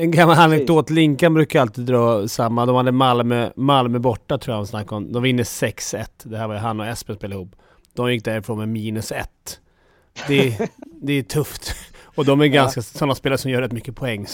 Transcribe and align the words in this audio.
En 0.00 0.10
gammal 0.10 0.38
anekdot. 0.38 0.90
Linkan 0.90 1.34
brukar 1.34 1.60
alltid 1.60 1.84
dra 1.84 2.28
samma. 2.28 2.66
De 2.66 2.76
hade 2.76 2.92
Malmö, 2.92 3.50
Malmö 3.56 3.98
borta 3.98 4.38
tror 4.38 4.56
jag 4.56 4.64
de 4.64 4.66
snackade 4.66 4.96
om. 4.96 5.12
De 5.12 5.22
vinner 5.22 5.42
6-1. 5.42 6.06
Det 6.22 6.36
här 6.36 6.48
var 6.48 6.54
ju 6.54 6.60
han 6.60 6.80
och 6.80 6.86
Espen 6.86 7.16
spelade 7.16 7.40
ihop. 7.40 7.56
De 7.94 8.12
gick 8.12 8.24
därifrån 8.24 8.58
med 8.58 8.68
minus 8.68 9.12
1. 9.12 9.28
Det, 10.28 10.70
det 11.02 11.12
är 11.12 11.22
tufft. 11.22 11.74
Och 12.04 12.24
de 12.24 12.40
är 12.40 12.46
ganska 12.46 12.78
ja. 12.78 12.82
sådana 12.82 13.14
spelare 13.14 13.38
som 13.38 13.50
gör 13.50 13.62
rätt 13.62 13.72
mycket 13.72 13.96
poäng. 13.96 14.26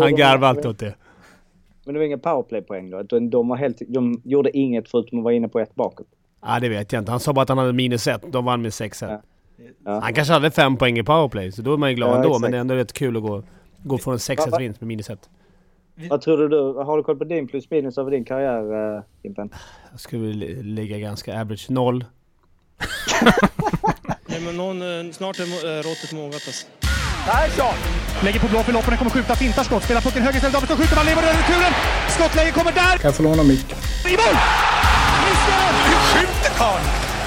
Han 0.00 0.16
garvar 0.16 0.48
alltid 0.48 0.66
åt 0.66 0.78
det. 0.78 0.94
Men 1.84 1.94
det 1.94 2.00
var 2.00 2.06
inga 2.06 2.18
powerplay-poäng 2.18 2.90
då? 2.90 3.02
De, 3.02 3.30
de, 3.30 3.50
helt, 3.50 3.82
de 3.88 4.22
gjorde 4.24 4.56
inget 4.56 4.90
förutom 4.90 5.18
att 5.18 5.24
vara 5.24 5.34
inne 5.34 5.48
på 5.48 5.60
ett 5.60 5.74
bakåt? 5.74 6.06
Ja, 6.42 6.60
det 6.60 6.68
vet 6.68 6.92
jag 6.92 7.00
inte. 7.00 7.10
Han 7.10 7.20
sa 7.20 7.32
bara 7.32 7.42
att 7.42 7.48
han 7.48 7.58
hade 7.58 7.72
minus 7.72 8.06
1. 8.06 8.22
De 8.32 8.44
vann 8.44 8.62
med 8.62 8.74
6 8.74 9.02
ja. 9.02 9.22
ja. 9.84 10.00
Han 10.00 10.14
kanske 10.14 10.34
hade 10.34 10.50
fem 10.50 10.76
poäng 10.76 10.98
i 10.98 11.02
powerplay, 11.02 11.52
så 11.52 11.62
då 11.62 11.72
är 11.72 11.76
man 11.76 11.90
ju 11.90 11.96
glad 11.96 12.10
ja, 12.10 12.16
ändå. 12.16 12.28
Exakt. 12.28 12.42
Men 12.42 12.50
det 12.50 12.56
är 12.56 12.60
ändå 12.60 12.74
rätt 12.74 12.92
kul 12.92 13.16
att 13.16 13.22
gå, 13.22 13.42
gå 13.82 13.98
från 13.98 14.14
en 14.14 14.20
6 14.20 14.42
vinst 14.58 14.80
med 14.80 14.88
minus 14.88 15.10
1. 15.10 15.30
Vad 16.10 16.20
tror 16.20 16.48
du? 16.48 16.84
Har 16.84 16.96
du 16.96 17.02
koll 17.02 17.16
på 17.16 17.24
din 17.24 17.48
plus 17.48 17.70
minus 17.70 17.98
över 17.98 18.10
din 18.10 18.24
karriär, 18.24 18.96
uh, 18.96 19.02
Impen? 19.22 19.50
Jag 19.90 20.00
skulle 20.00 20.62
ligga 20.62 20.98
ganska 20.98 21.40
average. 21.40 21.70
Noll. 21.70 22.04
Nej 24.26 24.40
men 24.40 24.56
någon, 24.56 24.82
eh, 24.82 25.12
snart 25.12 25.38
är 25.38 25.42
äh, 25.42 25.82
råttet 25.82 26.12
mogat 26.12 26.34
alltså. 26.34 26.66
Persson! 27.26 27.74
Lägger 28.24 28.40
på 28.40 28.48
blå 28.48 28.62
för 28.62 28.72
loppen, 28.72 28.96
kommer 28.96 29.10
skjuta, 29.10 29.34
fintar 29.34 29.62
skott, 29.62 29.82
spelar 29.84 30.00
pucken 30.00 30.22
höger 30.22 30.36
istället, 30.36 30.54
Davidsson 30.54 30.76
skjuter, 30.76 30.96
man 30.96 31.06
lever 31.06 31.22
över 31.22 31.34
returen! 31.34 31.72
Skottläge 32.08 32.50
kommer 32.50 32.72
där! 32.72 32.98
Kan 32.98 33.08
jag 33.08 33.14
få 33.14 33.22
låna 33.22 33.42
micken? 33.42 33.78
I 34.06 34.16
mål! 34.20 34.36
Hur 35.86 35.98
skjuter 36.10 36.50
karln? 36.58 37.09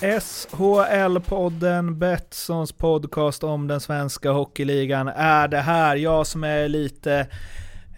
SHL-podden, 0.00 1.98
Betssons 1.98 2.72
podcast 2.72 3.44
om 3.44 3.68
den 3.68 3.80
svenska 3.80 4.30
hockeyligan 4.30 5.08
är 5.08 5.48
det 5.48 5.60
här. 5.60 5.96
Jag 5.96 6.26
som 6.26 6.44
är 6.44 6.68
lite 6.68 7.26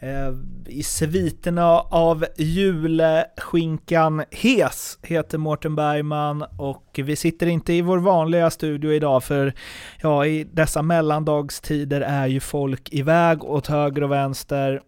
eh, 0.01 0.33
i 0.67 0.83
sviterna 0.83 1.81
av 1.81 2.27
julskinkan 2.37 4.25
Hes 4.31 4.99
heter 5.03 5.39
Mårten 5.39 5.77
Bergman 5.77 6.45
och 6.59 7.01
vi 7.05 7.17
sitter 7.17 7.47
inte 7.47 7.73
i 7.73 7.83
vår 7.83 7.99
vanliga 7.99 8.51
studio 8.51 8.93
idag 8.93 9.25
för 9.25 9.53
ja, 10.01 10.27
i 10.27 10.45
dessa 10.45 10.83
mellandagstider 10.83 12.01
är 12.01 12.27
ju 12.27 12.41
folk 12.41 12.93
iväg 12.93 13.45
åt 13.45 13.67
höger 13.67 14.03
och 14.03 14.13
vänster. 14.13 14.83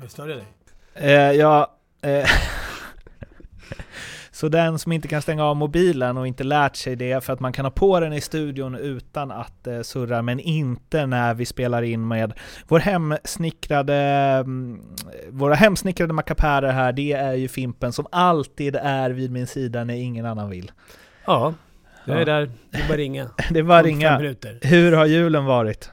Jag 0.00 0.10
störde 0.10 0.34
dig? 0.34 0.44
Eh, 0.94 1.32
ja, 1.32 1.76
eh, 2.02 2.28
Så 4.38 4.48
den 4.48 4.78
som 4.78 4.92
inte 4.92 5.08
kan 5.08 5.22
stänga 5.22 5.44
av 5.44 5.56
mobilen 5.56 6.16
och 6.16 6.26
inte 6.26 6.44
lärt 6.44 6.76
sig 6.76 6.96
det, 6.96 7.24
för 7.24 7.32
att 7.32 7.40
man 7.40 7.52
kan 7.52 7.64
ha 7.64 7.70
på 7.70 8.00
den 8.00 8.12
i 8.12 8.20
studion 8.20 8.74
utan 8.74 9.30
att 9.30 9.66
eh, 9.66 9.80
surra, 9.80 10.22
men 10.22 10.40
inte 10.40 11.06
när 11.06 11.34
vi 11.34 11.46
spelar 11.46 11.82
in 11.82 12.08
med 12.08 12.32
vår 12.68 12.78
hemsnickrade, 12.78 13.94
mm, 13.94 14.80
våra 15.30 15.54
hemsnickrade 15.54 16.12
mackapärer 16.12 16.72
här, 16.72 16.92
det 16.92 17.12
är 17.12 17.34
ju 17.34 17.48
Fimpen 17.48 17.92
som 17.92 18.06
alltid 18.12 18.76
är 18.76 19.10
vid 19.10 19.30
min 19.30 19.46
sida 19.46 19.84
när 19.84 19.94
ingen 19.94 20.26
annan 20.26 20.50
vill. 20.50 20.72
Ja, 21.26 21.54
jag 22.04 22.20
är 22.20 22.26
där. 22.26 22.50
Det 22.70 22.78
är 22.78 22.88
bara 22.88 22.96
ringa. 22.98 23.30
det 23.50 23.58
är 23.58 23.62
bara 23.62 23.82
ringa. 23.82 24.34
Hur 24.62 24.92
har 24.92 25.06
julen 25.06 25.44
varit? 25.44 25.90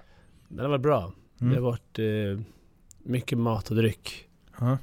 Den 0.48 0.60
har 0.60 0.70
varit 0.70 0.82
bra. 0.82 1.12
Mm. 1.42 1.54
Det 1.54 1.60
har 1.60 1.72
varit 1.72 2.00
eh, 2.00 2.46
mycket 3.04 3.38
mat 3.38 3.70
och 3.70 3.76
dryck. 3.76 4.26
Uh 4.62 4.76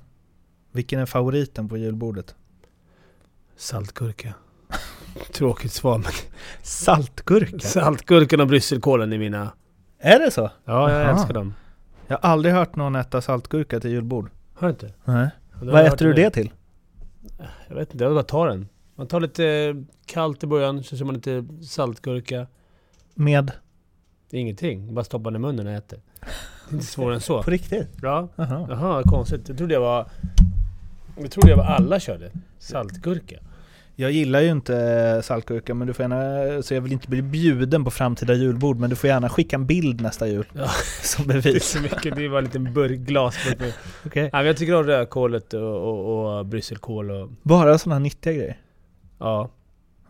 Vilken 0.73 1.01
är 1.01 1.07
favoriten 1.07 1.69
på 1.69 1.77
julbordet? 1.77 2.35
Saltgurka. 3.57 4.35
Tråkigt 5.33 5.73
svar 5.73 5.99
men... 5.99 6.13
Saltgurka? 6.63 7.59
Saltgurkan 7.59 8.41
och 8.41 8.47
brysselkålen 8.47 9.13
är 9.13 9.19
mina... 9.19 9.53
Är 9.99 10.19
det 10.19 10.31
så? 10.31 10.51
Ja, 10.65 10.91
jag 10.91 11.03
Aha. 11.03 11.11
älskar 11.11 11.35
dem. 11.35 11.55
Jag 12.07 12.19
har 12.19 12.31
aldrig 12.31 12.55
hört 12.55 12.77
någon 12.77 12.97
äta 12.97 13.21
saltgurka 13.21 13.81
till 13.81 13.91
julbord. 13.91 14.31
Har 14.55 14.69
du 14.69 14.71
inte? 14.73 14.93
Nej. 15.05 15.31
Vad 15.63 15.87
äter 15.87 16.07
du 16.07 16.13
det 16.13 16.31
till? 16.31 16.51
Jag 17.69 17.77
vet 17.77 17.93
inte, 17.93 18.05
jag 18.05 18.15
bara 18.15 18.23
tar 18.23 18.47
den. 18.47 18.69
Man 18.95 19.07
tar 19.07 19.21
lite 19.21 19.75
kallt 20.07 20.45
i 20.45 20.47
början, 20.47 20.83
så 20.85 20.97
kör 20.97 21.05
man 21.05 21.15
lite 21.15 21.45
saltgurka. 21.67 22.47
Med? 23.15 23.53
Ingenting, 24.31 24.95
bara 24.95 25.05
stoppar 25.05 25.31
den 25.31 25.41
i 25.41 25.47
munnen 25.47 25.67
och 25.67 25.73
äter. 25.73 26.01
Det 26.21 26.27
är 26.71 26.75
inte 26.75 26.87
svårare 26.87 27.15
än 27.15 27.21
så. 27.21 27.43
På 27.45 27.51
riktigt? 27.51 27.89
Ja. 28.03 28.29
Jaha 28.37 29.03
konstigt. 29.03 29.49
Jag 29.49 29.59
trodde 29.59 29.75
jag 29.75 29.81
var... 29.81 30.09
Jag 31.17 31.31
trodde 31.31 31.51
jag 31.51 31.57
var 31.57 31.65
alla 31.65 32.01
körde. 32.01 32.31
Saltgurka. 32.59 33.37
Jag 33.97 34.13
gillar 34.13 34.41
ju 34.41 34.51
inte 34.51 35.21
saltgurka, 35.25 35.75
men 35.75 35.87
du 35.87 35.95
får 35.95 36.03
gärna, 36.03 36.63
så 36.63 36.75
jag 36.75 36.81
vill 36.81 36.93
inte 36.93 37.09
bli 37.09 37.23
bjuden 37.23 37.85
på 37.85 37.91
framtida 37.91 38.35
julbord, 38.35 38.79
men 38.79 38.91
du 38.91 38.97
får 38.97 39.09
gärna 39.09 39.29
skicka 39.29 39.57
en 39.57 39.67
bild 39.67 40.01
nästa 40.01 40.29
jul. 40.29 40.47
Ja. 40.53 40.69
Som 41.03 41.27
bevis. 41.27 41.45
Det 41.45 41.51
är 41.57 41.61
så 41.61 41.81
mycket, 41.81 42.17
det 42.17 42.25
är 42.25 42.29
bara 42.29 42.39
en 42.39 42.45
liten 42.45 42.73
burk, 42.73 42.99
glasburk. 42.99 43.75
okay. 44.07 44.31
ja, 44.33 44.43
jag 44.43 44.57
tycker 44.57 44.75
om 44.75 44.85
rödkålet 44.85 45.55
och, 45.55 45.63
och, 45.63 46.39
och 46.39 46.47
brysselkål 46.47 47.11
och... 47.11 47.31
Bara 47.43 47.79
sådana 47.79 47.99
nyttiga 47.99 48.33
grejer? 48.33 48.57
Ja. 49.19 49.51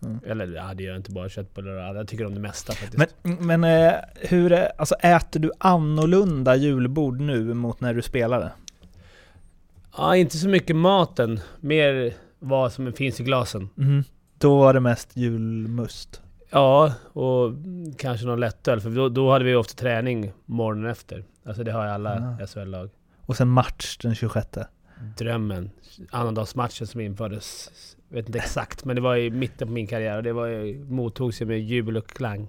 Mm. 0.03 0.21
Eller 0.27 0.47
ja, 0.47 0.75
det 0.75 0.83
gör 0.83 0.91
jag 0.91 0.99
inte 0.99 1.11
bara 1.11 1.29
köttbullar 1.29 1.95
Jag 1.95 2.09
tycker 2.09 2.27
om 2.27 2.35
det 2.35 2.41
mesta 2.41 2.73
faktiskt. 2.73 3.15
Men, 3.23 3.61
men 3.61 3.65
eh, 3.65 3.95
hur, 4.21 4.53
alltså 4.53 4.95
äter 4.95 5.41
du 5.41 5.51
annorlunda 5.59 6.57
julbord 6.57 7.21
nu 7.21 7.55
mot 7.55 7.81
när 7.81 7.95
du 7.95 8.03
spelade? 8.03 8.51
Ja, 9.97 10.17
inte 10.17 10.39
så 10.39 10.49
mycket 10.49 10.77
maten. 10.77 11.41
Mer 11.61 12.15
vad 12.39 12.73
som 12.73 12.93
finns 12.93 13.21
i 13.21 13.25
glasen. 13.25 13.69
Mm. 13.79 14.05
Då 14.39 14.59
var 14.59 14.75
det 14.75 14.81
mest 14.81 15.17
julmust? 15.17 16.23
Ja, 16.51 16.93
och 17.13 17.53
kanske 17.99 18.27
någon 18.27 18.41
lättöl. 18.41 18.81
För 18.81 18.91
då, 18.91 19.09
då 19.09 19.33
hade 19.33 19.45
vi 19.45 19.55
ofta 19.55 19.75
träning 19.75 20.33
morgonen 20.47 20.91
efter. 20.91 21.25
Alltså 21.47 21.65
det 21.65 21.73
har 21.73 21.85
ju 21.85 21.91
alla 21.91 22.37
ja. 22.41 22.47
SHL-lag. 22.47 22.91
Och 23.21 23.37
sen 23.37 23.49
match 23.49 23.97
den 23.97 24.15
26? 24.15 24.49
Drömmen. 25.17 25.71
Annandagsmatchen 26.11 26.87
som 26.87 27.01
infördes. 27.01 27.71
Jag 28.09 28.17
vet 28.17 28.27
inte 28.27 28.39
exakt, 28.39 28.85
men 28.85 28.97
det 28.97 29.03
var 29.03 29.17
i 29.17 29.31
mitten 29.31 29.69
på 29.69 29.75
min 29.75 29.87
karriär 29.87 30.17
och 30.17 30.23
det 30.23 30.33
var 30.33 30.47
ju, 30.47 30.85
mottogs 30.85 31.41
med 31.41 31.61
jubel 31.61 31.97
och 31.97 32.07
klang. 32.07 32.49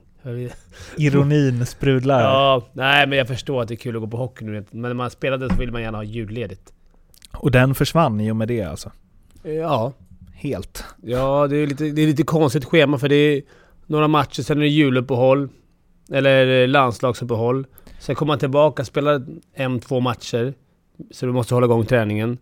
Ironin 0.97 1.65
sprudlar. 1.65 2.21
Ja, 2.21 2.67
nej 2.73 3.07
men 3.07 3.17
jag 3.17 3.27
förstår 3.27 3.61
att 3.61 3.67
det 3.67 3.73
är 3.73 3.75
kul 3.75 3.95
att 3.95 4.01
gå 4.01 4.07
på 4.07 4.17
hockey 4.17 4.45
nu. 4.45 4.65
Men 4.71 4.81
när 4.81 4.93
man 4.93 5.09
spelade 5.09 5.49
så 5.49 5.55
vill 5.55 5.71
man 5.71 5.81
gärna 5.81 5.97
ha 5.97 6.03
julledigt. 6.03 6.73
Och 7.43 7.51
den 7.51 7.75
försvann 7.75 8.21
i 8.21 8.31
och 8.31 8.35
med 8.35 8.47
det 8.47 8.61
alltså? 8.61 8.91
Ja. 9.43 9.93
Helt? 10.33 10.83
Ja, 11.01 11.47
det 11.47 11.57
är 11.57 11.67
lite, 11.67 11.83
det 11.83 12.01
är 12.01 12.07
lite 12.07 12.23
konstigt 12.23 12.65
schema 12.65 12.97
för 12.97 13.09
det 13.09 13.15
är 13.15 13.41
några 13.85 14.07
matcher, 14.07 14.41
sen 14.41 14.57
är 14.57 14.61
det 14.61 14.67
juluppehåll. 14.67 15.49
Eller 16.11 16.67
landslagsuppehåll. 16.67 17.67
Sen 17.99 18.15
kommer 18.15 18.31
man 18.31 18.39
tillbaka, 18.39 18.85
spelar 18.85 19.25
en, 19.53 19.79
två 19.79 19.99
matcher. 19.99 20.53
Så 21.11 21.25
du 21.25 21.31
måste 21.31 21.53
hålla 21.53 21.65
igång 21.65 21.85
träningen. 21.85 22.37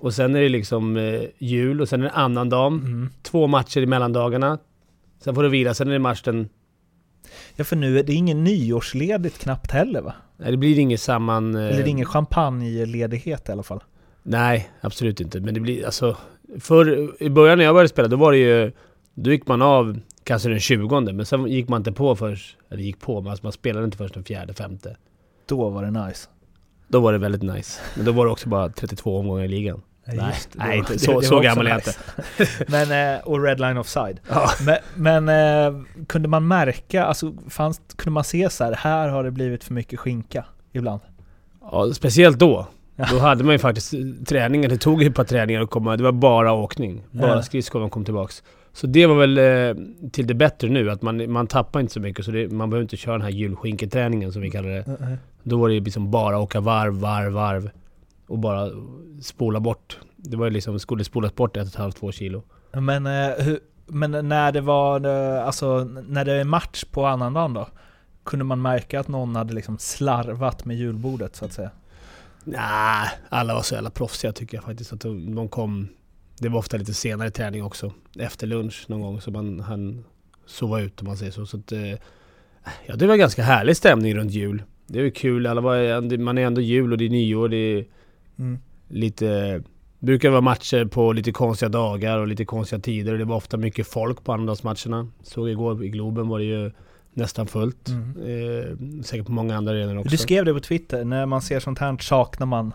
Och 0.00 0.14
sen 0.14 0.36
är 0.36 0.40
det 0.40 0.48
liksom 0.48 0.96
eh, 0.96 1.22
jul 1.38 1.80
och 1.80 1.88
sen 1.88 2.00
är 2.00 2.04
det 2.04 2.10
annan 2.10 2.48
dag. 2.48 2.72
Mm. 2.72 3.08
Två 3.22 3.46
matcher 3.46 3.80
i 3.80 3.86
mellandagarna. 3.86 4.58
Sen 5.24 5.34
får 5.34 5.42
du 5.42 5.48
vila, 5.48 5.74
sen 5.74 5.88
är 5.88 5.92
det 5.92 5.98
match 5.98 6.22
den... 6.22 6.48
Ja, 7.56 7.64
för 7.64 7.76
nu 7.76 7.98
är 7.98 8.02
det 8.02 8.12
ingen 8.12 8.44
nyårsledigt 8.44 9.38
knappt 9.38 9.70
heller 9.70 10.00
va? 10.00 10.14
Nej, 10.36 10.50
det 10.50 10.56
blir 10.56 10.78
inget 10.78 11.00
samman... 11.00 11.54
Eller 11.54 11.76
det 11.76 11.82
är 11.82 11.86
ingen 11.86 12.06
champagneledighet 12.06 13.48
i 13.48 13.52
alla 13.52 13.62
fall. 13.62 13.82
Nej, 14.22 14.70
absolut 14.80 15.20
inte. 15.20 15.40
Men 15.40 15.54
det 15.54 15.60
blir 15.60 15.84
alltså... 15.84 16.16
För 16.60 17.10
i 17.22 17.30
början 17.30 17.58
när 17.58 17.64
jag 17.64 17.74
började 17.74 17.88
spela, 17.88 18.08
då 18.08 18.16
var 18.16 18.32
det 18.32 18.38
ju... 18.38 18.72
Då 19.14 19.30
gick 19.30 19.46
man 19.46 19.62
av 19.62 20.00
kanske 20.24 20.48
den 20.48 20.60
20 20.60 21.00
men 21.00 21.26
sen 21.26 21.46
gick 21.46 21.68
man 21.68 21.80
inte 21.80 21.92
på 21.92 22.16
först... 22.16 22.56
Eller 22.70 22.82
gick 22.82 23.00
på, 23.00 23.20
men 23.20 23.30
alltså 23.30 23.46
man 23.46 23.52
spelade 23.52 23.84
inte 23.84 23.96
först 23.96 24.14
den 24.14 24.24
fjärde, 24.24 24.54
femte. 24.54 24.96
Då 25.46 25.70
var 25.70 25.84
det 25.84 26.06
nice. 26.06 26.28
Då 26.88 27.00
var 27.00 27.12
det 27.12 27.18
väldigt 27.18 27.42
nice. 27.42 27.80
Men 27.96 28.04
då 28.04 28.12
var 28.12 28.26
det 28.26 28.32
också 28.32 28.48
bara 28.48 28.68
32 28.68 29.18
omgångar 29.18 29.44
i 29.44 29.48
ligan. 29.48 29.82
Nej, 30.16 30.34
nej, 30.54 30.78
inte. 30.78 30.98
Så, 30.98 31.12
det, 31.12 31.20
det 31.20 31.26
så 31.26 31.40
gammal 31.40 31.66
är 31.66 31.70
jag 31.70 31.78
inte. 31.78 31.94
men, 32.68 33.14
eh, 33.16 33.20
och 33.20 33.42
Red 33.44 33.60
Line 33.60 33.76
Offside. 33.76 34.20
Ja. 34.28 34.50
Men, 34.66 34.76
men 34.94 35.28
eh, 35.28 35.82
kunde 36.06 36.28
man 36.28 36.48
märka, 36.48 37.04
alltså 37.04 37.32
fanns, 37.48 37.80
kunde 37.96 38.14
man 38.14 38.24
se 38.24 38.50
så 38.50 38.64
här, 38.64 38.72
här 38.72 39.08
har 39.08 39.24
det 39.24 39.30
blivit 39.30 39.64
för 39.64 39.74
mycket 39.74 40.00
skinka 40.00 40.44
ibland? 40.72 41.00
Ja, 41.72 41.92
speciellt 41.94 42.38
då. 42.38 42.66
Då 43.10 43.18
hade 43.18 43.44
man 43.44 43.54
ju 43.54 43.58
faktiskt 43.58 43.94
träningar. 44.26 44.68
Det 44.68 44.78
tog 44.78 45.02
ju 45.02 45.08
ett 45.08 45.14
par 45.14 45.24
träningar 45.24 45.60
att 45.60 45.70
komma. 45.70 45.96
Det 45.96 46.02
var 46.02 46.12
bara 46.12 46.52
åkning. 46.52 47.02
Bara 47.10 47.42
skridskor 47.42 47.82
och 47.82 47.92
kom 47.92 48.04
tillbaks. 48.04 48.42
Så 48.72 48.86
det 48.86 49.06
var 49.06 49.14
väl 49.14 49.38
eh, 49.38 49.84
till 50.10 50.26
det 50.26 50.34
bättre 50.34 50.68
nu. 50.68 50.90
Att 50.90 51.02
man, 51.02 51.32
man 51.32 51.46
tappar 51.46 51.80
inte 51.80 51.92
så 51.92 52.00
mycket. 52.00 52.24
Så 52.24 52.30
det, 52.30 52.52
man 52.52 52.70
behöver 52.70 52.82
inte 52.82 52.96
köra 52.96 53.12
den 53.12 53.22
här 53.22 53.30
julskinketräningen 53.30 54.32
som 54.32 54.42
vi 54.42 54.50
kallar 54.50 54.68
det. 54.68 54.86
Mm. 54.86 55.16
Då 55.42 55.58
var 55.58 55.68
det 55.68 55.80
liksom 55.80 56.10
bara 56.10 56.38
åka 56.38 56.60
varv, 56.60 56.94
varv, 56.94 57.32
varv. 57.32 57.70
Och 58.30 58.38
bara 58.38 58.70
spola 59.22 59.60
bort. 59.60 59.98
Det 60.16 60.36
var 60.36 60.44
ju 60.44 60.50
liksom, 60.50 60.78
skulle 60.78 61.04
spolas 61.04 61.34
bort 61.34 61.56
ett 61.56 61.62
och 61.62 61.68
ett 61.68 61.74
halvt, 61.74 61.96
två 61.96 62.12
kilo. 62.12 62.42
Men, 62.72 63.06
eh, 63.06 63.30
hur, 63.38 63.58
men 63.86 64.28
när 64.28 64.52
det 64.52 64.60
var, 64.60 65.06
eh, 65.06 65.46
alltså 65.46 65.84
när 65.84 66.24
det 66.24 66.32
är 66.32 66.44
match 66.44 66.84
på 66.84 67.06
annandagen 67.06 67.54
då? 67.54 67.68
Kunde 68.24 68.44
man 68.44 68.62
märka 68.62 69.00
att 69.00 69.08
någon 69.08 69.36
hade 69.36 69.54
liksom 69.54 69.78
slarvat 69.78 70.64
med 70.64 70.76
julbordet 70.76 71.36
så 71.36 71.44
att 71.44 71.52
säga? 71.52 71.70
Nej, 72.44 73.08
alla 73.28 73.54
var 73.54 73.62
så 73.62 73.74
jävla 73.74 73.90
proffsiga 73.90 74.32
tycker 74.32 74.56
jag 74.56 74.64
faktiskt. 74.64 74.92
Att 74.92 75.00
de 75.00 75.48
kom... 75.48 75.88
Det 76.38 76.48
var 76.48 76.58
ofta 76.58 76.76
lite 76.76 76.94
senare 76.94 77.30
träning 77.30 77.64
också. 77.64 77.92
Efter 78.18 78.46
lunch 78.46 78.84
någon 78.88 79.00
gång, 79.00 79.20
så 79.20 79.30
man 79.30 79.60
hann 79.60 80.04
sova 80.46 80.80
ut 80.80 81.00
om 81.00 81.06
man 81.06 81.16
säger 81.16 81.32
så. 81.32 81.46
så 81.46 81.56
att, 81.56 81.72
eh, 81.72 81.94
ja, 82.86 82.96
det 82.96 83.06
var 83.06 83.16
ganska 83.16 83.42
härlig 83.42 83.76
stämning 83.76 84.14
runt 84.14 84.32
jul. 84.32 84.62
Det 84.86 84.98
ju 84.98 85.10
kul, 85.10 85.46
alla 85.46 85.60
var, 85.60 86.18
man 86.18 86.38
är 86.38 86.42
ändå 86.42 86.60
jul 86.60 86.92
och 86.92 86.98
det 86.98 87.04
är 87.04 87.10
nyår. 87.10 87.48
Det 87.48 87.56
är 87.56 87.84
Mm. 88.40 88.58
lite... 88.88 89.62
brukar 89.98 90.30
vara 90.30 90.40
matcher 90.40 90.84
på 90.84 91.12
lite 91.12 91.32
konstiga 91.32 91.68
dagar 91.68 92.18
och 92.18 92.28
lite 92.28 92.44
konstiga 92.44 92.80
tider. 92.80 93.12
Och 93.12 93.18
det 93.18 93.24
var 93.24 93.36
ofta 93.36 93.56
mycket 93.56 93.86
folk 93.86 94.24
på 94.24 94.32
annandagsmatcherna. 94.32 95.08
Såg 95.22 95.48
igår 95.48 95.84
i 95.84 95.88
Globen 95.88 96.28
var 96.28 96.38
det 96.38 96.44
ju 96.44 96.70
nästan 97.14 97.46
fullt. 97.46 97.88
Mm. 97.88 98.16
Eh, 98.16 99.02
säkert 99.02 99.26
på 99.26 99.32
många 99.32 99.56
andra 99.56 99.72
arenor 99.72 99.98
också. 99.98 100.10
Du 100.10 100.16
skrev 100.16 100.44
det 100.44 100.54
på 100.54 100.60
Twitter, 100.60 101.04
när 101.04 101.26
man 101.26 101.42
ser 101.42 101.60
sånt 101.60 101.78
här 101.78 101.96
saknar 102.00 102.46
man. 102.46 102.72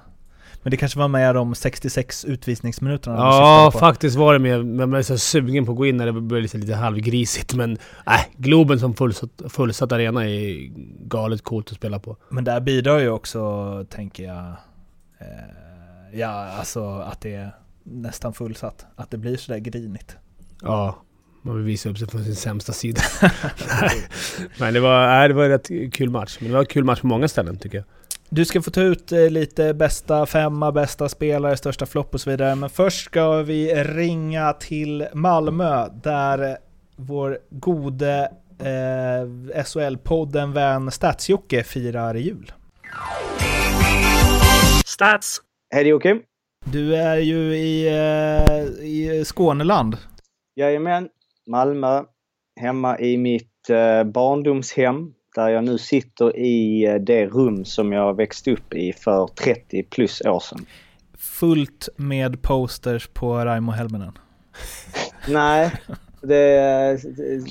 Men 0.65 0.71
det 0.71 0.77
kanske 0.77 0.99
var 0.99 1.07
med 1.07 1.35
de 1.35 1.55
66 1.55 2.25
utvisningsminuterna 2.25 3.15
Ja, 3.15 3.71
faktiskt 3.79 4.15
var 4.15 4.33
det 4.33 4.39
med. 4.39 4.65
Man 4.65 4.93
är 4.93 5.01
så 5.01 5.17
sugen 5.17 5.65
på 5.65 5.71
att 5.71 5.77
gå 5.77 5.85
in 5.85 5.97
när 5.97 6.05
det 6.05 6.11
börjar 6.11 6.41
lite, 6.41 6.57
lite 6.57 6.75
halvgrisigt. 6.75 7.53
Men 7.53 7.71
äh, 8.07 8.21
Globen 8.37 8.79
som 8.79 8.93
fullsatt, 8.93 9.41
fullsatt 9.49 9.91
arena 9.91 10.29
är 10.29 10.69
galet 11.07 11.43
coolt 11.43 11.71
att 11.71 11.77
spela 11.77 11.99
på. 11.99 12.17
Men 12.29 12.43
där 12.43 12.59
bidrar 12.59 12.99
ju 12.99 13.09
också, 13.09 13.85
tänker 13.89 14.23
jag, 14.23 14.53
ja 16.13 16.29
alltså 16.29 16.99
att 16.99 17.21
det 17.21 17.35
är 17.35 17.51
nästan 17.83 18.33
fullsatt. 18.33 18.85
Att 18.95 19.11
det 19.11 19.17
blir 19.17 19.37
sådär 19.37 19.59
grinigt. 19.59 20.17
Ja, 20.61 20.95
man 21.41 21.55
vill 21.55 21.65
visa 21.65 21.89
upp 21.89 21.97
sig 21.97 22.07
från 22.07 22.23
sin 22.23 22.35
sämsta 22.35 22.73
sida. 22.73 23.01
Men 24.59 24.73
det 24.73 24.79
var, 24.79 25.07
nej, 25.07 25.27
det 25.27 25.33
var 25.33 25.43
en 25.43 25.49
rätt 25.49 25.93
kul 25.93 26.09
match. 26.09 26.37
Men 26.39 26.47
det 26.49 26.53
var 26.53 26.61
en 26.61 26.65
kul 26.65 26.83
match 26.83 27.01
på 27.01 27.07
många 27.07 27.27
ställen 27.27 27.57
tycker 27.57 27.77
jag. 27.77 27.85
Du 28.29 28.45
ska 28.45 28.61
få 28.61 28.71
ta 28.71 28.81
ut 28.81 29.11
eh, 29.11 29.29
lite 29.29 29.73
bästa 29.73 30.25
femma, 30.25 30.71
bästa 30.71 31.09
spelare, 31.09 31.57
största 31.57 31.85
flopp 31.85 32.13
och 32.13 32.21
så 32.21 32.29
vidare. 32.29 32.55
Men 32.55 32.69
först 32.69 33.05
ska 33.05 33.41
vi 33.41 33.83
ringa 33.83 34.53
till 34.53 35.07
Malmö 35.13 35.87
där 36.03 36.57
vår 36.95 37.39
gode 37.49 38.31
eh, 38.59 39.63
SHL-podden 39.63 40.53
vän 40.53 40.91
Statsjocke 40.91 41.63
firar 41.63 42.15
jul. 42.15 42.51
Stats! 44.85 45.41
Hej 45.73 45.87
Joakim! 45.87 46.21
Du 46.65 46.95
är 46.95 47.17
ju 47.17 47.55
i, 47.55 47.87
eh, 47.87 48.85
i 48.85 49.23
Skåneland. 49.25 49.97
Jajamän, 50.55 51.09
Malmö, 51.47 52.03
hemma 52.59 52.99
i 52.99 53.17
mitt 53.17 53.69
eh, 53.69 54.03
barndomshem 54.03 55.13
där 55.35 55.49
jag 55.49 55.63
nu 55.63 55.77
sitter 55.77 56.37
i 56.37 56.85
eh, 56.85 56.95
det 56.95 57.25
rum 57.25 57.65
som 57.65 57.91
jag 57.91 58.15
växte 58.15 58.51
upp 58.51 58.73
i 58.73 58.93
för 58.93 59.27
30 59.27 59.83
plus 59.83 60.21
år 60.21 60.39
sedan. 60.39 60.65
Fullt 61.17 61.89
med 61.95 62.41
posters 62.41 63.07
på 63.07 63.35
Raimo 63.35 63.71
Helminen. 63.71 64.17
Nej, 65.27 65.71
det 66.21 66.59
eh, 66.59 66.97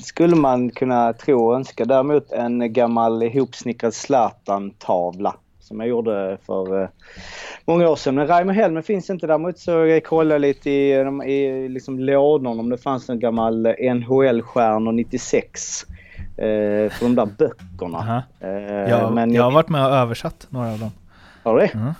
skulle 0.03 0.35
man 0.35 0.69
kunna 0.69 1.13
tro 1.13 1.47
och 1.47 1.55
önska. 1.55 1.85
Däremot 1.85 2.31
en 2.31 2.73
gammal 2.73 3.23
ihopsnickrad 3.23 3.93
Zlatan-tavla 3.93 5.35
som 5.65 5.79
jag 5.79 5.89
gjorde 5.89 6.37
för 6.45 6.81
eh, 6.83 6.89
många 7.65 7.89
år 7.89 7.95
sedan. 7.95 8.15
Men 8.15 8.27
Raimo 8.27 8.51
Helmen 8.51 8.83
finns 8.83 9.09
inte. 9.09 9.27
Däremot 9.27 9.59
så 9.59 9.71
jag 9.71 10.03
kollade 10.03 10.39
lite 10.39 10.69
i, 10.69 10.91
i 11.25 11.69
liksom 11.69 11.99
lådorna 11.99 12.49
om 12.49 12.69
det 12.69 12.77
fanns 12.77 13.09
en 13.09 13.19
gammal 13.19 13.67
NHL-stjärnor 13.79 14.91
96. 14.91 15.85
Eh, 16.37 16.89
för 16.91 16.99
de 17.01 17.15
där 17.15 17.25
böckerna. 17.25 18.23
Eh, 18.39 18.49
Jag, 18.89 19.13
men 19.13 19.33
jag 19.33 19.43
har 19.43 19.51
varit 19.51 19.69
med 19.69 19.85
och 19.87 19.93
översatt 19.95 20.47
några 20.49 20.71
av 20.71 20.79
dem. 20.79 20.91
Har 21.43 21.53
du 21.55 21.59
det? 21.61 21.73
Mm. 21.73 21.93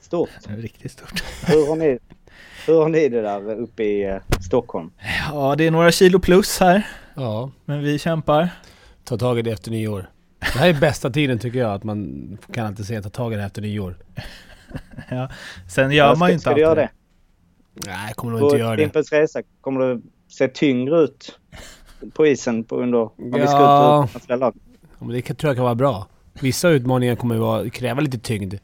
Stort. 0.00 0.28
Det 0.46 0.52
är 0.52 0.56
riktigt 0.56 0.92
stort. 0.92 1.22
Hur 1.46 1.68
har 1.68 1.76
ni, 1.76 1.98
hur 2.66 2.74
har 2.82 2.88
ni 2.88 3.08
det 3.08 3.22
där 3.22 3.54
uppe 3.60 3.82
i 3.84 4.04
eh, 4.04 4.16
Stockholm? 4.46 4.90
Ja, 5.32 5.54
det 5.58 5.66
är 5.66 5.70
några 5.70 5.90
kilo 5.90 6.18
plus 6.18 6.60
här, 6.60 6.86
Ja, 7.14 7.50
men 7.64 7.82
vi 7.82 7.98
kämpar. 7.98 8.48
ta 9.04 9.16
tag 9.18 9.38
i 9.38 9.42
det 9.42 9.50
efter 9.50 9.70
nyår. 9.70 10.06
Det 10.52 10.58
här 10.58 10.68
är 10.68 10.80
bästa 10.80 11.10
tiden 11.10 11.38
tycker 11.38 11.58
jag, 11.58 11.72
att 11.74 11.84
man 11.84 12.38
kan 12.52 12.66
alltid 12.66 12.86
säga 12.86 13.02
ta 13.02 13.08
tag 13.08 13.32
i 13.32 13.36
det 13.36 13.42
efter 13.42 13.62
nyår. 13.62 13.96
Sen 15.68 15.90
gör 15.90 16.16
man 16.16 16.28
ju 16.28 16.32
inte 16.32 16.42
Ska 16.42 16.54
du 16.54 16.60
göra 16.60 16.74
det? 16.74 16.88
Nej, 17.86 18.12
kommer 18.14 18.32
nog 18.32 18.40
På 18.40 18.46
inte 18.46 18.58
göra 18.58 18.76
det. 18.76 18.82
Fimpens 18.82 19.12
Resa 19.12 19.42
kommer 19.60 19.80
du 19.80 20.02
se 20.28 20.48
tyngre 20.48 21.00
ut 21.00 21.38
på 22.14 22.26
isen 22.26 22.64
på 22.64 22.76
under, 22.76 22.98
om 22.98 23.12
vi 23.16 23.32
ska 23.32 23.40
Ja. 23.50 24.04
ut 24.04 24.14
nationella 24.14 24.46
lag. 24.46 24.54
Ja, 24.82 24.96
men 24.98 25.08
det 25.08 25.22
kan- 25.22 25.36
tror 25.36 25.48
jag 25.48 25.56
kan 25.56 25.64
vara 25.64 25.74
bra. 25.74 26.06
Vissa 26.40 26.68
utmaningar 26.68 27.16
kommer 27.16 27.34
ju 27.34 27.40
vara, 27.40 27.70
kräva 27.70 28.00
lite 28.00 28.18
tyngd. 28.18 28.54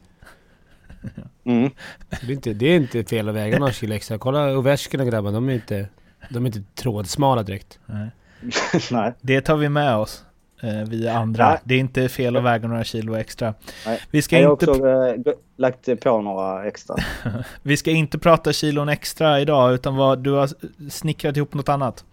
Mm. 1.43 1.71
Det 2.09 2.27
är 2.27 2.31
inte, 2.31 2.53
det 2.53 2.65
är 2.65 2.75
inte 2.75 3.03
fel 3.03 3.29
att 3.29 3.35
väga 3.35 3.59
några 3.59 3.73
kilo 3.73 3.95
extra. 3.95 4.17
Kolla 4.17 4.57
Ovechkin 4.57 4.99
och 4.99 5.07
grabbarna, 5.07 5.31
de 5.35 5.49
är 5.49 5.53
inte, 5.53 5.87
de 6.29 6.43
är 6.45 6.47
inte 6.47 6.63
trådsmala 6.75 7.43
direkt. 7.43 7.79
Nej. 7.85 8.09
Nej. 8.91 9.13
Det 9.21 9.41
tar 9.41 9.57
vi 9.57 9.69
med 9.69 9.95
oss. 9.95 10.24
Eh, 10.63 10.89
vi 10.89 11.07
andra. 11.07 11.49
Nej. 11.49 11.57
Det 11.63 11.75
är 11.75 11.79
inte 11.79 12.09
fel 12.09 12.35
att 12.35 12.43
väga 12.43 12.67
några 12.67 12.83
kilo 12.83 13.15
extra. 13.15 13.53
Nej. 13.85 13.99
Vi 14.11 14.21
ska, 14.21 14.39
Jag 14.39 14.47
har 14.47 14.53
inte, 14.53 14.71
också 14.71 14.87
eh, 14.87 15.33
lagt 15.57 15.99
på 16.03 16.21
några 16.21 16.65
extra. 16.67 16.95
vi 17.63 17.77
ska 17.77 17.91
inte 17.91 18.19
prata 18.19 18.53
kilon 18.53 18.89
extra 18.89 19.39
idag, 19.41 19.73
utan 19.73 19.95
vad, 19.95 20.19
du 20.19 20.31
har 20.31 20.49
snickrat 20.89 21.37
ihop 21.37 21.53
något 21.53 21.69
annat. 21.69 22.05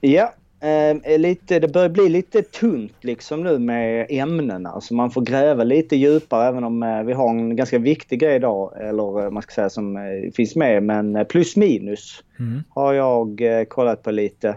Ja, 0.00 0.34
eh, 0.60 1.18
lite, 1.18 1.58
det 1.58 1.68
börjar 1.68 1.88
bli 1.88 2.08
lite 2.08 2.42
tunt 2.42 2.96
liksom 3.00 3.42
nu 3.42 3.58
med 3.58 4.06
ämnena. 4.10 4.80
Så 4.80 4.94
man 4.94 5.10
får 5.10 5.20
gräva 5.20 5.64
lite 5.64 5.96
djupare 5.96 6.48
även 6.48 6.64
om 6.64 6.82
eh, 6.82 7.02
vi 7.02 7.12
har 7.12 7.28
en 7.30 7.56
ganska 7.56 7.78
viktig 7.78 8.20
grej 8.20 8.36
idag. 8.36 8.72
Eller 8.80 9.24
eh, 9.24 9.30
man 9.30 9.42
ska 9.42 9.52
säga 9.52 9.70
som 9.70 9.96
eh, 9.96 10.02
finns 10.36 10.56
med. 10.56 10.82
Men 10.82 11.26
plus 11.28 11.56
minus 11.56 12.20
Mm. 12.38 12.62
har 12.68 12.92
jag 12.92 13.40
kollat 13.68 14.02
på 14.02 14.10
lite. 14.10 14.56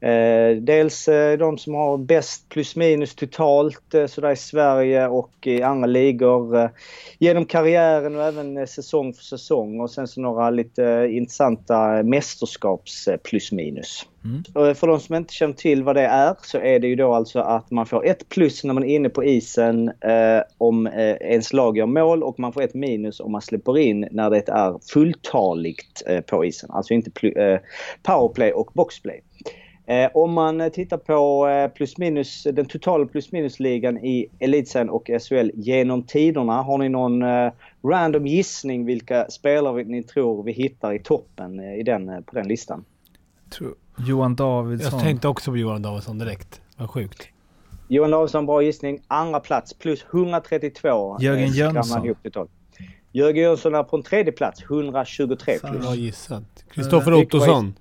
Eh, 0.00 0.56
dels 0.56 1.08
eh, 1.08 1.38
de 1.38 1.58
som 1.58 1.74
har 1.74 1.98
bäst 1.98 2.48
plus 2.48 2.76
minus 2.76 3.14
totalt 3.14 3.94
eh, 3.94 4.06
sådär 4.06 4.30
i 4.30 4.36
Sverige 4.36 5.08
och 5.08 5.46
i 5.46 5.62
andra 5.62 5.86
ligor 5.86 6.70
genom 7.18 7.44
karriären 7.44 8.16
och 8.16 8.24
även 8.24 8.66
säsong 8.66 9.14
för 9.14 9.22
säsong. 9.22 9.80
Och 9.80 9.90
sen 9.90 10.08
så 10.08 10.20
några 10.20 10.50
lite 10.50 11.08
intressanta 11.10 12.02
mästerskaps 12.02 13.08
plus 13.24 13.52
minus. 13.52 14.06
Mm. 14.24 14.42
Och 14.54 14.76
för 14.76 14.86
de 14.86 15.00
som 15.00 15.14
inte 15.14 15.34
känner 15.34 15.54
till 15.54 15.82
vad 15.82 15.96
det 15.96 16.06
är 16.06 16.34
så 16.42 16.58
är 16.58 16.78
det 16.78 16.86
ju 16.86 16.96
då 16.96 17.14
alltså 17.14 17.40
att 17.40 17.70
man 17.70 17.86
får 17.86 18.06
ett 18.06 18.28
plus 18.28 18.64
när 18.64 18.74
man 18.74 18.84
är 18.84 18.94
inne 18.94 19.08
på 19.08 19.24
isen 19.24 19.88
eh, 19.88 20.42
om 20.58 20.86
eh, 20.86 21.16
ens 21.20 21.52
lag 21.52 21.78
gör 21.78 21.86
mål 21.86 22.22
och 22.22 22.40
man 22.40 22.52
får 22.52 22.62
ett 22.62 22.74
minus 22.74 23.20
om 23.20 23.32
man 23.32 23.42
släpper 23.42 23.78
in 23.78 24.08
när 24.10 24.30
det 24.30 24.48
är 24.48 24.92
fulltaligt 24.92 26.02
eh, 26.06 26.20
på 26.20 26.44
isen. 26.44 26.70
Alltså 26.70 26.94
inte 26.94 27.28
eh, 27.28 27.60
powerplay 28.02 28.52
och 28.52 28.70
boxplay. 28.74 29.22
Eh, 29.88 30.10
om 30.14 30.32
man 30.32 30.70
tittar 30.70 30.96
på 30.96 31.48
eh, 31.48 31.68
plus 31.68 31.98
minus, 31.98 32.42
den 32.52 32.66
totala 32.66 33.06
plus 33.06 33.32
minus-ligan 33.32 33.98
i 33.98 34.26
Elitserien 34.38 34.90
och 34.90 35.10
SHL 35.20 35.50
genom 35.54 36.02
tiderna. 36.02 36.62
Har 36.62 36.78
ni 36.78 36.88
någon 36.88 37.22
eh, 37.22 37.52
random 37.84 38.26
gissning 38.26 38.84
vilka 38.84 39.30
spelare 39.30 39.84
ni 39.84 40.02
tror 40.02 40.42
vi 40.42 40.52
hittar 40.52 40.92
i 40.92 40.98
toppen 40.98 41.60
eh, 41.60 41.74
i 41.74 41.82
den, 41.82 42.08
eh, 42.08 42.20
på 42.20 42.34
den 42.34 42.48
listan? 42.48 42.84
Tror- 43.50 43.74
Johan 44.06 44.36
Davidsson. 44.36 44.92
Jag 44.92 45.02
tänkte 45.02 45.28
också 45.28 45.50
på 45.50 45.56
Johan 45.56 45.82
Davidsson 45.82 46.18
direkt. 46.18 46.60
Vad 46.76 46.90
sjukt. 46.90 47.28
Johan 47.88 48.10
Davidsson, 48.10 48.46
bra 48.46 48.62
gissning. 48.62 49.00
Andra 49.08 49.40
plats 49.40 49.74
plus 49.74 50.04
132. 50.12 51.16
Jörgen 51.20 51.44
eh, 51.44 51.50
skramlar 51.50 52.04
Jönsson. 52.04 52.48
Jörgen 53.12 53.42
Jönsson 53.42 53.74
är 53.74 53.82
på 53.82 53.96
en 53.96 54.02
tredje 54.02 54.32
plats, 54.32 54.62
123 54.62 55.58
Fan. 55.58 55.70
plus. 55.70 55.84
Bra 55.84 55.94
gissat. 55.94 56.64
Kristoffer 56.70 57.14
Ottosson. 57.14 57.74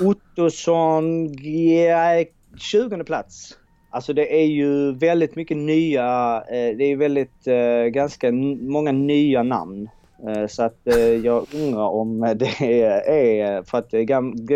Ottosson, 0.00 1.32
ja, 1.42 2.24
20 2.56 3.04
plats. 3.04 3.56
Alltså 3.90 4.12
det 4.12 4.42
är 4.42 4.46
ju 4.46 4.92
väldigt 4.92 5.36
mycket 5.36 5.56
nya, 5.56 6.36
eh, 6.50 6.76
det 6.76 6.84
är 6.84 6.96
väldigt 6.96 7.46
eh, 7.46 7.90
ganska 7.90 8.32
många 8.60 8.92
nya 8.92 9.42
namn. 9.42 9.88
Eh, 10.28 10.46
Så 10.46 10.62
att 10.62 10.80
jag 11.22 11.46
undrar 11.54 11.88
om 11.88 12.20
det 12.36 12.60
är 13.06 13.62
för 13.62 13.78
att 13.78 13.90
det 13.90 14.04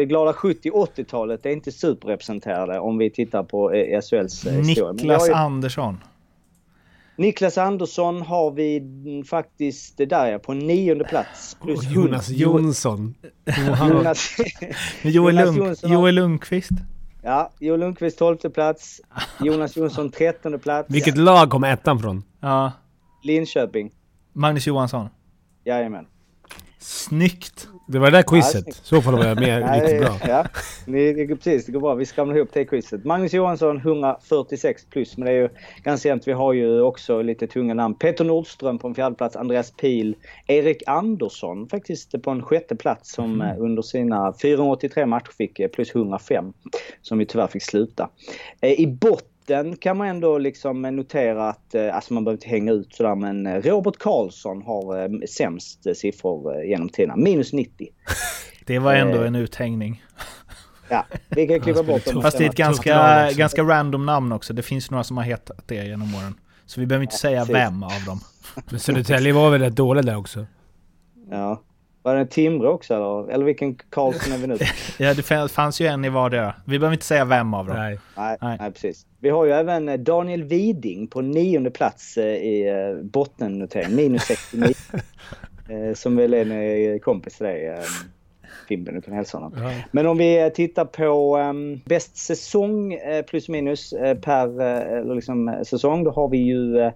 glada 0.04 0.32
70-80-talet 0.32 1.46
är 1.46 1.50
inte 1.50 1.72
superrepresenterade 1.72 2.78
om 2.78 2.98
vi 2.98 3.10
tittar 3.10 3.42
på 3.42 3.70
SHLs 4.02 4.46
historia. 4.46 4.92
Niklas 4.92 5.28
Andersson. 5.30 5.96
Niklas 7.20 7.58
Andersson 7.58 8.22
har 8.22 8.50
vi 8.50 8.82
faktiskt, 9.30 9.96
det 9.96 10.06
där 10.06 10.26
är 10.26 10.38
på 10.38 10.54
nionde 10.54 11.04
plats. 11.04 11.56
Plus 11.62 11.78
Och 11.78 11.84
100. 11.84 12.02
Jonas 12.02 12.28
Jonsson. 12.28 13.14
Jonas, 13.90 14.36
Joel, 15.02 15.34
Jonas 15.34 15.46
Lund, 15.46 15.58
Jonsson 15.58 15.92
Joel 15.92 16.14
Lundqvist. 16.14 16.70
ja, 17.22 17.50
Joel 17.58 17.80
Lundqvist 17.80 18.18
12 18.18 18.36
plats. 18.36 19.00
Jonas 19.40 19.76
Jonsson 19.76 20.10
13 20.10 20.58
plats. 20.58 20.90
Vilket 20.90 21.16
lag 21.16 21.50
kom 21.50 21.64
ettan 21.64 21.98
från? 21.98 22.22
Ja. 22.40 22.72
Linköping. 23.22 23.90
Magnus 24.32 24.66
Johansson. 24.66 25.08
Jajamän. 25.64 26.06
Snyggt! 26.78 27.68
Det 27.86 27.98
var 27.98 28.10
det 28.10 28.16
där 28.16 28.22
quizet. 28.22 28.62
snyggt. 28.62 28.80
Så 28.82 29.02
får 29.02 29.12
det 29.16 29.18
vara 29.18 29.34
med 29.34 29.74
riktigt 29.74 30.00
bra. 30.00 30.16
Ja, 30.28 30.44
ni, 30.86 31.12
det 31.12 31.26
går 31.26 31.36
precis. 31.36 31.66
Det 31.66 31.72
går 31.72 31.80
bra. 31.80 31.94
Vi 31.94 32.06
skramlar 32.06 32.36
ihop 32.36 32.48
det 32.52 32.64
quizet. 32.64 33.04
Magnus 33.04 33.32
Johansson 33.32 33.76
146 33.76 34.84
plus, 34.90 35.16
men 35.16 35.26
det 35.26 35.32
är 35.32 35.36
ju 35.36 35.48
ganska 35.82 36.08
jämnt. 36.08 36.28
Vi 36.28 36.32
har 36.32 36.52
ju 36.52 36.80
också 36.80 37.22
lite 37.22 37.46
tunga 37.46 37.74
namn. 37.74 37.94
Peter 37.94 38.24
Nordström 38.24 38.78
på 38.78 38.88
en 38.88 38.94
fjärde 38.94 39.16
plats, 39.16 39.36
Andreas 39.36 39.70
Pil, 39.70 40.16
Erik 40.46 40.82
Andersson 40.86 41.68
faktiskt 41.68 42.22
på 42.22 42.30
en 42.30 42.42
sjätte 42.42 42.76
plats 42.76 43.12
som 43.12 43.40
eh, 43.40 43.54
under 43.58 43.82
sina 43.82 44.34
483 44.42 45.06
matcher 45.06 45.32
fick 45.38 45.60
eh, 45.60 45.68
plus 45.68 45.94
105. 45.94 46.52
Som 47.02 47.20
ju 47.20 47.26
tyvärr 47.26 47.46
fick 47.46 47.62
sluta. 47.62 48.08
Eh, 48.60 48.80
I 48.80 48.86
botten 48.86 49.26
kan 49.80 49.96
man 49.96 50.08
ändå 50.08 50.38
liksom 50.38 50.82
notera 50.82 51.48
att, 51.48 51.74
eh, 51.74 51.94
alltså 51.94 52.14
man 52.14 52.24
behöver 52.24 52.36
inte 52.36 52.48
hänga 52.48 52.72
ut 52.72 52.94
sådär, 52.94 53.14
men 53.14 53.46
eh, 53.46 53.62
Robert 53.62 53.98
Karlsson 53.98 54.62
har 54.62 55.02
eh, 55.02 55.08
sämst 55.36 55.96
siffror 55.96 56.64
genom 56.64 56.88
tiderna. 56.88 57.16
Minus 57.16 57.52
90. 57.52 57.88
Det 58.66 58.78
var 58.78 58.94
ändå 58.94 59.20
Eh, 59.20 59.26
en 59.26 59.34
uthängning. 59.34 60.04
Ja, 60.88 61.06
vi 61.28 61.46
kan 61.46 61.60
klippa 61.64 61.82
bort 61.82 62.04
dem. 62.04 62.22
Fast 62.22 62.38
det 62.38 62.44
är 62.44 62.48
ett 62.48 62.56
ganska, 62.56 63.28
ganska 63.32 63.62
random 63.62 64.06
namn 64.06 64.32
också. 64.32 64.52
Det 64.52 64.62
finns 64.62 64.90
några 64.90 65.04
som 65.04 65.16
har 65.16 65.24
hetat 65.24 65.68
det 65.68 65.74
genom 65.74 66.14
åren. 66.14 66.34
Så 66.66 66.80
vi 66.80 66.86
behöver 66.86 67.02
inte 67.02 67.16
säga 67.16 67.40
precis. 67.40 67.54
vem 67.54 67.82
av 67.82 68.04
dem. 68.06 68.20
Men 68.70 68.80
Södertälje 68.80 69.32
var 69.32 69.50
väl 69.50 69.60
rätt 69.60 69.76
dålig 69.76 70.04
där 70.04 70.16
också. 70.16 70.46
Ja. 71.30 71.62
Var 72.02 72.14
det 72.14 72.20
en 72.20 72.28
Timrå 72.28 72.68
också 72.70 72.94
eller? 72.94 73.30
Eller 73.30 73.44
vilken 73.44 73.74
Karlsson 73.74 74.32
är 74.32 74.38
vi 74.38 74.46
nu? 74.46 74.56
Ja, 74.98 75.14
det 75.14 75.22
fann- 75.22 75.48
fanns 75.48 75.80
ju 75.80 75.86
en 75.86 76.04
i 76.04 76.08
vardera. 76.08 76.54
Vi 76.64 76.78
behöver 76.78 76.94
inte 76.94 77.04
säga 77.06 77.24
vem 77.24 77.54
av 77.54 77.66
dem. 77.66 77.76
Nej. 77.76 77.98
nej, 78.16 78.36
Nej. 78.40 78.56
nej. 78.60 78.72
precis. 78.72 79.06
Vi 79.20 79.30
har 79.30 79.44
ju 79.44 79.52
även 79.52 79.88
eh, 79.88 79.98
Daniel 79.98 80.42
Widing 80.44 81.06
på 81.06 81.20
nionde 81.20 81.70
plats 81.70 82.16
eh, 82.16 82.24
i 82.24 82.68
eh, 82.68 83.04
bottennotering, 83.04 83.96
minus 83.96 84.22
69. 84.22 84.74
eh, 85.68 85.94
som 85.94 86.16
väl 86.16 86.34
är 86.34 86.50
en 86.92 87.00
kompis 87.00 87.36
till 87.36 87.46
dig, 87.46 87.78
eh, 88.70 88.76
Fimpen, 88.76 88.94
du 88.94 89.00
kan 89.00 89.14
hälsa 89.14 89.38
honom. 89.38 89.52
Ja. 89.56 89.72
Men 89.90 90.06
om 90.06 90.18
vi 90.18 90.50
tittar 90.54 90.84
på 90.84 91.38
um, 91.38 91.80
bäst 91.84 92.16
säsong 92.16 92.92
eh, 92.92 93.22
plus 93.22 93.48
minus 93.48 93.92
eh, 93.92 94.18
per 94.18 94.60
eh, 94.60 95.14
liksom, 95.14 95.64
säsong. 95.66 96.04
Då 96.04 96.10
har 96.10 96.28
vi 96.28 96.38
ju 96.38 96.90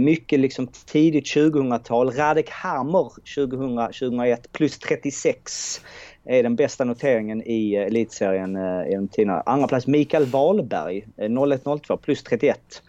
mycket 0.00 0.40
liksom 0.40 0.66
tidigt 0.86 1.24
2000-tal. 1.24 2.10
Radek 2.10 2.50
Hammer 2.50 3.10
2000-2001 3.36 4.36
plus 4.52 4.78
36 4.78 5.80
är 6.28 6.42
den 6.42 6.56
bästa 6.56 6.84
noteringen 6.84 7.42
i 7.42 7.74
elitserien 7.74 8.58
genom 8.90 9.08
tiderna. 9.08 9.42
Andra 9.46 9.68
plats 9.68 9.86
Mikael 9.86 10.24
Wahlberg 10.24 11.06
eh, 11.16 11.28
01-02 11.28 11.96
plus 11.96 12.22
31. 12.22 12.82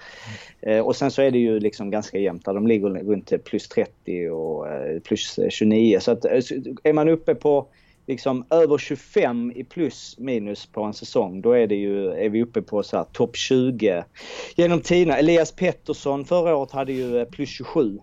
Eh, 0.61 0.79
och 0.79 0.95
sen 0.95 1.11
så 1.11 1.21
är 1.21 1.31
det 1.31 1.37
ju 1.37 1.59
liksom 1.59 1.91
ganska 1.91 2.17
jämnt 2.17 2.45
där. 2.45 2.53
De 2.53 2.67
ligger 2.67 2.89
runt 2.89 3.43
plus 3.43 3.67
30 3.67 4.29
och 4.29 4.67
plus 5.03 5.39
eh, 5.39 5.49
29. 5.49 5.99
Så 5.99 6.11
att 6.11 6.21
så 6.21 6.55
är 6.83 6.93
man 6.93 7.09
uppe 7.09 7.35
på 7.35 7.67
liksom 8.09 8.45
över 8.49 8.77
25 8.77 9.51
i 9.55 9.63
plus 9.63 10.15
minus 10.17 10.65
på 10.65 10.83
en 10.83 10.93
säsong, 10.93 11.41
då 11.41 11.51
är, 11.51 11.67
det 11.67 11.75
ju, 11.75 12.11
är 12.11 12.29
vi 12.29 12.43
uppe 12.43 12.61
på 12.61 12.83
så 12.83 12.97
här 12.97 13.03
topp 13.03 13.35
20 13.35 14.03
genom 14.55 14.81
tiderna. 14.81 15.17
Elias 15.17 15.51
Pettersson 15.51 16.25
förra 16.25 16.55
året 16.55 16.71
hade 16.71 16.93
ju 16.93 17.17
eh, 17.19 17.25
plus 17.25 17.49
27 17.49 17.99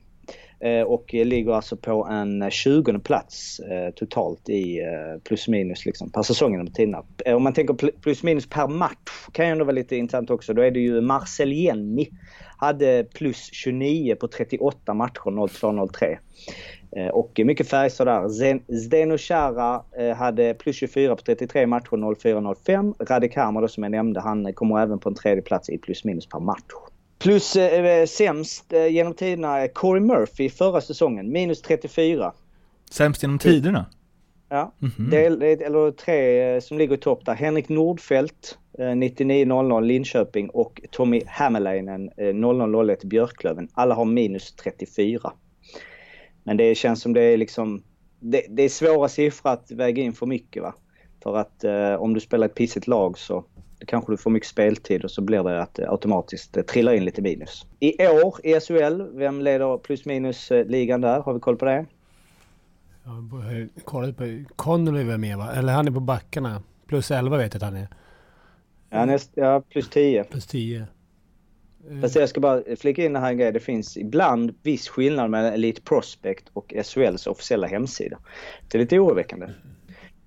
eh, 0.60 0.82
och 0.82 1.14
ligger 1.14 1.52
alltså 1.52 1.76
på 1.76 2.04
en 2.04 2.50
20 2.50 2.98
plats 2.98 3.60
eh, 3.60 3.90
totalt 3.94 4.48
i 4.48 4.80
plus 5.24 5.48
minus 5.48 5.86
liksom, 5.86 6.10
per 6.10 6.22
säsong 6.22 6.52
genom 6.52 6.72
tiderna. 6.72 7.04
Om 7.26 7.42
man 7.42 7.52
tänker 7.52 8.00
plus 8.00 8.22
minus 8.22 8.46
per 8.46 8.68
match 8.68 9.28
kan 9.32 9.46
ju 9.46 9.52
ändå 9.52 9.64
vara 9.64 9.74
lite 9.74 9.96
intressant 9.96 10.30
också. 10.30 10.54
Då 10.54 10.62
är 10.62 10.70
det 10.70 10.80
ju 10.80 11.00
Marcel 11.00 11.52
Jenny 11.52 12.08
hade 12.56 13.04
plus 13.14 13.50
29 13.52 14.14
på 14.14 14.28
38 14.28 14.94
matcher 14.94 15.20
02-03. 15.20 16.18
Eh, 16.96 17.08
Och 17.08 17.40
mycket 17.44 17.68
Färjestad 17.68 18.06
där. 18.06 18.28
Zen- 18.28 18.62
Zdeno 18.68 19.18
Chara 19.18 19.82
eh, 19.98 20.16
hade 20.16 20.54
plus 20.54 20.76
24 20.76 21.16
på 21.16 21.22
33 21.22 21.66
matcher 21.66 21.88
04-05. 21.90 22.94
Radek 23.08 23.36
Hammer 23.36 23.60
då 23.60 23.68
som 23.68 23.82
jag 23.82 23.90
nämnde, 23.90 24.20
han 24.20 24.52
kommer 24.52 24.80
även 24.82 24.98
på 24.98 25.08
en 25.08 25.14
tredje 25.14 25.42
plats 25.42 25.68
i 25.70 25.78
plus 25.78 26.04
minus 26.04 26.26
per 26.26 26.40
match. 26.40 26.62
Plus 27.18 27.56
eh, 27.56 28.06
sämst 28.06 28.72
eh, 28.72 28.86
genom 28.86 29.14
tiderna 29.14 29.68
Corey 29.68 30.02
Murphy 30.02 30.50
förra 30.50 30.80
säsongen, 30.80 31.32
minus 31.32 31.62
34. 31.62 32.32
Sämst 32.90 33.22
genom 33.22 33.38
tiderna? 33.38 33.86
Ja, 34.48 34.72
det, 35.10 35.26
är, 35.26 35.30
det 35.30 35.46
är 35.52 35.62
eller 35.66 35.90
tre 35.90 36.54
eh, 36.54 36.60
som 36.60 36.78
ligger 36.78 36.94
i 36.94 36.98
topp 36.98 37.24
där. 37.26 37.34
Henrik 37.34 37.68
Nordfeldt 37.68 38.58
eh, 38.78 38.82
99-00 38.82 39.80
Linköping 39.82 40.48
och 40.50 40.80
Tommy 40.90 41.22
Hämäläinen 41.26 42.10
eh, 42.16 42.22
00-01 42.24 43.06
Björklöven. 43.06 43.68
Alla 43.74 43.94
har 43.94 44.04
minus 44.04 44.52
34. 44.52 45.32
Men 46.46 46.56
det 46.56 46.74
känns 46.74 47.00
som 47.00 47.12
det 47.12 47.20
är 47.20 47.36
liksom... 47.36 47.82
Det, 48.20 48.46
det 48.48 48.62
är 48.62 48.68
svåra 48.68 49.08
siffror 49.08 49.50
att 49.50 49.70
väga 49.70 50.02
in 50.02 50.12
för 50.12 50.26
mycket 50.26 50.62
va. 50.62 50.74
För 51.22 51.36
att 51.36 51.64
eh, 51.64 51.94
om 51.94 52.14
du 52.14 52.20
spelar 52.20 52.46
ett 52.46 52.54
pissigt 52.54 52.86
lag 52.86 53.18
så 53.18 53.44
kanske 53.86 54.12
du 54.12 54.16
får 54.16 54.30
mycket 54.30 54.48
speltid 54.48 55.04
och 55.04 55.10
så 55.10 55.22
blir 55.22 55.42
det 55.42 55.62
att 55.62 55.74
det 55.74 55.90
automatiskt 55.90 56.66
trillar 56.68 56.92
in 56.92 57.04
lite 57.04 57.22
minus. 57.22 57.66
I 57.80 58.06
år 58.06 58.46
i 58.46 58.60
SHL, 58.60 59.02
vem 59.18 59.40
leder 59.40 59.78
plus 59.78 60.04
minus 60.04 60.50
eh, 60.50 60.66
ligan 60.66 61.00
där? 61.00 61.20
Har 61.20 61.34
vi 61.34 61.40
koll 61.40 61.56
på 61.56 61.64
det? 61.64 61.86
Jag 63.04 63.84
kollade 63.84 64.12
på... 64.12 64.44
Connolly 64.56 65.04
väl 65.04 65.18
med 65.18 65.38
va? 65.38 65.52
Eller 65.54 65.72
han 65.72 65.86
är 65.86 65.92
på 65.92 66.00
backarna. 66.00 66.62
Plus 66.86 67.10
11 67.10 67.36
vet 67.36 67.54
jag 67.54 67.58
att 67.58 67.72
han 67.72 67.76
är. 67.76 67.88
Ja, 68.90 69.04
näst, 69.04 69.30
ja 69.34 69.62
plus 69.70 69.90
10. 69.90 70.24
Plus 70.24 70.46
10. 70.46 70.86
Fast 72.00 72.16
jag 72.16 72.28
ska 72.28 72.40
bara 72.40 72.62
flika 72.76 73.04
in 73.04 73.16
här 73.16 73.30
en 73.30 73.38
grej. 73.38 73.52
Det 73.52 73.60
finns 73.60 73.96
ibland 73.96 74.54
viss 74.62 74.88
skillnad 74.88 75.30
mellan 75.30 75.52
Elite 75.52 75.82
Prospect 75.82 76.44
och 76.52 76.74
SHLs 76.84 77.26
officiella 77.26 77.66
hemsida. 77.66 78.18
Det 78.68 78.78
är 78.78 78.80
lite 78.80 78.98
oroväckande. 78.98 79.46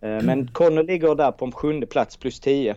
Eh, 0.02 0.22
Men 0.22 0.48
Connor 0.48 0.84
ligger 0.84 1.16
där 1.16 1.32
på 1.32 1.46
en 1.46 1.52
sjunde 1.52 1.88
plats 1.88 2.18
plus 2.18 2.40
10. 2.40 2.76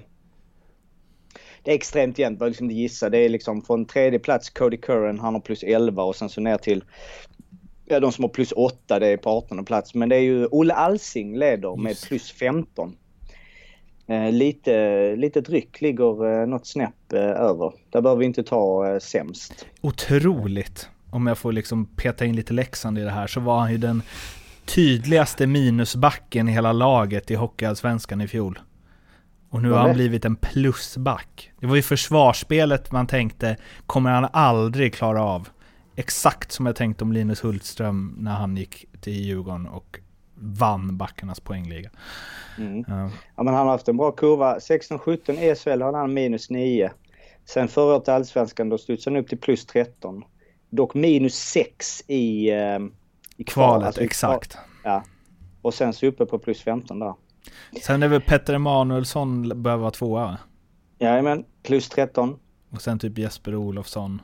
Det 1.63 1.71
är 1.71 1.75
extremt 1.75 2.19
jämnt, 2.19 2.39
bara 2.39 2.49
liksom 2.49 2.71
gissa. 2.71 3.11
Det 3.11 3.19
är 3.19 3.29
liksom 3.29 3.63
från 3.63 3.85
tredje 3.85 4.19
plats 4.19 4.51
Cody 4.51 4.77
Curran, 4.77 5.19
han 5.19 5.35
har 5.35 5.41
plus 5.41 5.63
11 5.63 6.03
och 6.03 6.17
sen 6.17 6.29
så 6.29 6.41
ner 6.41 6.57
till 6.57 6.85
ja, 7.85 8.01
de 8.01 8.13
som 8.13 8.25
har 8.25 8.29
plus 8.29 8.53
8, 8.53 8.99
det 8.99 9.07
är 9.07 9.17
på 9.17 9.31
18 9.31 9.65
plats. 9.65 9.95
Men 9.95 10.09
det 10.09 10.17
är 10.17 10.21
ju 10.21 10.47
Olle 10.47 10.75
Alsing 10.75 11.39
leder 11.39 11.77
med 11.77 11.97
plus 12.09 12.33
15. 12.33 12.97
Eh, 14.07 14.33
lite, 14.33 15.17
lite 15.17 15.41
dryck 15.41 15.81
ligger 15.81 16.41
eh, 16.41 16.47
något 16.47 16.67
snäpp 16.67 17.13
eh, 17.13 17.21
över. 17.21 17.73
Där 17.91 18.01
behöver 18.01 18.19
vi 18.19 18.27
inte 18.27 18.43
ta 18.43 18.89
eh, 18.89 18.99
sämst. 18.99 19.67
Otroligt. 19.81 20.89
Om 21.11 21.27
jag 21.27 21.39
får 21.39 21.53
liksom 21.53 21.87
peta 21.87 22.25
in 22.25 22.37
lite 22.37 22.53
Leksand 22.53 22.99
i 22.99 23.03
det 23.03 23.11
här 23.11 23.27
så 23.27 23.41
var 23.41 23.59
han 23.59 23.73
ju 23.73 23.79
den 23.79 24.03
tydligaste 24.65 25.47
minusbacken 25.47 26.49
i 26.49 26.53
hela 26.53 26.73
laget 26.73 27.31
i 27.31 27.35
Hockeyallsvenskan 27.35 28.21
i 28.21 28.29
fjol. 28.29 28.59
Och 29.51 29.63
nu 29.63 29.71
har 29.71 29.79
han 29.79 29.95
blivit 29.95 30.25
en 30.25 30.37
plusback. 30.37 31.53
Det 31.61 31.67
var 31.67 31.77
ju 31.77 31.83
försvarsspelet 31.83 32.93
man 32.93 33.07
tänkte, 33.07 33.57
kommer 33.87 34.11
han 34.11 34.29
aldrig 34.33 34.95
klara 34.95 35.23
av? 35.23 35.49
Exakt 35.97 36.53
som 36.53 36.67
jag 36.67 36.77
tänkte 36.77 37.05
om 37.05 37.13
Linus 37.13 37.45
Hultström 37.45 38.15
när 38.19 38.35
han 38.35 38.57
gick 38.57 38.87
till 39.01 39.13
Djurgården 39.13 39.67
och 39.67 40.01
vann 40.43 40.97
backarnas 40.97 41.41
poängliga. 41.41 41.91
Mm. 42.59 42.85
Ja. 42.89 43.11
Ja, 43.37 43.43
men 43.43 43.55
han 43.55 43.67
har 43.67 43.73
haft 43.73 43.89
en 43.89 43.97
bra 43.97 44.13
kurva. 44.13 44.59
16-17 44.59 45.33
i 45.33 45.55
SHL 45.55 45.83
har 45.83 45.93
han 45.93 46.15
minus 46.15 46.51
9. 46.51 46.91
Sen 47.45 47.69
förra 47.69 47.95
året 47.97 48.09
i 48.09 48.11
Allsvenskan 48.11 48.69
då 48.69 48.79
studsade 48.79 49.17
han 49.17 49.23
upp 49.23 49.29
till 49.29 49.39
plus 49.39 49.67
13. 49.67 50.25
Dock 50.71 50.95
minus 50.95 51.35
6 51.35 52.03
i, 52.07 52.51
eh, 52.51 52.57
i 52.57 53.45
kval. 53.45 53.45
Kvalet, 53.47 53.87
Alltså 53.87 54.01
exakt. 54.03 54.59
Ja. 54.85 55.05
Och 55.63 55.75
sen 55.75 55.93
så 55.93 56.07
uppe 56.07 56.27
på 56.27 56.39
plus 56.39 56.63
15 56.63 56.99
där. 56.99 57.15
Sen 57.83 58.03
är 58.03 58.09
väl 58.09 58.21
Petter 58.21 58.55
Emanuelsson 58.55 59.63
behöver 59.63 59.81
vara 59.81 59.91
tvåa? 59.91 60.39
Jajamän, 60.99 61.45
plus 61.63 61.89
13, 61.89 62.39
Och 62.71 62.83
sen 62.83 62.99
typ 62.99 63.19
Jesper 63.19 63.55
Olofsson. 63.55 64.23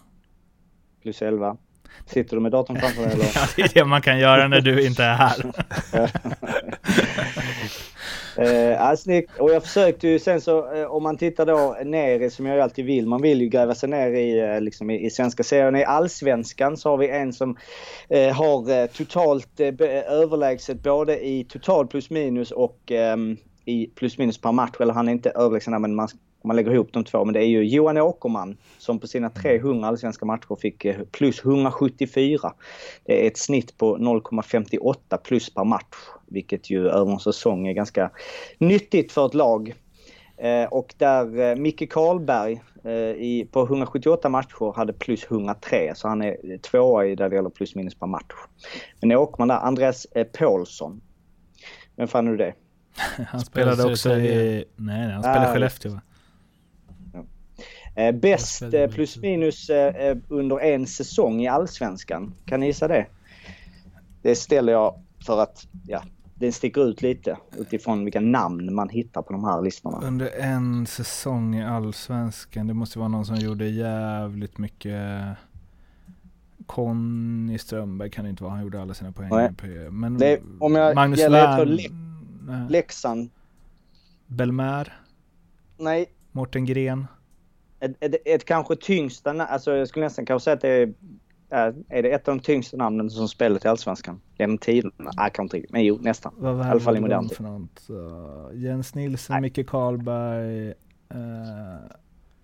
plus 1.03 1.23
11. 1.23 1.57
Sitter 2.07 2.37
du 2.37 2.43
med 2.43 2.53
datorn 2.53 2.81
framför 2.81 3.03
dig 3.03 3.13
eller? 3.13 3.25
Ja, 3.35 3.47
det 3.57 3.63
är 3.63 3.71
det 3.75 3.85
man 3.85 4.03
kan 4.03 4.19
göra 4.19 4.49
när 4.49 4.61
du 4.61 4.87
inte 4.87 5.05
är 5.05 5.15
här. 5.15 5.53
Eh, 8.39 8.95
snyggt. 8.95 9.39
Och 9.39 9.51
jag 9.51 9.63
försökte 9.63 10.09
ju 10.09 10.19
sen 10.19 10.41
så, 10.41 10.75
eh, 10.75 10.87
om 10.87 11.03
man 11.03 11.17
tittar 11.17 11.47
då 11.47 11.77
ner 11.85 12.21
i, 12.21 12.31
som 12.31 12.47
jag 12.47 12.57
ju 12.57 12.63
alltid 12.63 12.85
vill, 12.85 13.07
man 13.07 13.23
vill 13.23 13.41
ju 13.41 13.49
gräva 13.49 13.75
sig 13.75 13.89
ner 13.89 14.11
i, 14.11 14.39
eh, 14.39 14.61
liksom 14.61 14.91
i, 14.91 15.07
i 15.07 15.11
svenska 15.11 15.43
serien. 15.43 15.77
I 15.77 15.85
allsvenskan 15.85 16.77
så 16.77 16.91
har 16.91 16.97
vi 16.97 17.09
en 17.09 17.33
som 17.33 17.57
eh, 18.09 18.35
har 18.35 18.87
totalt 18.87 19.61
överlägset 19.61 20.83
både 20.83 21.27
i 21.27 21.45
total 21.45 21.87
plus 21.87 22.11
minus 22.11 22.51
och 22.51 22.93
ehm, 22.93 23.37
i 23.69 23.91
plus 23.95 24.19
minus 24.19 24.39
per 24.39 24.53
match. 24.53 24.77
Eller 24.81 24.95
han 24.95 25.09
är 25.09 25.13
inte 25.13 25.31
överlägsen 25.31 25.73
där, 25.73 25.79
men 25.79 25.95
man, 25.95 26.09
om 26.43 26.49
man 26.49 26.57
lägger 26.57 26.73
ihop 26.73 26.93
de 26.93 27.05
två. 27.05 27.25
Men 27.25 27.35
det 27.35 27.41
är 27.41 27.47
ju 27.47 27.65
Johan 27.65 27.99
Åkerman 27.99 28.57
som 28.79 28.99
på 28.99 29.07
sina 29.07 29.31
300 29.31 29.89
allsvenska 29.89 30.27
matcher 30.27 30.57
fick 30.61 30.85
eh, 30.85 31.01
plus 31.11 31.45
174. 31.45 32.53
Det 33.05 33.25
är 33.25 33.27
ett 33.27 33.39
snitt 33.39 33.79
på 33.79 33.99
0,58 33.99 35.17
plus 35.17 35.55
per 35.55 35.65
match. 35.65 35.97
Vilket 36.27 36.71
ju 36.71 36.89
över 36.89 37.13
en 37.13 37.19
säsong 37.19 37.67
är 37.67 37.73
ganska 37.73 38.11
nyttigt 38.59 39.13
för 39.13 39.27
ett 39.27 39.35
lag. 39.35 39.75
Eh, 40.37 40.65
och 40.65 40.95
där 40.99 41.41
eh, 41.41 41.57
Micke 41.57 41.93
Karlberg 41.93 42.61
i, 43.17 43.45
på 43.45 43.63
178 43.63 44.29
matcher 44.29 44.77
hade 44.77 44.93
plus 44.93 45.25
103 45.31 45.93
så 45.95 46.09
han 46.09 46.23
är 46.23 46.59
tvåa 46.59 47.07
i 47.07 47.15
där 47.15 47.29
det 47.29 47.37
gäller 47.37 47.51
plus 47.51 47.75
minus 47.75 47.95
per 47.95 48.07
match. 48.07 48.35
Men 49.01 49.13
Åkman 49.13 49.49
där, 49.49 49.57
Andreas 49.57 50.07
Paulsson. 50.39 51.01
Vem 51.97 52.09
fan 52.09 52.29
är 52.29 52.37
det? 52.37 52.55
Han 53.29 53.41
spelade 53.41 53.85
också 53.85 54.17
i... 54.17 54.65
Nej, 54.77 54.97
nej 54.99 55.13
han 55.13 55.23
spelade 55.23 55.49
Ah, 55.49 55.53
Skellefteå 55.53 55.93
va? 55.93 56.01
Eh, 57.95 58.13
bäst 58.15 58.63
eh, 58.63 58.87
plus 58.87 59.17
minus 59.17 59.71
eh, 59.71 59.95
eh, 59.97 60.17
under 60.29 60.61
en 60.61 60.87
säsong 60.87 61.41
i 61.43 61.49
Allsvenskan. 61.49 62.35
Kan 62.47 62.61
ni 62.61 62.67
gissa 62.67 62.89
det? 62.89 63.07
Det 64.23 64.35
ställer 64.35 64.73
jag 64.73 64.95
för 65.27 65.43
att 65.43 65.67
ja, 65.87 66.03
den 66.35 66.53
sticker 66.53 66.89
ut 66.89 67.03
lite 67.03 67.37
utifrån 67.59 68.05
vilka 68.05 68.21
namn 68.21 68.75
man 68.75 68.89
hittar 68.89 69.23
på 69.23 69.33
de 69.33 69.45
här 69.45 69.63
listorna. 69.63 70.01
Under 70.07 70.31
en 70.41 70.87
säsong 70.87 71.55
i 71.57 71.65
Allsvenskan. 71.65 72.67
Det 72.67 72.75
måste 72.75 72.99
vara 72.99 73.09
någon 73.09 73.27
som 73.27 73.37
gjorde 73.37 73.69
jävligt 73.69 74.59
mycket... 74.59 75.23
Conny 76.67 77.59
Strömberg 77.59 78.11
kan 78.11 78.25
det 78.25 78.31
inte 78.31 78.43
vara. 78.43 78.53
Han 78.55 78.63
gjorde 78.63 78.83
alla 78.83 78.95
sina 78.95 79.13
poäng. 79.13 79.29
Nej. 79.33 79.55
på- 79.55 79.93
Men 79.93 80.19
Det- 80.19 80.41
om 80.61 80.75
jag- 80.75 80.95
Magnus 80.95 81.21
jag 81.21 81.33
letar 81.33 81.65
Lern... 81.67 82.08
Nej. 82.49 82.67
Leksand. 82.71 83.31
Belmär. 84.27 85.01
Nej, 85.79 86.07
Mårten 86.33 86.65
Gren. 86.65 87.07
ett, 87.81 87.97
ett, 88.01 88.15
ett 88.25 88.45
kanske 88.45 88.77
tyngsta 88.77 89.31
Alltså 89.31 89.73
jag 89.77 89.89
skulle 89.89 90.05
nästan 90.07 90.27
kanske 90.27 90.45
säga 90.45 90.55
att 90.55 90.61
det 90.61 90.69
är... 90.69 90.95
Är, 91.89 92.03
det 92.03 92.11
ett 92.13 92.29
av 92.29 92.37
de 92.37 92.43
tyngsta 92.43 92.77
namnen 92.77 93.11
som 93.11 93.29
spelat 93.29 93.65
i 93.65 93.69
Allsvenskan? 93.69 94.21
Genom 94.39 94.59
tiderna? 94.59 95.11
Nej, 95.17 95.31
kanske 95.35 95.57
inte. 95.57 95.73
Men 95.73 95.85
jo, 95.85 95.99
nästan. 96.03 96.35
Vad 96.37 96.57
var 96.57 96.65
I 96.67 96.69
alla 96.69 96.81
fall 96.81 96.95
i 96.95 96.97
det 96.97 97.01
modern 97.01 97.29
de 97.29 97.69
tid. 97.69 97.85
Så, 97.87 98.51
Jens 98.55 98.95
Nilsson, 98.95 99.35
Nej. 99.35 99.41
Micke 99.43 99.69
Karlberg. 99.69 100.69
eh, 100.69 100.75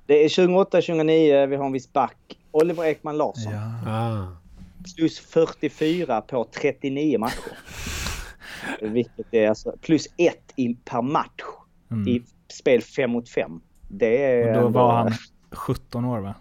Det 0.06 0.24
är 0.24 0.28
28-29, 0.28 1.46
vi 1.46 1.56
har 1.56 1.66
en 1.66 1.72
viss 1.72 1.92
back. 1.92 2.38
Oliver 2.50 2.84
Ekman 2.84 3.16
Larsson. 3.16 3.52
ja. 3.52 3.90
Ah. 3.90 4.36
Plus 4.96 5.18
44 5.18 6.20
på 6.20 6.44
39 6.44 7.18
matcher. 7.18 7.58
Vilket 8.80 9.34
är 9.34 9.48
alltså 9.48 9.74
plus 9.80 10.06
ett 10.16 10.52
i, 10.56 10.74
per 10.74 11.02
match 11.02 11.42
Mm. 11.94 12.08
i 12.08 12.22
spel 12.52 12.82
5 12.82 13.10
mot 13.10 13.28
5. 13.28 13.60
Det 13.88 14.24
är 14.24 14.56
Och 14.56 14.62
då 14.62 14.68
var 14.68 14.92
han 14.92 15.12
17 15.52 16.04
år 16.04 16.20
va? 16.20 16.34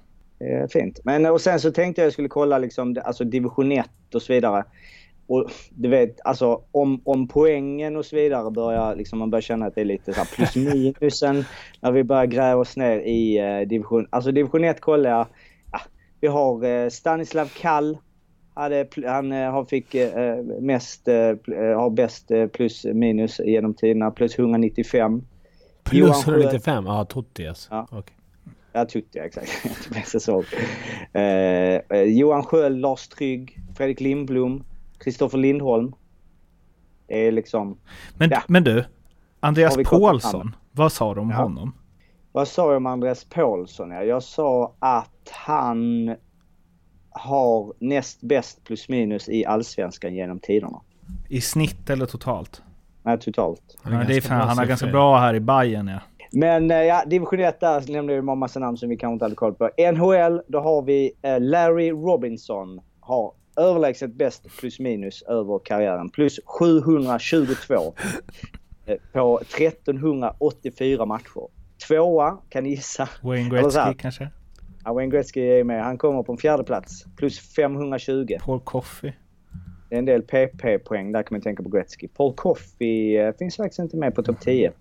Fint. 0.73 0.99
Men 1.03 1.25
och 1.25 1.41
sen 1.41 1.59
så 1.59 1.71
tänkte 1.71 2.01
jag 2.01 2.05
jag 2.05 2.13
skulle 2.13 2.27
kolla 2.27 2.57
liksom, 2.57 2.97
alltså 3.05 3.23
division 3.23 3.71
1 3.71 3.89
och 4.13 4.21
så 4.21 4.33
vidare. 4.33 4.63
Och 5.27 5.49
du 5.69 5.89
vet, 5.89 6.21
alltså 6.23 6.63
om, 6.71 7.01
om 7.05 7.27
poängen 7.27 7.95
och 7.95 8.05
så 8.05 8.15
vidare 8.15 8.51
börjar 8.51 8.95
liksom, 8.95 9.19
man 9.19 9.29
börjar 9.29 9.41
känna 9.41 9.65
att 9.65 9.75
det 9.75 9.81
är 9.81 9.85
lite 9.85 10.13
så 10.13 10.19
här 10.19 10.29
plus 10.35 10.55
minusen 10.73 11.45
när 11.81 11.91
vi 11.91 12.03
börjar 12.03 12.25
gräva 12.25 12.61
oss 12.61 12.77
ner 12.77 12.97
i 12.99 13.37
eh, 13.37 13.67
division... 13.67 14.07
Alltså 14.09 14.31
division 14.31 14.63
1 14.63 14.81
kollar 14.81 15.09
jag. 15.09 15.27
Ja, 15.71 15.79
vi 16.19 16.27
har 16.27 16.65
eh, 16.65 16.89
Stanislav 16.89 17.45
Kall. 17.45 17.97
Hade, 18.53 18.87
han 19.05 19.31
eh, 19.31 19.51
har 19.51 19.65
fick 19.65 19.95
eh, 19.95 20.35
mest, 20.61 21.07
eh, 21.07 21.15
eh, 21.15 21.77
har 21.79 21.89
bäst 21.89 22.31
plus 22.53 22.85
minus 22.85 23.39
genom 23.39 23.73
tiderna. 23.73 24.11
Plus 24.11 24.39
195. 24.39 25.11
Johan 25.11 25.23
Plus 25.83 26.23
Sjöö. 26.25 26.33
195? 26.33 26.85
Ja, 26.85 27.05
Totti 27.05 27.47
alltså. 27.47 27.73
Ja. 27.73 27.87
Okej. 27.91 28.15
Ja, 28.75 28.85
Tutti, 28.85 29.19
exakt. 29.19 29.49
Säsong. 30.07 30.43
Eh, 31.13 32.01
Johan 32.01 32.43
Sköld, 32.43 32.79
Lars 32.79 33.07
Trygg, 33.07 33.59
Fredrik 33.77 33.99
Lindblom, 33.99 34.63
Kristoffer 34.97 35.37
Lindholm. 35.37 35.93
Det 37.07 37.27
är 37.27 37.31
liksom... 37.31 37.77
Men, 38.17 38.29
Ja. 38.29 38.41
men 38.47 38.63
du, 38.63 38.83
Andreas 39.39 39.77
Paulsson, 39.89 40.55
vad 40.71 40.91
sa 40.91 41.13
du 41.13 41.21
om 41.21 41.29
Ja. 41.29 41.35
honom? 41.35 41.75
Vad 42.31 42.47
sa 42.47 42.67
jag 42.67 42.77
om 42.77 42.85
Andreas 42.85 43.23
Paulsson? 43.23 43.91
Ja, 43.91 44.03
jag 44.03 44.23
sa 44.23 44.73
att 44.79 45.29
han 45.31 46.15
har 47.13 47.73
näst 47.79 48.21
bäst 48.21 48.63
plus 48.63 48.89
minus 48.89 49.29
i 49.29 49.45
Allsvenskan 49.45 50.15
genom 50.15 50.39
tiderna. 50.39 50.81
I 51.29 51.41
snitt 51.41 51.89
eller 51.89 52.05
totalt? 52.05 52.61
Nej, 53.03 53.19
totalt. 53.19 53.77
Han 53.83 53.93
Ja, 53.93 54.01
är 54.01 54.05
det 54.05 54.13
är 54.13 54.15
ganska 54.15 54.29
fan, 54.29 54.37
bra 54.37 54.47
han 54.47 54.57
har 54.57 54.65
ganska 54.65 54.87
bra 54.87 55.17
här 55.17 55.33
i 55.33 55.39
Bayern 55.39 55.87
ja. 55.87 55.99
Men 56.31 56.71
eh, 56.71 56.77
ja, 56.77 57.03
division 57.05 57.39
1 57.39 57.59
där 57.59 57.91
nämnde 57.91 58.13
jag 58.13 58.29
en 58.29 58.37
massa 58.37 58.59
namn 58.59 58.77
som 58.77 58.89
vi 58.89 58.97
kanske 58.97 59.13
inte 59.13 59.25
hade 59.25 59.35
koll 59.35 59.53
på. 59.53 59.69
NHL, 59.93 60.41
då 60.47 60.59
har 60.59 60.81
vi 60.81 61.11
eh, 61.21 61.41
Larry 61.41 61.91
Robinson. 61.91 62.79
Har 62.99 63.33
överlägset 63.57 64.13
bäst 64.13 64.57
plus 64.59 64.79
minus 64.79 65.21
över 65.21 65.59
karriären. 65.65 66.09
Plus 66.09 66.39
722 66.45 67.73
eh, 68.85 68.95
på 69.13 69.39
1384 69.39 71.05
matcher. 71.05 71.47
Tvåa, 71.87 72.37
kan 72.49 72.63
ni 72.63 72.69
gissa? 72.69 73.09
Wayne. 73.21 73.49
Gretzky 73.49 73.93
kanske? 73.97 74.29
Ja, 74.85 74.93
Wayne 74.93 75.11
Gretzky 75.11 75.41
är 75.41 75.63
med. 75.63 75.83
Han 75.83 75.97
kommer 75.97 76.23
på 76.23 76.31
en 76.31 76.37
fjärde 76.37 76.63
plats. 76.63 77.05
Plus 77.17 77.39
520. 77.55 78.27
Paul 78.45 78.59
Coffey? 78.59 79.11
Det 79.89 79.95
är 79.95 79.99
en 79.99 80.05
del 80.05 80.21
PP-poäng. 80.21 81.11
Där 81.11 81.23
kan 81.23 81.35
man 81.35 81.41
tänka 81.41 81.63
på 81.63 81.69
Gretzky. 81.69 82.07
Paul 82.07 82.33
Coffey 82.35 83.17
eh, 83.17 83.33
finns 83.39 83.57
faktiskt 83.57 83.79
inte 83.79 83.97
med 83.97 84.15
på 84.15 84.23
topp 84.23 84.39
10. 84.41 84.71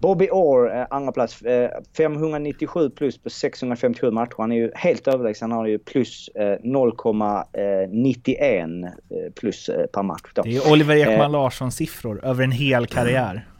Bobby 0.00 0.28
Orr, 0.30 0.76
eh, 0.80 0.86
andra 0.90 1.12
plats. 1.12 1.42
Eh, 1.42 1.70
597 1.96 2.90
plus 2.90 3.18
på 3.22 3.30
657 3.30 4.10
matcher. 4.10 4.34
Han 4.38 4.52
är 4.52 4.56
ju 4.56 4.70
helt 4.74 5.08
överlägsen. 5.08 5.50
Han 5.50 5.60
har 5.60 5.66
ju 5.66 5.78
plus 5.78 6.28
eh, 6.28 6.58
0,91 6.64 8.84
eh, 8.86 8.92
plus 9.40 9.68
eh, 9.68 9.86
per 9.86 10.02
match. 10.02 10.30
Då. 10.34 10.42
Det 10.42 10.56
är 10.56 10.72
Oliver 10.72 10.96
Ekman 10.96 11.20
Eh. 11.20 11.30
Larsson 11.30 11.72
siffror 11.72 12.24
över 12.24 12.44
en 12.44 12.52
hel 12.52 12.86
karriär. 12.86 13.46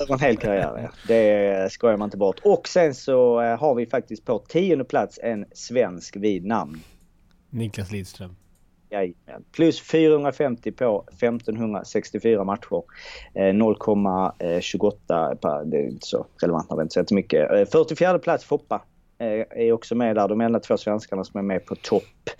Över 0.00 0.14
en 0.14 0.20
hel 0.20 0.36
karriär, 0.36 0.80
ja. 0.82 0.90
Det 1.08 1.72
skojar 1.72 1.96
man 1.96 2.06
inte 2.06 2.16
bort. 2.16 2.40
Och 2.44 2.68
sen 2.68 2.94
så 2.94 3.40
eh, 3.40 3.58
har 3.58 3.74
vi 3.74 3.86
faktiskt 3.86 4.24
på 4.24 4.38
tionde 4.38 4.84
plats 4.84 5.18
en 5.22 5.44
svensk 5.52 6.16
vid 6.16 6.46
namn. 6.46 6.80
Niklas 7.50 7.90
Lidström. 7.90 8.36
Jajamän. 8.90 9.44
Plus 9.52 9.80
450 9.80 10.72
på 10.72 11.04
1564 11.08 12.44
matcher. 12.44 12.82
Eh, 13.34 13.42
0,28 13.42 15.34
per, 15.36 15.64
det 15.64 15.76
är 15.76 15.88
inte 15.88 16.06
så 16.06 16.26
relevant 16.42 16.66
vi 16.76 16.82
inte 16.82 16.94
sett 16.94 17.08
så 17.08 17.14
mycket. 17.14 17.50
Eh, 17.50 17.64
44 17.64 18.18
plats 18.18 18.44
Foppa 18.44 18.82
eh, 19.18 19.64
är 19.64 19.72
också 19.72 19.94
med 19.94 20.16
där. 20.16 20.28
De 20.28 20.40
enda 20.40 20.60
två 20.60 20.76
svenskarna 20.76 21.24
som 21.24 21.38
är 21.38 21.42
med 21.42 21.66
på 21.66 21.74
topp. 21.74 22.30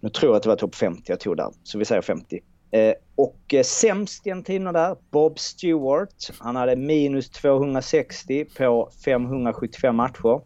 Nu 0.00 0.08
tror 0.08 0.32
jag 0.32 0.36
att 0.36 0.42
det 0.42 0.48
var 0.48 0.56
topp 0.56 0.74
50 0.74 1.02
jag 1.06 1.20
tog 1.20 1.36
där, 1.36 1.50
så 1.62 1.78
vi 1.78 1.84
säger 1.84 2.02
50. 2.02 2.40
Eh, 2.70 2.94
och 3.14 3.54
eh, 3.54 3.62
sämst 3.62 4.26
genom 4.26 4.44
tiderna 4.44 4.72
där, 4.72 4.96
Bob 5.10 5.38
Stewart. 5.38 6.30
Han 6.38 6.56
hade 6.56 6.76
minus 6.76 7.30
260 7.30 8.44
på 8.44 8.90
575 9.04 9.96
matcher. 9.96 10.40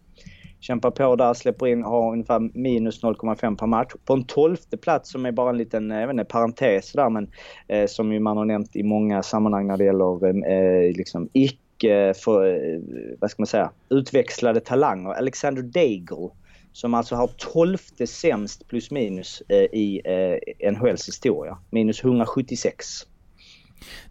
Kämpar 0.61 0.91
på 0.91 1.17
där, 1.17 1.35
släpper 1.35 1.67
in, 1.67 1.83
har 1.83 2.13
ungefär 2.13 2.41
minus 2.59 3.03
0,5 3.03 3.57
per 3.57 3.67
match. 3.67 3.93
På 4.05 4.13
en 4.13 4.25
tolfte 4.25 4.77
plats 4.77 5.11
som 5.11 5.27
är 5.27 5.33
bara 5.33 5.51
en 5.51 5.59
liten 5.59 5.91
eh, 5.91 6.01
jag 6.01 6.07
vet 6.07 6.15
inte, 6.15 6.25
parentes 6.25 6.93
där 6.93 7.11
men 7.11 7.31
eh, 7.69 7.87
som 7.87 8.13
ju 8.13 8.21
man 8.21 8.37
har 8.37 8.45
nämnt 8.45 8.77
i 8.77 8.83
många 8.83 9.23
sammanhang 9.23 9.67
när 9.67 9.77
det 9.77 9.85
gäller 9.85 10.27
eh, 10.27 10.57
eh 10.57 10.97
liksom 10.97 11.29
icke, 11.33 12.15
för, 12.15 12.47
eh, 12.47 12.81
vad 13.21 13.31
ska 13.31 13.41
man 13.43 13.47
säga, 13.47 13.71
utväxlade 13.89 14.61
talanger. 14.61 15.11
Alexander 15.11 15.63
Daigle 15.63 16.31
som 16.75 16.95
alltså 16.95 17.15
har 17.17 17.27
tolfte 17.27 18.07
sämst 18.07 18.69
plus 18.69 18.91
minus 18.91 19.43
eh, 19.49 19.57
i 19.57 20.01
eh, 20.05 20.73
NHLs 20.73 21.09
historia. 21.09 21.59
Minus 21.71 22.05
176. 22.05 22.87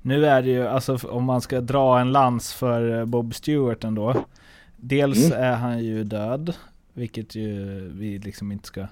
Nu 0.02 0.26
är 0.26 0.41
det 0.41 0.49
ju, 0.49 0.67
alltså 0.67 0.97
om 1.08 1.23
man 1.23 1.41
ska 1.41 1.62
dra 1.62 1.99
en 1.99 2.12
lans 2.12 2.54
för 2.54 2.99
eh, 2.99 3.06
Bob 3.06 3.36
Stewart 3.36 3.84
ändå. 3.84 4.26
Dels 4.78 5.26
Mm. 5.26 5.43
är 5.43 5.56
han 5.56 5.84
ju 5.84 6.04
död, 6.04 6.54
vilket 6.93 7.36
ju 7.36 7.80
vi 7.93 8.19
liksom 8.19 8.52
inte 8.52 8.67
ska... 8.67 8.80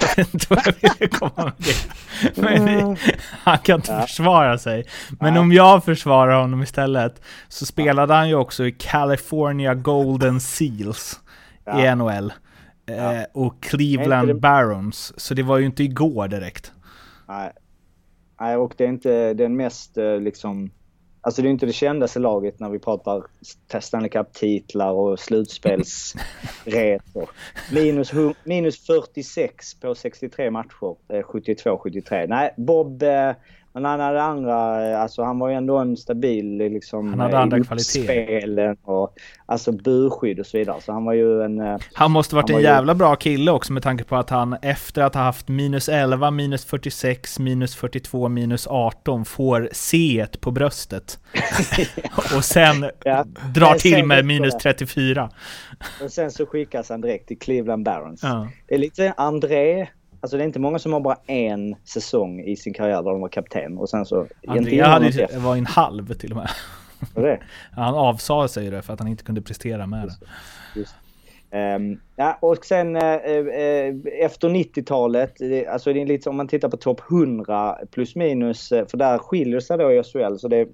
jag 0.00 0.16
vet 0.16 0.34
inte 0.34 0.46
vad 0.50 0.62
jag 0.66 0.74
ville 0.82 1.08
komma 1.10 1.32
med 1.44 1.52
det. 1.58 2.42
Men 2.42 2.64
vi, 2.66 2.96
han 3.30 3.58
kan 3.58 3.76
inte 3.76 3.92
Ja. 3.92 4.00
försvara 4.02 4.58
sig. 4.58 4.86
Men 5.20 5.34
Ja. 5.34 5.40
om 5.40 5.52
jag 5.52 5.84
försvarar 5.84 6.40
honom 6.40 6.62
istället 6.62 7.22
så 7.48 7.66
spelade 7.66 8.14
han 8.14 8.28
ju 8.28 8.34
också 8.34 8.66
i 8.66 8.72
California 8.72 9.74
Golden 9.74 10.40
Seals 10.40 11.20
i 11.78 11.84
Ja. 11.84 11.94
NHL. 11.94 12.32
Eh, 12.86 12.96
Ja. 12.96 13.26
och 13.32 13.62
Cleveland 13.62 14.28
det- 14.28 14.34
Barons. 14.34 15.12
Så 15.16 15.34
det 15.34 15.42
var 15.42 15.58
ju 15.58 15.66
inte 15.66 15.82
igår 15.82 16.28
direkt. 16.28 16.72
Nej. 17.28 17.52
Nej, 18.40 18.56
och 18.56 18.74
det 18.76 18.84
är 18.84 18.88
inte 18.88 19.34
den 19.34 19.56
mest 19.56 19.98
eh, 19.98 20.20
liksom... 20.20 20.70
Alltså 21.22 21.42
det 21.42 21.48
är 21.48 21.50
inte 21.50 21.66
det 21.66 21.72
kändaste 21.72 22.18
laget 22.18 22.60
när 22.60 22.68
vi 22.70 22.78
pratar 22.78 23.22
Stanley 23.80 24.10
Cup-titlar 24.10 24.90
och 24.92 25.18
slutspelsresor. 25.18 27.30
minus, 27.74 28.12
minus 28.44 28.86
46 28.86 29.80
på 29.80 29.94
63 29.94 30.50
matcher, 30.50 30.96
eh, 31.08 31.20
72-73. 31.22 32.26
Nej, 32.28 32.54
Bob 32.56 33.02
eh, 33.02 33.30
Men 33.72 33.84
han 33.84 34.00
hade 34.00 34.22
andra, 34.22 34.90
eh, 34.90 35.00
alltså 35.02 35.22
han 35.22 35.38
var 35.38 35.48
ju 35.48 35.54
ändå 35.54 35.78
en 35.78 35.96
stabil 35.96 36.56
liksom... 36.56 37.08
Han 37.08 37.20
hade 37.20 37.34
eh, 37.36 37.40
andra 37.40 37.58
i 37.58 37.60
kvaliteter. 37.64 38.76
och 38.84 39.14
alltså 39.46 39.72
burskydd 39.72 40.40
och 40.40 40.46
så 40.46 40.58
vidare. 40.58 40.80
Så 40.80 40.92
han 40.92 41.04
var 41.04 41.12
ju 41.12 41.42
en... 41.42 41.60
eh, 41.60 41.76
Han 41.94 42.10
måste 42.10 42.34
varit 42.34 42.50
Han 42.50 42.50
en 42.50 42.54
var 42.54 42.60
ju- 42.70 42.74
jävla 42.76 42.94
bra 42.94 43.16
kille 43.16 43.50
också 43.50 43.72
med 43.72 43.82
tanke 43.82 44.04
på 44.04 44.16
att 44.16 44.30
han 44.30 44.56
efter 44.62 45.02
att 45.02 45.14
ha 45.14 45.22
haft 45.22 45.48
minus 45.48 45.88
11, 45.88 46.30
minus 46.30 46.64
46, 46.64 47.38
minus 47.38 47.74
42, 47.76 48.28
minus 48.28 48.66
18 48.66 49.24
får 49.24 49.68
C 49.72 50.26
på 50.40 50.50
bröstet. 50.50 51.18
och 52.36 52.44
sen 52.44 52.90
Ja. 53.04 53.24
drar 53.54 53.74
till 53.74 54.04
med 54.06 54.24
minus 54.24 54.54
det- 54.54 54.60
34. 54.60 55.30
Och 56.04 56.10
sen 56.12 56.30
så 56.30 56.46
skickas 56.46 56.88
han 56.88 57.00
direkt 57.00 57.28
till 57.28 57.38
Cleveland 57.38 57.84
Barons. 57.84 58.20
Ja. 58.22 58.48
Det 58.68 58.74
är 58.74 58.78
lite 58.78 59.14
André. 59.16 59.86
Alltså 60.20 60.36
det 60.36 60.42
är 60.42 60.46
inte 60.46 60.58
många 60.58 60.78
som 60.78 60.92
har 60.92 61.00
bara 61.00 61.18
en 61.26 61.76
säsong 61.84 62.40
i 62.40 62.56
sin 62.56 62.74
karriär 62.74 63.02
där 63.02 63.10
de 63.10 63.20
var 63.20 63.28
kapten 63.28 63.78
och 63.78 63.88
sen 63.88 64.06
så... 64.06 64.26
Andrea 64.46 64.86
hade 64.86 65.08
ju, 65.08 65.26
var 65.38 65.56
en 65.56 65.66
halv 65.66 66.14
till 66.14 66.30
och 66.32 66.36
med. 66.36 66.50
Det? 67.14 67.40
Han 67.72 67.94
avsade 67.94 68.48
sig 68.48 68.70
det 68.70 68.82
för 68.82 68.92
att 68.92 68.98
han 68.98 69.08
inte 69.08 69.24
kunde 69.24 69.42
prestera 69.42 69.86
med 69.86 70.08
det. 70.08 70.14
Just. 70.80 70.94
Ehm, 71.50 72.00
ja, 72.20 72.38
och 72.40 72.64
sen 72.64 72.96
eh, 72.96 73.14
eh 73.14 73.94
efter 74.20 74.48
90-talet, 74.48 75.32
alltså 75.68 75.92
det 75.92 76.00
är 76.00 76.06
lite 76.06 76.22
som 76.22 76.30
om 76.30 76.36
man 76.36 76.48
tittar 76.48 76.68
på 76.68 76.76
topp 76.76 77.00
100 77.10 77.78
plus 77.90 78.16
minus, 78.16 78.72
eh, 78.72 78.86
för 78.86 78.98
där 78.98 79.18
skiljer 79.18 79.60
sig 79.60 79.78
då 79.78 79.92
i 79.92 80.02
SHL. 80.02 80.36
Så 80.36 80.48
det, 80.48 80.68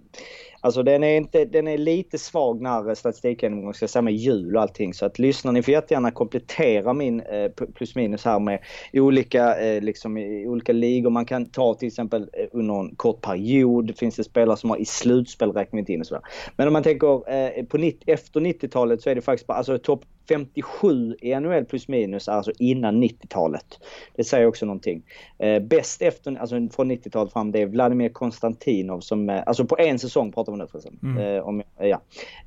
alltså 0.60 0.82
den 0.82 1.04
är, 1.04 1.16
inte, 1.16 1.44
den 1.44 1.68
är 1.68 1.78
lite 1.78 2.18
svag 2.18 2.60
när 2.62 2.88
eh, 2.88 2.94
statistikgenomgången 2.94 3.74
ska 3.74 3.88
säga 3.88 4.02
med 4.02 4.14
jul 4.14 4.56
och 4.56 4.62
allting. 4.62 4.94
Så 4.94 5.06
att 5.06 5.18
lyssnar 5.18 5.52
ni 5.52 5.62
får 5.62 5.72
jättegärna 5.72 6.10
komplettera 6.10 6.92
min 6.92 7.20
eh, 7.20 7.50
plus 7.74 7.94
minus 7.94 8.24
här 8.24 8.38
med 8.38 8.58
olika, 8.92 9.60
eh, 9.60 9.82
liksom, 9.82 10.16
olika 10.46 10.72
ligor. 10.72 11.10
Man 11.10 11.24
kan 11.24 11.46
ta 11.46 11.74
till 11.74 11.88
exempel 11.88 12.22
eh, 12.32 12.46
under 12.52 12.80
en 12.80 12.96
kort 12.96 13.20
period. 13.20 13.98
Finns 13.98 14.16
det 14.16 14.24
spelare 14.24 14.56
som 14.56 14.70
har 14.70 14.76
i 14.76 14.84
slutspel 14.84 15.52
räknat 15.52 15.88
in 15.88 16.00
och 16.00 16.06
sådär. 16.06 16.22
Men 16.56 16.66
om 16.66 16.72
man 16.72 16.82
tänker 16.82 17.32
eh, 17.32 17.64
på 17.64 17.78
90, 17.78 18.00
efter 18.06 18.40
90-talet 18.40 19.02
så 19.02 19.10
är 19.10 19.14
det 19.14 19.20
faktiskt 19.20 19.46
bara, 19.46 19.58
alltså 19.58 19.78
topp 19.78 20.04
57 20.28 21.16
i 21.20 21.32
NHL 21.40 21.64
plus 21.64 21.88
minus, 21.88 22.28
alltså 22.28 22.52
innan 22.58 23.02
90-talet. 23.02 23.78
Det 24.16 24.24
säger 24.24 24.46
också 24.46 24.66
någonting. 24.66 25.02
Eh, 25.38 25.62
bäst 25.62 26.02
efter, 26.02 26.36
alltså 26.36 26.56
från 26.56 26.92
90-talet 26.92 27.32
fram, 27.32 27.52
det 27.52 27.62
är 27.62 27.66
Vladimir 27.66 28.08
Konstantinov 28.08 29.00
som, 29.00 29.30
eh, 29.30 29.42
alltså 29.46 29.64
på 29.64 29.78
en 29.78 29.98
säsong 29.98 30.32
pratar 30.32 30.52
vi 30.52 30.58
nu 30.58 30.66
förresten. 30.66 30.98
Mm. 31.02 31.36
Eh, 31.36 31.42
om, 31.42 31.62
ja. 31.78 32.00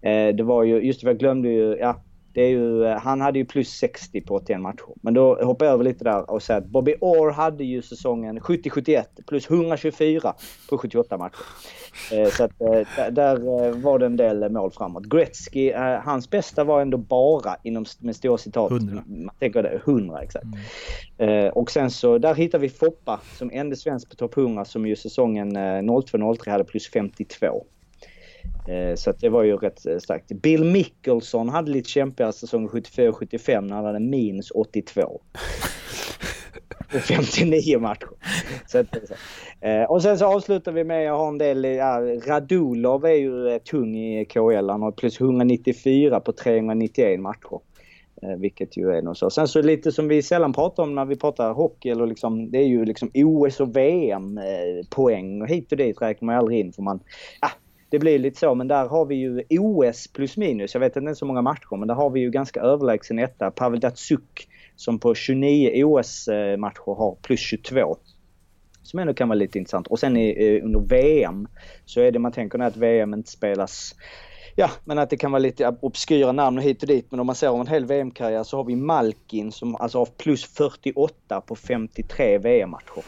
eh, 0.10 0.36
det 0.36 0.43
var 0.43 0.63
ju, 0.63 0.82
just 0.82 1.02
det, 1.02 1.08
jag 1.08 1.17
glömde 1.17 1.49
ju, 1.49 1.78
ja. 1.80 2.02
Det 2.33 2.41
är 2.41 2.49
ju, 2.49 2.85
eh, 2.85 2.97
han 2.97 3.21
hade 3.21 3.39
ju 3.39 3.45
plus 3.45 3.69
60 3.69 4.21
på 4.21 4.35
81 4.35 4.61
matcher. 4.61 4.85
Men 5.01 5.13
då 5.13 5.35
hoppar 5.35 5.65
jag 5.65 5.73
över 5.73 5.83
lite 5.83 6.03
där 6.03 6.31
och 6.31 6.43
säger 6.43 6.59
att 6.61 6.67
Bobby 6.67 6.95
Orr 7.01 7.31
hade 7.31 7.63
ju 7.63 7.81
säsongen 7.81 8.39
70-71 8.39 9.03
plus 9.27 9.49
124 9.49 10.33
på 10.69 10.77
78 10.77 11.17
matcher. 11.17 11.45
Eh, 12.13 12.29
Så 12.29 12.43
att 12.43 12.61
eh, 12.61 13.07
där, 13.11 13.71
var 13.81 13.99
det 13.99 14.05
en 14.05 14.17
del 14.17 14.49
mål 14.51 14.71
framåt. 14.71 15.05
Gretzky, 15.05 15.71
hans 16.03 16.29
bästa 16.29 16.63
var 16.63 16.81
ändå 16.81 16.97
bara 16.97 17.55
inom, 17.63 17.85
med 17.99 18.15
stora 18.15 18.37
citat. 18.37 18.71
100. 18.71 19.03
Man 19.07 19.35
tänker 19.39 19.63
det, 19.63 19.81
100 19.85 20.21
exakt. 20.21 20.45
Eh, 21.17 21.47
Och 21.47 21.71
sen 21.71 21.91
så, 21.91 22.17
där 22.17 22.35
hittar 22.35 22.59
vi 22.59 22.69
Foppa 22.69 23.19
som 23.37 23.49
enda 23.53 23.75
svensk 23.75 24.09
på 24.09 24.15
topp 24.15 24.37
100 24.37 24.65
som 24.65 24.85
ju 24.85 24.95
säsongen 24.95 25.55
eh, 25.55 25.59
02-03 25.81 26.49
hade 26.49 26.63
plus 26.63 26.89
52. 26.91 27.65
Eh, 28.69 28.95
Så 28.95 29.10
att 29.10 29.19
det 29.19 29.30
var 29.30 29.43
ju 29.43 29.58
rätt 29.58 29.86
eh, 29.86 29.97
starkt. 29.97 30.32
Bill 30.32 30.63
Mickelson 30.63 31.49
hade 31.49 31.71
lite 31.71 31.89
kämpigare 31.89 32.34
säsong 32.34 32.67
74-75 32.67 33.62
när 33.62 33.75
han 33.75 33.86
hade 33.86 33.99
minus 33.99 34.52
82. 34.52 35.21
På 36.91 36.99
59 36.99 37.80
matcher. 37.80 38.10
Så. 38.67 38.78
Eh, 39.62 39.84
och 39.84 40.02
sen 40.02 40.17
så 40.17 40.25
avslutar 40.25 40.71
vi 40.71 40.84
med 40.84 41.12
att 41.12 41.17
ha 41.17 41.28
en 41.28 41.38
del, 41.38 41.63
ja, 41.63 42.02
Radulov 42.28 43.06
är 43.06 43.13
ju 43.13 43.60
tung 43.60 43.97
i 43.97 44.25
KL. 44.25 44.69
Han 44.69 44.82
har 44.82 44.91
plus 44.91 45.21
194 45.21 46.19
på 46.19 46.32
391 46.32 47.19
matcher. 47.19 47.60
Vilket 48.38 48.78
ju 48.78 48.91
är 48.91 49.02
något 49.02 49.17
så. 49.17 49.30
Sen 49.30 49.47
så 49.47 49.62
lite 49.62 49.91
som 49.91 50.08
vi 50.08 50.21
sällan 50.21 50.54
pratar 50.54 50.84
om 50.84 50.95
när 50.95 51.06
vi 51.06 51.15
pratar 51.15 51.54
hockey 51.54 51.89
eller 51.89 52.08
liksom, 52.08 52.52
det 52.52 52.58
är 52.58 52.67
ju 52.67 52.86
liksom 52.86 53.12
OS 53.13 53.60
och 53.60 53.75
VM 53.75 54.39
poäng 54.89 55.41
och 55.41 55.47
hit 55.47 55.71
och 55.71 55.78
dit 55.78 56.02
räknar 56.02 56.25
man 56.25 56.36
aldrig 56.36 56.60
in 56.60 56.73
för 56.73 56.82
man, 56.82 56.99
ah, 57.39 57.52
det 57.89 57.99
blir 57.99 58.19
lite 58.19 58.39
så 58.39 58.56
men 58.56 58.67
där 58.67 58.88
har 58.88 59.06
vi 59.06 59.15
ju 59.15 59.43
OS 59.49 60.08
plus 60.08 60.38
minus. 60.38 60.73
Jag 60.73 60.80
vet 60.80 60.95
inte 60.95 61.15
så 61.15 61.25
många 61.25 61.41
matcher 61.41 61.78
men 61.78 61.88
där 61.88 61.95
har 61.95 62.10
vi 62.10 62.19
ju 62.19 62.30
ganska 62.30 62.62
överlägsen 62.62 63.19
etta. 63.19 63.52
Pavel 63.52 63.80
Datsuk 63.80 64.47
som 64.75 64.99
på 64.99 65.15
29 65.15 65.84
OS-matcher 65.84 66.95
har 66.97 67.15
plus 67.21 67.39
22 67.39 67.97
som 68.84 68.99
ändå 68.99 69.13
kan 69.13 69.30
vara 69.30 69.39
lite 69.39 69.58
intressant. 69.58 69.88
Och 69.88 69.99
sen 69.99 70.17
i, 70.17 70.56
eh, 70.58 70.65
under 70.65 70.80
VM 70.80 71.47
så 71.86 72.02
är 72.02 72.12
det 72.12 72.19
man 72.19 72.32
tänker 72.32 72.58
nu 72.58 72.65
att 72.65 72.78
VM 72.78 73.13
inte 73.13 73.32
spelas 73.32 73.95
Ja, 74.56 74.69
men 74.86 74.99
att 74.99 75.10
det 75.10 75.17
kan 75.17 75.32
vara 75.32 75.39
lite 75.39 75.75
obskyra 75.82 76.32
namn 76.32 76.58
och 76.58 76.63
hit 76.63 76.82
och 76.82 76.88
dit. 76.88 77.12
Men 77.12 77.19
om 77.19 77.28
man 77.28 77.36
ser 77.36 77.49
om 77.49 77.62
en 77.62 77.67
hel 77.67 77.86
VM-karriär 77.86 78.43
så 78.43 78.58
har 78.58 78.63
vi 78.63 78.75
Malkin 78.75 79.52
som 79.52 79.75
alltså 79.75 79.97
har 79.97 80.06
plus 80.06 80.45
48 80.45 81.41
på 81.41 81.56
53 81.56 82.38
VM-matcher. 82.38 83.04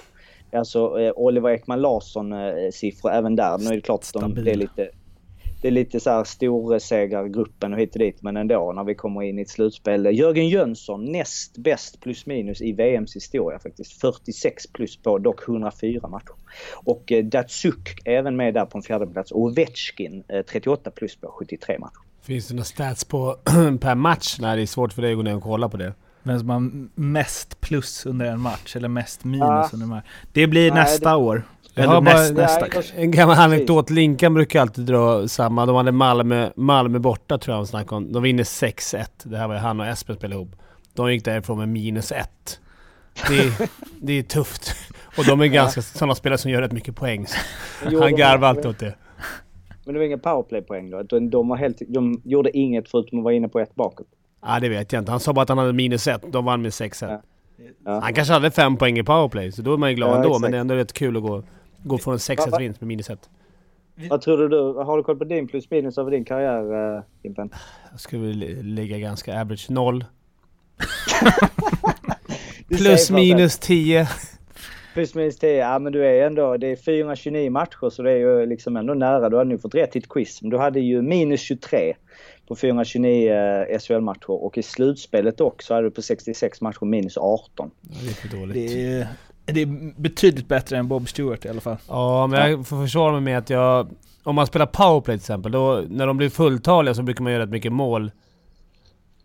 Alltså 0.54 1.00
eh, 1.00 1.12
Oliver 1.16 1.50
Ekman 1.50 1.82
Larsson 1.82 2.34
eh, 2.34 2.72
siffror 2.72 3.12
även 3.12 3.36
där. 3.36 3.58
Nu 3.58 3.66
är 3.66 3.76
det 3.76 3.82
klart 3.82 4.02
att 4.02 4.22
de, 4.22 4.44
det 4.44 4.52
är 4.52 4.56
lite 4.56 4.90
det 5.62 5.68
är 5.68 5.72
lite 5.72 6.00
så 6.00 6.10
här 6.10 6.24
storsegargruppen 6.24 7.74
och 7.74 7.80
hit 7.80 7.94
och 7.94 8.00
dit. 8.00 8.22
Men 8.22 8.38
ändå 8.38 8.72
när 8.76 8.84
vi 8.84 8.96
kommer 8.96 9.22
in 9.24 9.40
i 9.40 9.42
ett 9.42 9.50
slutspel. 9.50 10.18
Jörgen 10.18 10.50
Jönsson 10.50 11.12
näst 11.12 11.58
bäst 11.58 12.02
plus 12.02 12.26
minus 12.26 12.62
i 12.62 12.72
VMs 12.72 13.16
historia 13.16 13.60
faktiskt. 13.60 14.02
46 14.02 14.68
plus 14.68 14.98
på 14.98 15.18
dock 15.18 15.48
104 15.48 16.08
matcher. 16.08 16.36
Och 16.74 17.12
eh, 17.12 17.26
Datsuk 17.26 18.02
även 18.06 18.36
med 18.36 18.54
där 18.54 18.66
på 18.66 18.78
en 18.78 18.82
fjärde 18.82 19.08
plats. 19.08 19.32
Och 19.32 19.42
Ovechkin 19.42 20.24
eh, 20.28 20.42
38 20.42 20.92
plus 20.92 21.16
på 21.16 21.28
73 21.28 21.80
matcher. 21.80 22.02
Finns 22.22 22.48
det 22.48 22.54
några 22.54 22.66
stats 22.66 23.06
på 23.06 23.38
per 23.82 23.96
match? 23.96 24.38
Nej, 24.40 24.56
det 24.58 24.62
är 24.62 24.66
svårt 24.66 24.94
för 24.94 25.02
dig 25.02 25.12
att 25.12 25.18
gå 25.18 25.24
ner 25.24 25.36
och 25.36 25.44
kolla 25.44 25.70
på 25.70 25.78
det. 25.78 25.94
Vem 26.24 26.40
som 26.40 26.50
har 26.50 26.72
mest 26.96 27.62
plus 27.62 28.06
under 28.06 28.26
en 28.26 28.40
match 28.40 28.76
eller 28.76 28.88
mest 28.88 29.24
minus 29.24 29.40
Ja. 29.48 29.70
under 29.74 29.84
en 29.86 29.90
match. 29.90 30.06
Det 30.34 30.48
blir 30.48 30.72
Nej, 30.72 30.80
nästa 30.84 31.10
det- 31.10 31.16
år. 31.16 31.44
Jag 31.74 31.88
har 31.88 32.02
bara- 32.02 32.16
näst, 32.16 32.34
nästa 32.34 32.70
kanske. 32.70 32.96
En 32.96 33.12
gammal 33.12 33.38
anekdot. 33.40 33.90
Linkan 33.90 34.34
brukar 34.34 34.62
alltid 34.62 34.86
dra 34.86 35.28
samma. 35.28 35.66
De 35.66 35.76
hade 35.76 35.92
Malmö, 35.92 36.50
Malmö 36.56 37.00
borta 37.00 37.38
tror 37.38 37.56
jag 37.56 37.64
de 37.64 37.68
snackade 37.68 37.96
om. 37.96 38.12
De 38.12 38.24
vinner 38.24 38.44
6-1. 38.44 39.12
Det 39.24 39.38
här 39.38 39.48
var 39.48 39.56
ju 39.56 39.62
han 39.62 39.80
och 39.80 39.86
Espen 39.88 40.16
spelade 40.16 40.36
ihop. 40.36 40.56
De 40.94 41.14
gick 41.14 41.26
därifrån 41.26 41.58
med 41.58 41.70
minus 41.70 42.12
1. 42.12 42.60
Det, 43.28 43.40
är- 43.40 43.70
det 44.02 44.14
är 44.14 44.24
tufft. 44.24 44.76
Och 45.18 45.26
de 45.26 45.42
är 45.42 45.46
ganska 45.48 45.82
sådana 45.82 46.16
spelare 46.16 46.38
som 46.38 46.52
gör 46.52 46.62
rätt 46.62 46.72
mycket 46.72 46.96
poäng. 46.96 47.26
Han 47.84 48.16
garvar 48.16 48.48
alltid 48.48 48.66
åt 48.66 48.80
det. 48.80 48.96
Men 49.86 49.94
det 49.94 50.00
var 50.00 50.06
inga 50.06 50.18
powerplay-poäng 50.18 50.90
då? 50.90 51.04
De, 51.04 51.30
de, 51.30 51.52
helt, 51.52 51.82
de 51.88 52.22
gjorde 52.26 52.58
inget 52.58 52.90
förutom 52.92 53.20
att 53.20 53.24
vara 53.24 53.34
inne 53.34 53.50
på 53.50 53.60
ett 53.60 53.76
bakåt. 53.76 54.08
Ja, 54.42 54.60
det 54.60 54.70
vet 54.70 54.94
jag 54.94 55.02
inte. 55.02 55.12
Han 55.12 55.20
sa 55.20 55.34
bara 55.34 55.42
att 55.42 55.50
han 55.50 55.58
hade 55.58 55.74
minus 55.74 56.08
1. 56.08 56.22
De 56.32 56.46
vann 56.46 56.62
med 56.62 56.72
6-1. 56.72 57.08
Ja. 57.10 57.22
Ja. 57.86 58.00
Han 58.00 58.14
kanske 58.14 58.34
hade 58.34 58.52
fem 58.52 58.78
poäng 58.78 58.98
i 59.00 59.04
powerplay, 59.04 59.52
så 59.52 59.62
då 59.62 59.74
är 59.74 59.78
man 59.78 59.90
ju 59.90 59.96
glad 59.96 60.10
Ja, 60.10 60.16
ändå. 60.16 60.28
exakt. 60.30 60.42
Men 60.42 60.52
det 60.52 60.58
är 60.58 60.62
ändå 60.62 60.76
rätt 60.76 60.94
kul 60.94 61.18
att 61.18 61.24
gå, 61.24 61.44
gå 61.84 61.98
från 61.98 62.14
en 62.14 62.20
6 62.20 62.46
Va- 62.46 62.52
va- 62.52 62.58
vinst 62.58 62.82
med 62.82 62.88
minus 62.88 63.10
1. 63.10 63.30
Vad 64.10 64.22
tror 64.22 64.50
du? 64.50 64.84
Har 64.84 64.98
du 64.98 65.04
koll 65.04 65.18
på 65.18 65.24
din 65.24 65.48
plus 65.48 65.70
minus 65.72 65.98
över 65.98 66.12
din 66.12 66.26
karriär, 66.26 66.96
uh, 66.96 67.02
Impen? 67.24 67.50
Jag 67.92 68.00
skulle 68.00 68.28
väl 68.28 68.38
ligga 68.64 68.98
ganska 68.98 69.42
average 69.42 69.70
0. 69.70 70.06
Du 72.68 72.78
Plus 72.78 73.12
minus 73.12 73.58
10. 73.60 74.08
Plus 74.94 75.16
minus 75.16 75.38
10. 75.40 75.56
Ja 75.58 75.80
men 75.80 75.94
du 75.94 76.06
är 76.06 76.28
ändå, 76.28 76.58
det 76.58 76.68
är 76.68 76.76
429 76.76 77.50
matcher 77.52 77.90
så 77.90 78.02
det 78.04 78.12
är 78.12 78.18
ju 78.18 78.46
liksom 78.46 78.78
ändå 78.78 78.94
nära. 78.94 79.30
Du 79.30 79.38
hade 79.38 79.50
nu 79.50 79.58
fått 79.58 79.76
rätt 79.76 79.96
i 79.96 80.00
ett 80.00 80.10
quiz. 80.10 80.42
Men 80.42 80.52
du 80.52 80.58
hade 80.58 80.80
ju 80.80 81.02
minus 81.02 81.42
23 81.42 81.94
på 82.52 82.56
429 82.56 83.34
eh, 83.34 83.80
SHL-matcher 83.80 84.30
och 84.30 84.58
i 84.58 84.64
slutspelet 84.64 85.42
också 85.42 85.74
hade 85.74 85.88
du 85.88 85.92
på 85.92 86.02
66 86.02 86.62
matcher 86.62 86.86
minus 86.86 87.18
18. 87.18 87.72
Ja, 87.82 87.98
det 88.04 88.10
är 88.10 88.14
för 88.14 88.38
dåligt. 88.38 88.54
Det 88.54 88.92
är, 88.92 89.08
det 89.46 89.62
är 89.62 90.02
betydligt 90.02 90.48
bättre 90.48 90.78
än 90.78 90.88
Bob 90.88 91.10
Stewart 91.10 91.46
i 91.46 91.50
alla 91.50 91.62
fall. 91.62 91.78
Ja, 91.88 92.28
men 92.28 92.52
jag 92.52 92.68
får 92.68 92.82
försvara 92.82 93.12
mig 93.12 93.22
med 93.22 93.38
att 93.38 93.50
jag... 93.50 93.90
Om 94.24 94.36
man 94.36 94.48
spelar 94.48 94.66
powerplay 94.66 95.18
till 95.18 95.24
exempel, 95.24 95.52
då 95.52 95.84
när 95.90 96.08
de 96.08 96.18
blir 96.18 96.30
fulltaliga 96.30 96.94
så 96.94 97.04
brukar 97.04 97.24
man 97.24 97.34
göra 97.34 97.44
rätt 97.44 97.50
mycket 97.50 97.72
mål. 97.72 98.12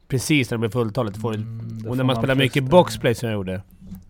Precis 0.08 0.50
när 0.50 0.56
de 0.56 0.60
blir 0.60 0.70
fulltaliga. 0.70 1.14
Får 1.14 1.34
Mm, 1.34 1.86
och 1.88 1.96
när 1.96 2.04
man 2.04 2.06
man 2.06 2.16
spelar 2.16 2.34
mycket 2.34 2.64
boxplay 2.64 3.14
som 3.14 3.28
jag 3.28 3.34
gjorde, 3.34 3.62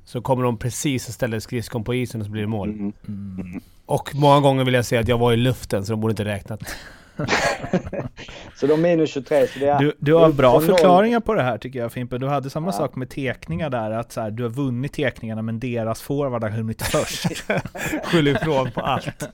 så 0.04 0.20
kommer 0.20 0.44
de 0.44 0.58
precis 0.58 1.08
och 1.08 1.14
ställer 1.14 1.40
skridskon 1.40 1.84
på 1.84 1.94
isen 1.94 2.20
och 2.20 2.24
så 2.24 2.30
blir 2.30 2.42
det 2.42 2.48
mål. 2.48 2.68
Mm. 2.68 2.92
Mm. 3.08 3.60
Och 3.86 4.14
många 4.14 4.40
gånger 4.40 4.64
vill 4.64 4.74
jag 4.74 4.84
säga 4.84 5.00
att 5.00 5.08
jag 5.08 5.18
var 5.18 5.32
i 5.32 5.36
luften 5.36 5.84
så 5.84 5.92
de 5.92 6.00
borde 6.00 6.12
inte 6.12 6.24
räknat. 6.24 6.60
så 8.54 8.66
de 8.66 8.82
minus 8.82 9.10
23. 9.10 9.46
Så 9.46 9.58
det 9.58 9.66
är, 9.68 9.78
Du, 9.78 9.92
du 9.98 10.14
har 10.14 10.32
bra 10.32 10.60
förklaringar 10.60 11.20
på 11.20 11.34
det 11.34 11.42
här 11.42 11.58
tycker 11.58 11.78
jag 11.78 11.92
Fimpen. 11.92 12.20
Du 12.20 12.26
hade 12.28 12.50
samma 12.50 12.66
Ja. 12.68 12.72
sak 12.72 12.96
med 12.96 13.10
tekningar 13.10 13.70
där, 13.70 13.90
att 13.90 14.12
så 14.12 14.20
här, 14.20 14.30
du 14.30 14.42
har 14.42 14.50
vunnit 14.50 14.92
tekningarna 14.92 15.42
men 15.42 15.60
deras 15.60 16.02
forward 16.02 16.42
har 16.42 16.50
hunnit 16.50 16.82
först. 16.82 17.26
Skyller 18.04 18.30
ifrån 18.42 18.70
på 18.70 18.80
allt. 18.80 19.28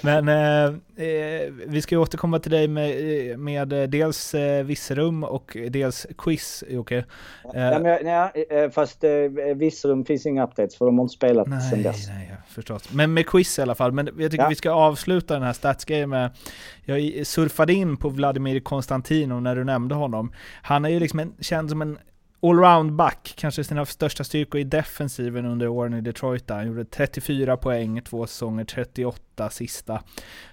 Men 0.00 0.28
eh, 0.28 0.64
eh, 1.06 1.50
vi 1.66 1.82
ska 1.82 1.94
ju 1.94 2.00
återkomma 2.00 2.38
till 2.38 2.50
dig 2.50 2.68
med, 2.68 2.90
eh, 3.30 3.36
med 3.36 3.72
eh, 3.72 3.82
dels 3.82 4.34
eh, 4.34 4.64
Visserum 4.64 5.24
och 5.24 5.56
dels 5.70 6.06
quiz 6.18 6.64
Jocke. 6.68 7.04
Ja, 7.44 7.50
Eh, 7.54 7.80
men, 7.80 8.04
nej, 8.04 8.46
eh, 8.50 8.70
fast 8.70 9.04
eh, 9.04 9.10
Virserum 9.56 10.04
finns 10.04 10.26
inga 10.26 10.44
updates 10.44 10.76
för 10.78 10.84
de 10.86 10.98
har 10.98 11.04
inte 11.04 11.14
spelat 11.14 11.46
sedan 11.46 11.58
Nej, 11.72 11.82
dess. 11.82 12.08
nej, 12.08 12.28
ja, 12.30 12.36
förstås. 12.48 12.92
Men 12.92 13.14
med 13.14 13.26
quiz 13.26 13.58
i 13.58 13.62
alla 13.62 13.74
fall. 13.74 13.92
Men 13.92 14.06
jag 14.18 14.30
tycker 14.30 14.44
Ja. 14.44 14.48
vi 14.48 14.54
ska 14.54 14.70
avsluta 14.70 15.34
den 15.34 15.42
här 15.42 15.52
statsgrejen 15.52 16.10
med... 16.10 16.30
Jag 16.88 17.26
surfade 17.26 17.72
in 17.74 17.96
på 17.96 18.08
Vladimir 18.08 18.60
Konstantino 18.60 19.40
när 19.40 19.56
du 19.56 19.64
nämnde 19.64 19.94
honom. 19.94 20.32
Han 20.62 20.84
är 20.84 20.88
ju 20.88 21.00
liksom 21.00 21.18
en, 21.18 21.34
känd 21.40 21.70
som 21.70 21.82
en 21.82 21.98
allround-back, 22.42 23.34
kanske 23.36 23.64
sina 23.64 23.86
största 23.86 24.24
styrkor 24.24 24.60
i 24.60 24.64
defensiven 24.64 25.46
under 25.46 25.68
åren 25.68 25.94
i 25.94 26.00
Detroit. 26.00 26.46
Där. 26.46 26.56
Han 26.56 26.66
gjorde 26.66 26.84
34 26.84 27.56
poäng, 27.56 28.02
två 28.02 28.26
säsonger, 28.26 28.64
38 28.64 29.50
sista. 29.50 30.02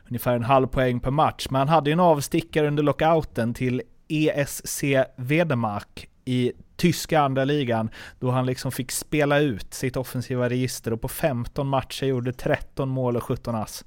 Ungefär 0.10 0.36
en 0.36 0.44
halv 0.44 0.68
poäng 0.68 1.00
per 1.00 1.12
match. 1.12 1.48
Men 1.50 1.60
han 1.60 1.68
hade 1.68 1.90
ju 1.90 1.94
en 1.94 2.00
avstickare 2.00 2.68
under 2.68 2.84
lockouten 2.84 3.54
till 3.54 3.82
ESC 4.08 4.84
Wedemark 5.16 6.10
i 6.26 6.52
tyska 6.84 7.22
andra 7.22 7.46
ligan 7.46 7.90
då 8.20 8.32
han 8.32 8.46
liksom 8.46 8.72
fick 8.72 8.92
spela 8.92 9.40
ut 9.40 9.74
sitt 9.74 9.98
offensiva 9.98 10.50
register 10.50 10.94
och 10.94 11.02
på 11.02 11.08
15 11.08 11.68
matcher 11.68 12.06
gjorde 12.06 12.34
13 12.34 12.90
mål 12.90 13.16
och 13.18 13.24
17 13.24 13.56
ass. 13.56 13.86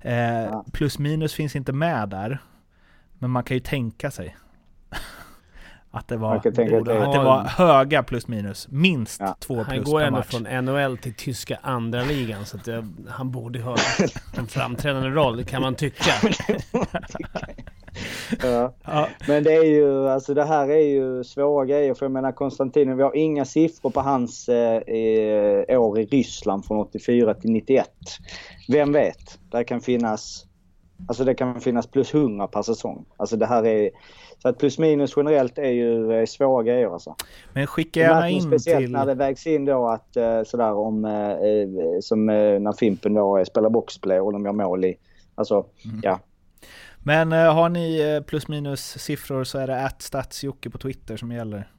Eh, 0.00 0.14
Ja. 0.14 0.64
Plus 0.72 0.98
minus 0.98 1.34
finns 1.34 1.56
inte 1.56 1.72
med 1.72 2.08
där, 2.08 2.38
men 3.18 3.30
man 3.30 3.44
kan 3.44 3.56
ju 3.56 3.60
tänka 3.60 4.10
sig 4.10 4.36
att 5.90 6.08
det 6.08 6.16
var, 6.16 6.36
att 6.36 6.42
det- 6.42 7.18
var 7.24 7.44
höga 7.48 8.02
plus 8.02 8.28
minus. 8.28 8.68
Minst 8.70 9.20
Ja. 9.20 9.36
två 9.40 9.56
Han 9.56 9.64
plus 9.66 9.84
går 9.84 10.00
per 10.00 10.06
ändå 10.06 10.18
match. 10.18 10.26
från 10.30 10.42
NHL 10.64 10.98
till 10.98 11.14
tyska 11.14 11.58
andra 11.62 12.02
ligan 12.04 12.46
så 12.46 12.56
att 12.56 12.64
det, 12.64 12.84
han 13.08 13.30
borde 13.30 13.60
ha 13.62 13.76
en 14.38 14.46
framträdande 14.46 15.08
roll 15.08 15.44
kan 15.44 15.62
man 15.62 15.74
tycka. 15.74 16.12
Ja. 18.42 18.74
Ja, 18.84 19.08
Men 19.28 19.44
det 19.44 19.52
är 19.52 19.64
ju, 19.64 20.08
alltså 20.08 20.34
det 20.34 20.44
här 20.44 20.68
är 20.68 20.86
ju 20.86 21.24
svåra 21.24 21.64
grejer 21.66 21.94
för 21.94 22.06
jag 22.06 22.12
menar 22.12 22.32
Konstantin, 22.32 22.96
vi 22.96 23.02
har 23.02 23.16
inga 23.16 23.44
siffror 23.44 23.90
på 23.90 24.00
hans 24.00 24.48
eh, 24.48 24.76
eh, 24.76 25.80
år 25.80 25.98
i 25.98 26.06
Ryssland 26.06 26.64
från 26.64 26.78
84 26.78 27.34
till 27.34 27.50
91. 27.50 27.88
Vem 28.68 28.92
vet? 28.92 29.38
Det 29.50 29.64
kan 29.64 29.80
finnas, 29.80 30.46
alltså 31.08 31.24
det 31.24 31.34
kan 31.34 31.60
finnas 31.60 31.86
plus 31.86 32.14
100 32.14 32.46
per 32.46 32.62
säsong. 32.62 33.04
Alltså 33.16 33.36
det 33.36 33.46
här 33.46 33.66
är, 33.66 33.90
så 34.38 34.48
att 34.48 34.58
plus 34.58 34.78
minus 34.78 35.12
generellt 35.16 35.58
är 35.58 35.70
ju 35.70 36.12
eh, 36.12 36.26
svåra 36.26 36.62
grejer 36.62 36.92
alltså. 36.92 37.14
men 37.52 37.66
skicka 37.66 38.00
gärna 38.00 38.30
in 38.30 38.42
speciellt 38.42 38.84
till... 38.84 38.92
när 38.92 39.06
det 39.06 39.14
vägs 39.14 39.46
in 39.46 39.64
då 39.64 39.88
att 39.88 40.16
eh, 40.16 40.42
sådär 40.42 40.72
om, 40.72 41.02
som 42.00 42.26
när 42.26 42.72
Fimpen 42.72 43.14
då 43.14 43.44
spelar 43.44 43.70
boxplay 43.70 44.20
och 44.20 44.32
de 44.32 44.44
gör 44.44 44.52
mål 44.52 44.84
i, 44.84 44.96
alltså 45.34 45.66
Mm. 45.84 46.00
ja. 46.02 46.18
Men 47.04 47.32
eh, 47.32 47.54
har 47.54 47.68
ni 47.68 48.00
eh, 48.00 48.20
plus 48.26 48.48
minus 48.48 48.80
siffror 48.98 49.44
så 49.44 49.58
är 49.58 49.66
det 49.66 49.80
att 49.84 50.02
statsjocke 50.02 50.70
på 50.70 50.78
Twitter 50.78 51.16
som 51.16 51.32
gäller. 51.32 51.70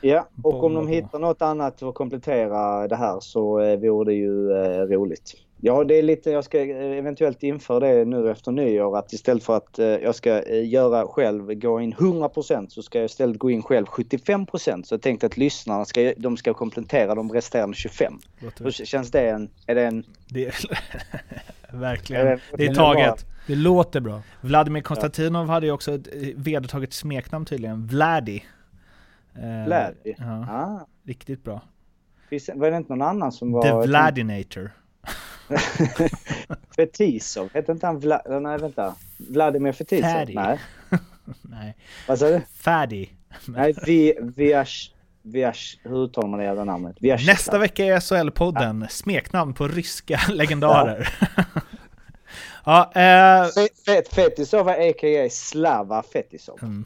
Ja, 0.00 0.28
och 0.42 0.64
om 0.64 0.74
de 0.74 0.88
hittar 0.88 1.18
något 1.18 1.42
annat 1.42 1.78
för 1.78 1.88
att 1.88 1.94
komplettera 1.94 2.88
det 2.88 2.96
här 2.96 3.20
så 3.20 3.60
eh, 3.60 3.78
vore 3.78 4.04
det 4.10 4.14
ju 4.14 4.52
eh, 4.52 4.80
roligt. 4.82 5.34
Ja, 5.64 5.84
det 5.84 5.94
är 5.98 6.02
lite, 6.02 6.30
jag 6.30 6.44
ska 6.44 6.60
eh, 6.60 6.98
eventuellt 6.98 7.42
införa 7.42 7.80
det 7.80 8.04
nu 8.04 8.30
efter 8.30 8.52
nyår 8.52 8.98
att 8.98 9.12
istället 9.12 9.42
för 9.44 9.56
att 9.56 9.78
eh, 9.78 9.86
jag 9.86 10.14
ska 10.14 10.42
göra 10.48 11.06
själv, 11.06 11.54
gå 11.54 11.80
in 11.80 11.94
100% 11.94 12.68
så 12.68 12.82
ska 12.82 12.98
jag 12.98 13.04
istället 13.06 13.38
gå 13.38 13.50
in 13.50 13.62
själv 13.62 13.86
75%. 13.86 14.82
Så 14.82 14.94
jag 14.94 15.02
tänkte 15.02 15.26
att 15.26 15.36
lyssnarna 15.36 15.84
ska, 15.84 16.12
de 16.16 16.36
ska 16.36 16.54
komplettera 16.54 17.14
de 17.14 17.32
resterande 17.32 17.76
25. 17.76 18.18
Låter- 18.40 18.64
Hur 18.64 18.70
känns 18.70 19.10
det? 19.10 19.28
En, 19.28 19.50
är 19.66 19.74
det 19.74 19.82
en... 19.86 20.04
Det 20.28 20.46
är, 20.46 20.54
Är 21.72 21.76
verkligen. 21.76 22.26
det- 22.26 22.40
Det 22.56 22.64
är 22.66 22.70
är 22.70 22.74
taget. 22.74 23.26
Det 23.46 23.54
låter 23.54 24.00
bra. 24.00 24.22
Vladimir 24.40 24.80
Konstantinov 24.82 25.48
hade 25.48 25.66
ju 25.66 25.72
också 25.72 25.94
ett 25.94 26.06
eh, 26.12 26.28
vedertaget 26.36 26.92
smeknamn 26.92 27.44
tydligen. 27.44 27.86
Vladi. 27.86 28.44
Eh, 29.34 29.64
Vladi? 29.66 30.14
Ja, 30.18 30.46
Ah, 30.50 30.86
riktigt 31.06 31.44
bra. 31.44 31.60
finns, 32.30 32.50
var 32.54 32.70
det 32.70 32.76
inte 32.76 32.92
någon 32.94 33.08
annan 33.08 33.32
som 33.32 33.52
var... 33.52 33.62
The 33.82 33.88
Vladinator. 33.88 34.70
Fetisov, 36.76 37.48
hette 37.54 37.72
inte 37.72 37.86
han 37.86 37.98
Vla... 37.98 38.22
Nej, 38.40 38.58
vänta. 38.58 38.94
Vladimir 39.16 39.72
Fetisov? 39.72 40.02
Färdig. 40.08 40.34
Nej. 40.36 40.58
Nej. 41.42 41.76
Vad 42.08 42.18
sa 42.18 42.28
du? 42.28 42.40
Fadi. 42.56 43.10
Nej, 43.46 43.74
vi, 43.86 44.14
Viash, 44.36 44.90
Viash, 45.22 45.78
hur 45.82 46.04
uttalar 46.04 46.28
man 46.28 46.38
det 46.38 46.44
jävla 46.44 46.64
namnet? 46.64 46.96
Viash, 47.00 47.26
Nästa 47.26 47.58
vecka 47.58 47.84
i 47.84 47.90
SHL-podden, 47.90 48.86
smeknamn 48.88 49.54
på 49.54 49.68
ryska 49.68 50.20
legendarer. 50.28 51.08
ja, 51.36 51.42
eh, 52.66 53.48
Fe- 53.50 53.68
Fe- 53.86 54.14
Fetisov 54.14 54.64
var 54.66 54.72
a.k.a. 54.72 55.28
Slava 55.30 56.02
Fetisov. 56.02 56.58
mm, 56.62 56.84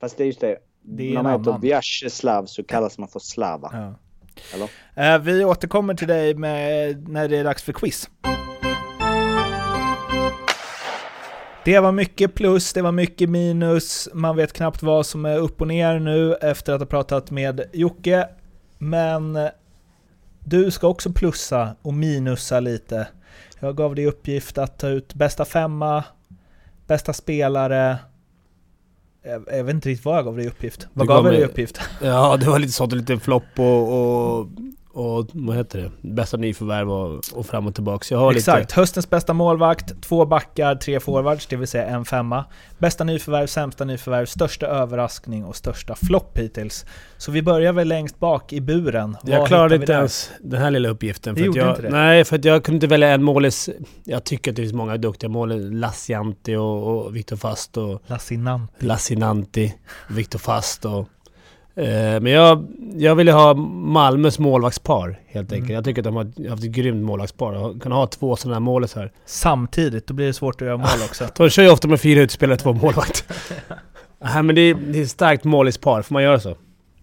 Fast 0.00 0.16
det 0.16 0.24
är 0.24 0.26
just 0.26 0.40
det. 0.40 0.56
Det 0.82 1.10
är 1.10 1.14
När 1.14 1.22
man 1.22 1.40
heter. 1.40 1.58
Vyacheslav 1.58 2.46
så 2.46 2.62
kallas 2.64 2.98
man 2.98 3.08
för 3.08 3.20
Slava. 3.20 3.70
ja. 3.72 3.94
Eller? 4.54 5.14
Eh, 5.14 5.18
vi 5.22 5.44
återkommer 5.44 5.94
till 5.94 6.08
dig 6.08 6.34
med, 6.34 7.08
när 7.08 7.28
det 7.28 7.36
är 7.38 7.44
dags 7.44 7.62
för 7.62 7.72
quiz. 7.72 8.10
Det 11.64 11.80
var 11.80 11.92
mycket 11.92 12.34
plus, 12.34 12.72
det 12.72 12.82
var 12.82 12.92
mycket 12.92 13.30
minus, 13.30 14.08
man 14.14 14.36
vet 14.36 14.52
knappt 14.52 14.82
vad 14.82 15.06
som 15.06 15.24
är 15.24 15.38
upp 15.38 15.60
och 15.60 15.68
ner 15.68 15.98
nu 15.98 16.34
efter 16.34 16.72
att 16.72 16.80
ha 16.80 16.86
pratat 16.86 17.30
med 17.30 17.60
Jocke. 17.72 18.28
Men 18.78 19.36
eh, 19.36 19.48
du 20.44 20.70
ska 20.70 20.86
också 20.88 21.12
plussa 21.12 21.76
och 21.82 21.94
minusa 21.94 22.60
lite. 22.60 23.08
Jag 23.64 23.76
gav 23.76 23.94
dig 23.94 24.06
uppgift 24.06 24.58
att 24.58 24.78
ta 24.78 24.88
ut 24.88 25.14
bästa 25.14 25.44
femma, 25.44 26.04
bästa 26.86 27.12
spelare. 27.12 27.98
Jag, 29.22 29.44
jag 29.50 29.64
vet 29.64 29.74
inte 29.74 29.88
riktigt 29.88 30.04
vad 30.04 30.16
jag 30.16 30.24
gav 30.24 30.36
dig 30.36 30.46
uppgift. 30.46 30.88
Vad 30.92 31.06
Du 31.06 31.08
gav 31.08 31.16
gav 31.16 31.32
jag 31.32 31.40
dig 31.40 31.48
uppgift? 31.48 31.80
Ja, 32.02 32.36
det 32.36 32.46
var 32.46 32.58
lite 32.58 32.72
sånt, 32.72 32.92
lite 32.92 33.18
flopp 33.18 33.44
och, 33.56 33.92
och, 33.92 34.48
och 34.94 35.26
vad 35.32 35.56
heter 35.56 35.78
det? 35.78 36.08
Bästa 36.08 36.36
nyförvärv 36.36 36.92
och, 36.92 37.22
och 37.32 37.46
fram 37.46 37.66
och 37.66 37.74
tillbaka. 37.74 38.04
Så 38.04 38.14
jag 38.14 38.18
har 38.18 38.32
Exakt, 38.32 38.60
lite... 38.60 38.80
höstens 38.80 39.10
bästa 39.10 39.32
målvakt, 39.32 40.02
två 40.02 40.26
backar, 40.26 40.74
tre 40.74 41.00
forwards, 41.00 41.46
det 41.46 41.56
vill 41.56 41.68
säga 41.68 41.86
en 41.86 42.04
femma. 42.04 42.44
Bästa 42.78 43.04
nyförvärv, 43.04 43.46
sämsta 43.46 43.84
nyförvärv, 43.84 44.26
största 44.26 44.66
överraskning 44.66 45.44
och 45.44 45.56
största 45.56 45.94
flopp 45.94 46.38
hittills. 46.38 46.86
Så 47.16 47.32
vi 47.32 47.42
börjar 47.42 47.72
väl 47.72 47.88
längst 47.88 48.18
bak 48.18 48.52
i 48.52 48.60
buren. 48.60 49.16
Jag 49.24 49.38
Vad 49.38 49.48
klarade 49.48 49.76
inte 49.76 49.92
ens 49.92 50.30
den 50.40 50.60
här 50.60 50.70
lilla 50.70 50.88
uppgiften. 50.88 51.36
För 51.36 51.42
att 51.42 51.46
gjorde 51.46 51.58
jag, 51.58 51.70
inte 51.70 51.82
det? 51.82 51.90
Nej, 51.90 52.24
för 52.24 52.40
jag 52.46 52.64
kunde 52.64 52.76
inte 52.76 52.86
välja 52.86 53.08
en 53.08 53.22
målis. 53.22 53.70
Jag 54.04 54.24
tycker 54.24 54.50
att 54.50 54.56
det 54.56 54.62
finns 54.62 54.74
många 54.74 54.96
duktiga 54.96 55.30
mål. 55.30 55.70
Lascianti 55.70 56.56
och, 56.56 57.04
och 57.04 57.16
Viktor 57.16 57.36
Fast 57.36 57.76
och 57.76 58.02
Lassinanti. 58.06 58.86
Lassinanti, 58.86 59.74
Viktor 60.08 60.38
Fast 60.38 60.84
och... 60.84 61.08
Eh, 61.76 62.20
men 62.20 62.26
jag, 62.26 62.66
jag 62.96 63.14
ville 63.14 63.32
ha 63.32 63.54
Malmös 63.54 64.38
målvaktspar 64.38 65.20
helt 65.26 65.52
enkelt. 65.52 65.64
Mm. 65.70 65.74
Jag 65.74 65.84
tycker 65.84 66.00
att 66.00 66.04
de 66.04 66.16
har 66.16 66.48
haft 66.50 66.64
ett 66.64 66.70
grymt 66.70 67.04
målvaktspar. 67.04 67.52
Och 67.52 67.82
Kan 67.82 67.92
ha 67.92 68.06
två 68.06 68.36
sådana 68.36 68.54
här 68.54 68.60
målis 68.60 68.94
här. 68.94 69.12
Samtidigt, 69.26 70.06
då 70.06 70.14
blir 70.14 70.26
det 70.26 70.32
svårt 70.32 70.62
att 70.62 70.66
göra 70.66 70.76
mål 70.76 70.86
också. 71.08 71.24
De 71.36 71.50
kör 71.50 71.62
ju 71.62 71.70
ofta 71.70 71.88
med 71.88 72.00
fyra 72.00 72.20
utspelare, 72.20 72.56
två 72.56 72.72
målvakt. 72.72 73.24
Nej 74.24 74.42
men 74.42 74.54
det 74.54 74.60
är, 74.60 74.74
det 74.74 74.98
är 74.98 75.02
ett 75.02 75.10
starkt 75.10 75.44
målispar, 75.44 76.02
får 76.02 76.12
man 76.12 76.22
göra 76.22 76.40
så? 76.40 76.54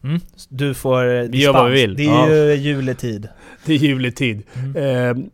Mm. 0.04 0.20
Du 0.50 0.74
får 0.74 1.16
eh, 1.16 1.22
Vi 1.24 1.44
gör 1.44 1.54
vad 1.54 1.72
vi 1.72 1.82
vill. 1.82 1.96
Det 1.96 2.04
är 2.06 2.08
Ja. 2.08 2.30
ju 2.30 2.54
juletid. 2.56 3.28
Det 3.66 3.74
är 3.74 3.78
juletid. 3.78 4.44
Mm. 4.56 4.76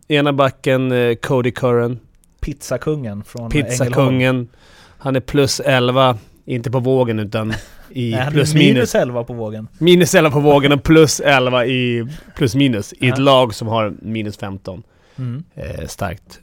Eh, 0.07 0.17
ena 0.17 0.33
backen, 0.33 0.91
eh, 0.91 1.15
Cody 1.15 1.51
Curran. 1.51 1.99
Pizzakungen 2.41 3.23
från. 3.23 3.49
Pizzakungen. 3.49 4.47
Han 4.97 5.15
är 5.15 5.19
plus 5.19 5.59
11, 5.59 6.17
inte 6.45 6.71
på 6.71 6.79
vågen 6.79 7.19
utan 7.19 7.53
i 7.89 8.11
Nej, 8.11 8.31
plus 8.31 8.53
minus 8.53 8.75
minus. 8.75 8.95
11 8.95 9.23
på 9.23 9.33
vågen. 9.33 9.67
Minus 9.77 10.15
11 10.15 10.31
på 10.31 10.39
vågen 10.39 10.71
och 10.71 10.83
plus 10.83 11.19
11 11.19 11.65
i 11.65 12.07
plus 12.35 12.55
minus. 12.55 12.93
I 12.93 13.07
ett 13.07 13.17
lag 13.17 13.55
som 13.55 13.67
har 13.67 13.93
minus 14.01 14.37
15. 14.37 14.83
Mm. 15.17 15.43
Eh, 15.55 15.85
starkt. 15.87 16.39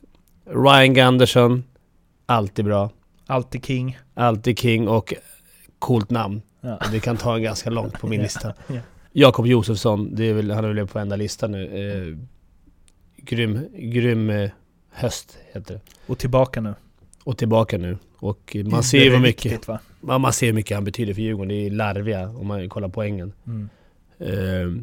Ryan 0.47 0.95
Gunderson. 0.95 1.65
Alltid 2.27 2.65
bra. 2.65 2.91
Alltid 3.27 3.65
king. 3.65 3.99
Alltid 4.15 4.59
king 4.59 4.89
och 4.89 5.15
coolt 5.79 6.11
namn. 6.11 6.43
Ja. 6.61 6.79
Det 6.93 7.01
kan 7.01 7.17
ta 7.17 7.35
en 7.37 7.43
ganska 7.43 7.71
långt 7.71 8.01
på 8.01 8.07
min 8.07 8.23
lista. 8.23 8.53
ja. 8.67 8.81
Jakob 9.17 9.47
Josefsson, 9.47 10.15
det 10.15 10.25
är 10.25 10.35
väl, 10.35 10.51
han 10.51 10.65
är 10.65 10.73
väl 10.73 10.87
på 10.87 10.99
enda 10.99 11.17
listan 11.17 11.53
nu. 11.53 11.65
Eh, 11.65 12.19
grym, 13.25 13.61
grym 13.73 14.31
eh, 14.31 14.51
höst 14.91 15.39
heter 15.53 15.75
det. 15.75 15.81
Och 16.07 16.19
tillbaka 16.19 16.61
nu. 16.61 16.75
Och 17.25 17.39
tillbaka 17.39 17.79
nu. 17.79 17.99
Och 18.25 18.57
man 18.65 18.83
ser 18.83 19.05
ju 19.05 19.19
mycket, 19.19 19.53
Viktigt, 19.53 19.69
va? 19.69 20.19
man 20.19 20.33
ser 20.33 20.47
hur 20.47 20.53
mycket 20.53 20.77
han 20.77 20.85
betyder 20.85 21.15
för 21.15 21.23
Djurgården. 21.23 21.49
Det 21.49 21.67
är 21.67 21.71
larviga 21.71 22.29
om 22.29 22.47
man 22.47 22.69
kollar 22.69 22.89
poängen. 22.89 23.33
Mm. 23.47 23.69
Eh, 24.19 24.83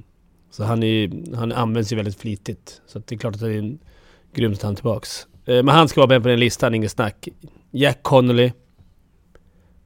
så 0.51 0.63
han, 0.63 0.84
är, 0.84 1.36
han 1.36 1.51
används 1.51 1.91
ju 1.91 1.95
väldigt 1.95 2.19
flitigt. 2.19 2.82
Så 2.88 2.99
det 2.99 3.15
är 3.15 3.19
klart 3.19 3.34
att 3.36 3.41
det 3.41 3.54
är 3.54 3.58
en 3.58 3.80
grymt 4.34 4.56
att 4.56 4.62
han 4.62 4.71
är 4.71 4.75
tillbaks. 4.75 5.27
Eh, 5.45 5.56
men 5.63 5.67
han 5.67 5.88
ska 5.88 5.99
vara 6.01 6.08
med 6.10 6.21
på 6.23 6.27
den 6.30 6.39
listan, 6.39 6.75
inget 6.75 6.91
snack. 6.91 7.27
Jack 7.71 8.04
Connolly. 8.04 8.51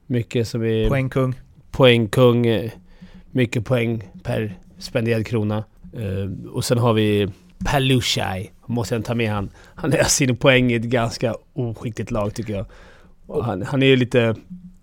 Mycket 0.06 0.48
som 0.48 0.62
är 0.64 0.88
Poängkung. 0.88 1.34
poängkung. 1.70 2.46
eh, 2.46 2.70
Mycket 3.30 3.64
poäng 3.64 4.02
per 4.22 4.58
spenderad 4.78 5.26
krona. 5.26 5.64
Eh, 5.92 6.48
och 6.50 6.64
sen 6.64 6.78
har 6.78 6.92
vi 6.92 7.28
Palushai. 7.64 8.50
Måste 8.66 8.94
jag 8.94 9.04
ta 9.04 9.14
med 9.14 9.30
han. 9.30 9.50
Han 9.74 9.92
är 9.92 10.04
sin 10.04 10.36
poäng 10.36 10.72
i 10.72 10.74
ett 10.74 10.82
ganska 10.82 11.34
oskickligt 11.52 12.10
lag 12.10 12.34
tycker 12.34 12.52
jag. 12.54 12.66
Han, 13.28 13.62
han 13.62 13.82
är 13.82 13.86
ju 13.86 13.96
lite... 13.96 14.34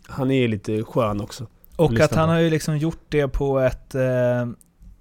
Han 0.08 0.32
är 0.32 0.48
lite 0.48 0.84
skön 0.84 1.22
också. 1.22 1.48
Och 1.76 2.00
att 2.00 2.16
han 2.16 2.30
har 2.30 2.40
ju 2.40 2.50
liksom 2.50 2.78
gjort 2.78 3.06
det 3.10 3.28
på 3.28 3.60
ett... 3.60 3.96
Eh, 3.96 4.48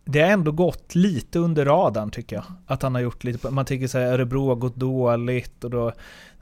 det 0.04 0.20
har 0.20 0.28
ändå 0.28 0.52
gått 0.52 0.94
lite 0.94 1.38
under 1.38 1.64
radarn 1.64 2.10
tycker 2.10 2.36
jag. 2.36 2.44
Att 2.66 2.82
han 2.82 2.94
har 2.94 3.02
gjort 3.02 3.24
lite... 3.24 3.50
Man 3.50 3.64
tänker 3.64 3.86
så 3.86 3.98
här, 3.98 4.12
Örebro 4.12 4.48
har 4.48 4.54
gått 4.54 4.76
dåligt 4.76 5.64
och 5.64 5.70
då 5.70 5.92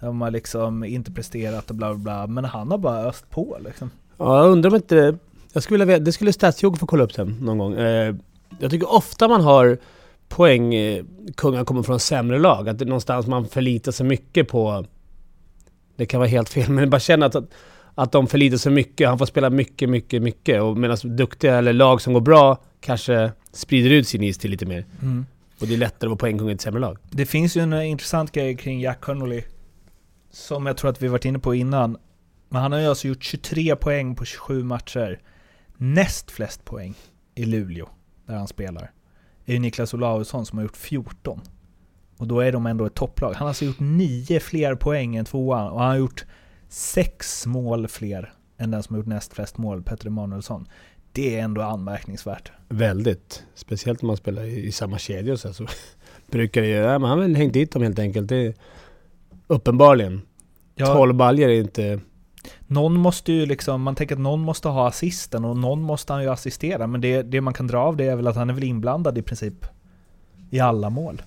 har 0.01 0.13
man 0.13 0.33
liksom 0.33 0.85
inte 0.85 1.13
presterat 1.13 1.71
och 1.71 1.77
bla 1.77 1.95
bla 1.95 1.99
bla. 1.99 2.27
Men 2.27 2.45
han 2.45 2.71
har 2.71 2.79
bara 2.79 3.05
öst 3.05 3.31
på 3.31 3.57
liksom. 3.65 3.91
Ja, 4.19 4.43
jag 4.43 4.53
undrar 4.53 4.71
om 4.71 4.77
inte... 4.77 5.19
Jag 5.53 5.63
skulle 5.63 5.85
vilja 5.85 5.95
veta, 5.95 6.05
det 6.05 6.13
skulle 6.13 6.33
Statsjogg 6.33 6.79
få 6.79 6.87
kolla 6.87 7.05
upp 7.05 7.13
sen 7.13 7.39
någon 7.41 7.59
gång. 7.59 7.75
Eh, 7.75 8.15
jag 8.59 8.71
tycker 8.71 8.95
ofta 8.95 9.29
man 9.29 9.41
har 9.41 9.79
poäng... 10.29 10.75
Eh, 10.75 11.05
kommer 11.37 11.83
från 11.83 12.01
sämre 12.01 12.39
lag. 12.39 12.69
Att 12.69 12.79
det 12.79 12.85
är 12.85 12.87
någonstans 12.87 13.27
man 13.27 13.49
förlitar 13.49 13.93
sig 13.93 14.07
mycket 14.07 14.49
på... 14.49 14.85
Det 16.01 16.07
kan 16.07 16.21
vara 16.21 16.29
helt 16.29 16.49
fel, 16.49 16.69
men 16.69 16.79
jag 16.79 16.91
bara 16.91 17.01
känner 17.01 17.27
att, 17.27 17.37
att 17.95 18.13
de 18.13 18.27
förlitar 18.27 18.57
sig 18.57 18.73
mycket. 18.73 19.09
Han 19.09 19.19
får 19.19 19.27
spela 19.27 19.51
mycket, 19.51 19.89
mycket, 19.89 20.23
mycket. 20.23 20.63
Och 20.63 20.77
medan 20.77 20.97
duktiga 21.05 21.59
eller 21.59 21.73
lag 21.73 22.01
som 22.01 22.13
går 22.13 22.21
bra 22.21 22.59
kanske 22.81 23.33
sprider 23.53 23.91
ut 23.91 24.09
sin 24.09 24.23
is 24.23 24.39
till 24.39 24.51
lite 24.51 24.67
mer. 24.67 24.85
Och 25.61 25.67
det 25.67 25.75
är 25.75 25.79
lättare 25.79 26.07
att 26.07 26.11
vara 26.11 26.17
poängkung 26.17 26.51
i 26.51 26.53
ett 26.53 26.61
sämre 26.61 26.81
lag. 26.81 26.99
Det 27.11 27.27
finns 27.27 27.57
ju 27.57 27.61
en 27.61 27.73
eh, 27.73 27.91
intressant 27.91 28.33
grej 28.33 28.57
kring 28.57 28.81
Jack 28.81 29.01
Connolly. 29.01 29.43
Som 30.31 30.67
jag 30.67 30.77
tror 30.77 30.91
att 30.91 31.03
vi 31.03 31.09
varit 31.09 31.25
inne 31.25 31.39
på 31.39 31.55
innan. 31.55 31.97
Men 32.49 32.63
han 32.63 32.73
har 32.73 32.81
ju 32.81 32.87
alltså 32.87 33.09
gjort 33.09 33.25
23 33.25 33.77
poäng 33.77 34.15
på 34.15 34.25
27 34.25 34.65
matcher. 34.65 35.21
Näst 35.77 36.31
flest 36.31 36.65
poäng 36.65 36.95
i 37.35 37.45
Luleå, 37.45 37.89
där 38.27 38.35
han 38.35 38.49
spelar, 38.49 38.91
är 39.45 39.53
ju 39.53 39.59
Niklas 39.59 39.95
Olausson 39.95 40.47
som 40.47 40.59
har 40.59 40.63
gjort 40.63 40.77
14. 40.77 41.41
Och 42.21 42.27
då 42.27 42.41
är 42.41 42.53
de 42.53 42.67
ändå 42.67 42.87
ett 42.87 42.95
topplag. 42.95 43.33
Han 43.33 43.41
har 43.41 43.49
alltså 43.49 43.65
gjort 43.65 43.81
9 43.81 44.41
fler 44.41 44.75
poäng 44.75 45.17
än 45.17 45.25
tvåan 45.25 45.71
och 45.71 45.81
han 45.81 45.89
har 45.89 45.97
gjort 45.97 46.25
6 46.69 47.47
mål 47.47 47.89
fler 47.89 48.33
än 48.59 48.71
den 48.71 48.83
som 48.83 48.95
har 48.95 49.01
gjort 49.01 49.07
näst 49.07 49.33
flest 49.33 49.59
mål, 49.59 49.83
Petter 49.83 50.07
Emanuelsson. 50.07 50.69
Det 51.13 51.37
är 51.37 51.43
ändå 51.43 51.63
anmärkningsvärt. 51.63 52.53
Väldigt. 52.69 53.45
Speciellt 53.55 54.03
när 54.03 54.07
man 54.07 54.17
spelar 54.17 54.43
i, 54.43 54.67
i 54.67 54.73
samma 54.73 54.99
kedja 54.99 55.37
så, 55.37 55.53
så 55.53 55.67
brukar 56.31 56.61
det 56.61 56.67
ju... 56.67 56.75
Ja, 56.75 56.99
men 56.99 57.09
han 57.09 57.19
har 57.19 57.27
väl 57.27 57.37
hängt 57.37 57.53
dit 57.53 57.73
dem 57.73 57.83
helt 57.83 57.99
enkelt. 57.99 58.29
Det 58.29 58.47
är, 58.47 58.55
uppenbarligen. 59.47 60.23
Ja, 60.75 60.87
12 60.87 61.15
baljor 61.15 61.49
är 61.49 61.61
inte... 61.61 62.01
Någon 62.67 62.97
måste 62.97 63.33
ju 63.33 63.47
liksom, 63.47 63.83
man 63.83 63.95
tänker 63.95 64.15
att 64.15 64.21
någon 64.21 64.41
måste 64.41 64.69
ha 64.69 64.89
assisten 64.89 65.45
och 65.45 65.57
någon 65.57 65.83
måste 65.83 66.13
han 66.13 66.23
ju 66.23 66.29
assistera. 66.29 66.87
Men 66.87 67.01
det, 67.01 67.23
det 67.23 67.41
man 67.41 67.55
kan 67.55 67.67
dra 67.67 67.79
av 67.79 67.97
det 67.97 68.05
är 68.05 68.17
väl 68.17 68.27
att 68.27 68.37
han 68.37 68.51
är 68.51 68.55
väl 68.55 68.65
inblandad 68.65 69.19
i 69.19 69.23
princip 69.23 69.67
i 70.51 70.61
alla 70.61 70.91
mål. 70.91 71.23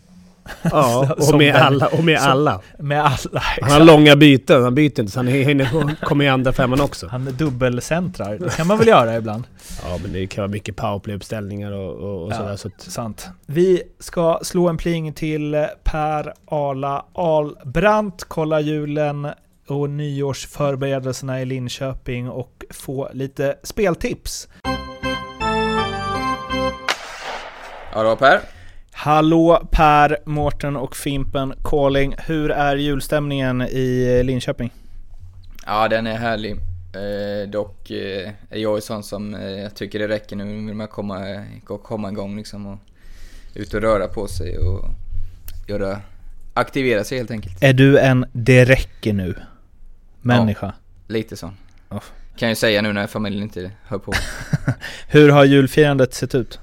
Ja, 0.61 1.15
och 1.31 1.37
med 1.37 1.53
den- 1.55 1.63
alla. 1.63 1.87
Och 1.87 2.03
med 2.03 2.19
som- 2.21 2.31
alla. 2.31 2.61
Med 2.79 2.99
alla, 3.05 3.41
Han 3.61 3.71
har 3.71 3.79
långa 3.79 4.15
byten, 4.15 4.63
han 4.63 4.75
byter 4.75 4.99
inte 4.99 5.11
så 5.11 5.19
han 5.19 5.27
hinner 5.27 5.95
komma 6.05 6.23
i 6.23 6.27
andra 6.29 6.53
femman 6.53 6.81
också. 6.81 7.07
Han 7.07 7.27
är 7.27 7.31
dubbelcentrar, 7.31 8.37
det 8.37 8.55
kan 8.57 8.67
man 8.67 8.77
väl 8.77 8.87
göra 8.87 9.15
ibland. 9.17 9.43
Ja 9.83 9.97
men 10.03 10.13
det 10.13 10.27
kan 10.27 10.41
vara 10.41 10.51
mycket 10.51 10.75
powerplay-uppställningar 10.75 11.71
och, 11.71 11.93
och, 11.95 12.23
och 12.25 12.31
Ja. 12.31 12.37
sådär 12.37 12.55
så 12.55 12.67
att... 12.67 12.81
Sant. 12.81 13.29
Vi 13.45 13.83
ska 13.99 14.39
slå 14.43 14.69
en 14.69 14.77
pling 14.77 15.13
till 15.13 15.67
Per 15.83 16.33
Arla 16.45 17.05
Ahlbrandt, 17.13 18.23
kolla 18.27 18.59
julen 18.59 19.27
och 19.67 19.89
nyårsförberedelserna 19.89 21.41
i 21.41 21.45
Linköping 21.45 22.29
och 22.29 22.63
få 22.69 23.09
lite 23.13 23.55
speltips. 23.63 24.47
Ja 27.93 28.03
då 28.03 28.15
Per. 28.15 28.39
Hallå 28.95 29.67
Per, 29.71 30.17
Mårten 30.25 30.75
och 30.75 30.95
Fimpen 30.95 31.53
calling. 31.63 32.15
Hur 32.17 32.51
är 32.51 32.75
julstämningen 32.75 33.61
i 33.61 34.21
Linköping? 34.23 34.71
Ja 35.65 35.87
den 35.87 36.07
är 36.07 36.17
härlig. 36.17 36.51
Eh, 36.51 37.49
dock 37.49 37.91
eh, 37.91 38.31
är 38.49 38.57
jag 38.57 38.75
ju 38.75 38.81
sån 38.81 39.03
som 39.03 39.35
eh, 39.35 39.41
jag 39.41 39.75
tycker 39.75 39.99
det 39.99 40.07
räcker 40.07 40.35
nu. 40.35 40.43
Nu 40.45 40.65
vill 40.65 40.75
man 40.75 40.87
komma, 40.87 41.45
komma 41.83 42.09
igång 42.09 42.37
liksom 42.37 42.65
och 42.67 42.79
ut 43.53 43.73
och 43.73 43.81
röra 43.81 44.07
på 44.07 44.27
sig 44.27 44.57
och 44.57 44.85
göra, 45.67 46.01
aktivera 46.53 47.03
sig 47.03 47.17
helt 47.17 47.31
enkelt. 47.31 47.63
Är 47.63 47.73
du 47.73 47.99
en 47.99 48.25
det 48.31 48.65
räcker 48.65 49.13
nu 49.13 49.35
människa? 50.21 50.73
Lite 51.07 51.35
sån. 51.35 51.57
Ja. 51.89 52.01
Kan 52.35 52.49
jag 52.49 52.57
säga 52.57 52.81
nu 52.81 52.93
när 52.93 53.07
familjen 53.07 53.43
inte 53.43 53.71
hör 53.83 53.97
på. 53.97 54.13
Hur 55.07 55.29
har 55.29 55.45
julfirandet 55.45 56.13
sett 56.13 56.35
ut? 56.35 56.59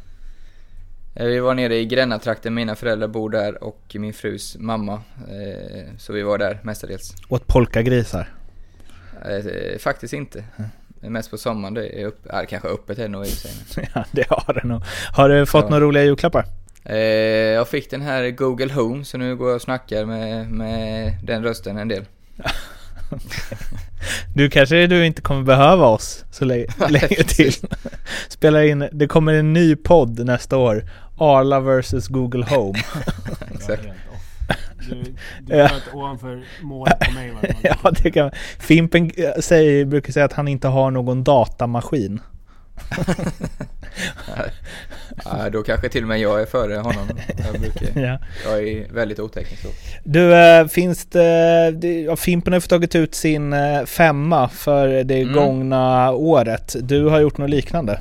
Eh, 1.14 1.27
Vi 1.27 1.40
var 1.40 1.55
nere 1.55 1.77
i 1.77 1.87
Grännatrakten, 1.87 2.55
mina 2.55 2.75
föräldrar 2.77 3.09
bor 3.09 3.31
där 3.31 3.64
och 3.64 3.96
min 3.99 4.12
frus 4.12 4.57
mamma. 4.59 4.92
Eh, 5.29 5.85
Så 5.99 6.12
vi 6.12 6.23
var 6.23 6.38
där 6.38 6.59
mestadels. 6.62 7.14
Åt 7.29 7.46
polkagrisar? 7.46 8.29
Eh, 9.25 9.79
Faktiskt 9.79 10.12
inte. 10.14 10.44
Mest 11.01 11.31
på 11.31 11.38
sommaren, 11.38 11.75
det 11.75 12.01
är 12.03 12.07
upp, 12.07 12.27
ja, 12.29 12.42
kanske 12.49 12.68
öppet 12.68 13.11
nog 13.11 13.25
i 13.27 13.29
och 13.29 13.33
för 13.68 13.88
Ja, 13.94 14.05
det 14.12 14.27
har 14.29 14.55
det 14.55 14.64
nog. 14.68 14.83
Har 15.12 15.29
du 15.29 15.46
fått 15.46 15.64
Ja. 15.64 15.68
några 15.70 15.85
roliga 15.85 16.05
julklappar? 16.05 16.44
Jag 17.55 17.68
fick 17.68 17.90
den 17.90 18.01
här 18.03 18.31
Google 18.31 18.73
Home, 18.73 19.05
så 19.05 19.18
nu 19.18 19.37
går 19.37 19.49
jag 19.49 19.57
och 19.57 19.62
snackar 19.62 20.05
med, 20.05 20.51
med 20.51 21.12
den 21.23 21.42
rösten 21.42 21.77
en 21.79 21.88
del. 21.88 22.05
Du 24.35 24.51
kanske 24.51 24.87
du 24.87 25.07
inte 25.07 25.23
kommer 25.23 25.42
behöva 25.42 25.87
oss 25.87 26.25
så 26.31 26.44
länge, 26.44 26.66
länge 26.88 27.09
till. 27.09 27.25
precis. 27.25 27.62
Spela 28.29 28.64
in, 28.64 28.88
det 28.92 29.07
kommer 29.07 29.35
en 29.35 29.53
ny 29.53 29.77
podd 29.77 30.27
nästa 30.27 30.57
år. 30.57 30.85
Arla 31.18 31.61
vs 31.61 32.09
Google 32.09 32.44
Home. 32.44 32.79
Exakt. 33.55 33.83
Du, 34.88 35.14
du 35.40 35.57
Ja. 35.57 35.70
ovanför 35.92 36.44
målet 36.62 36.99
på 37.01 37.12
mig 37.12 37.33
ja, 37.62 37.90
det 38.03 38.11
kan 38.11 38.31
Fimpen 38.59 39.11
eh, 39.16 39.40
säger, 39.40 39.85
brukar 39.85 40.12
säga 40.12 40.25
att 40.25 40.33
han 40.33 40.49
inte 40.49 40.68
har 40.68 40.90
någon 40.90 41.25
datamaskin. 41.25 42.20
Ja, 45.25 45.51
då 45.51 45.62
kanske 45.62 45.88
till 45.88 46.03
och 46.03 46.09
med 46.09 46.20
jag 46.20 46.42
är 46.42 46.46
före 46.46 46.75
honom. 46.77 47.09
Jag, 47.53 47.61
brukar, 47.61 48.01
Ja. 48.03 48.18
jag 48.44 48.68
är 48.68 48.92
väldigt 48.92 49.18
oteknisk. 49.18 49.66
Du, 50.05 50.35
äh, 50.35 50.66
finns 50.66 51.05
det... 51.07 51.68
ja, 52.07 52.16
Fimpen 52.16 52.53
har 52.53 52.61
tagit 52.61 52.94
ut 52.94 53.14
sin 53.14 53.53
eh, 53.53 53.85
femma 53.85 54.49
för 54.49 55.05
det 55.05 55.20
Mm. 55.20 55.35
gångna 55.35 56.11
året. 56.12 56.77
Du 56.81 57.05
har 57.05 57.20
gjort 57.20 57.38
något 57.38 57.51
liknande. 57.51 58.01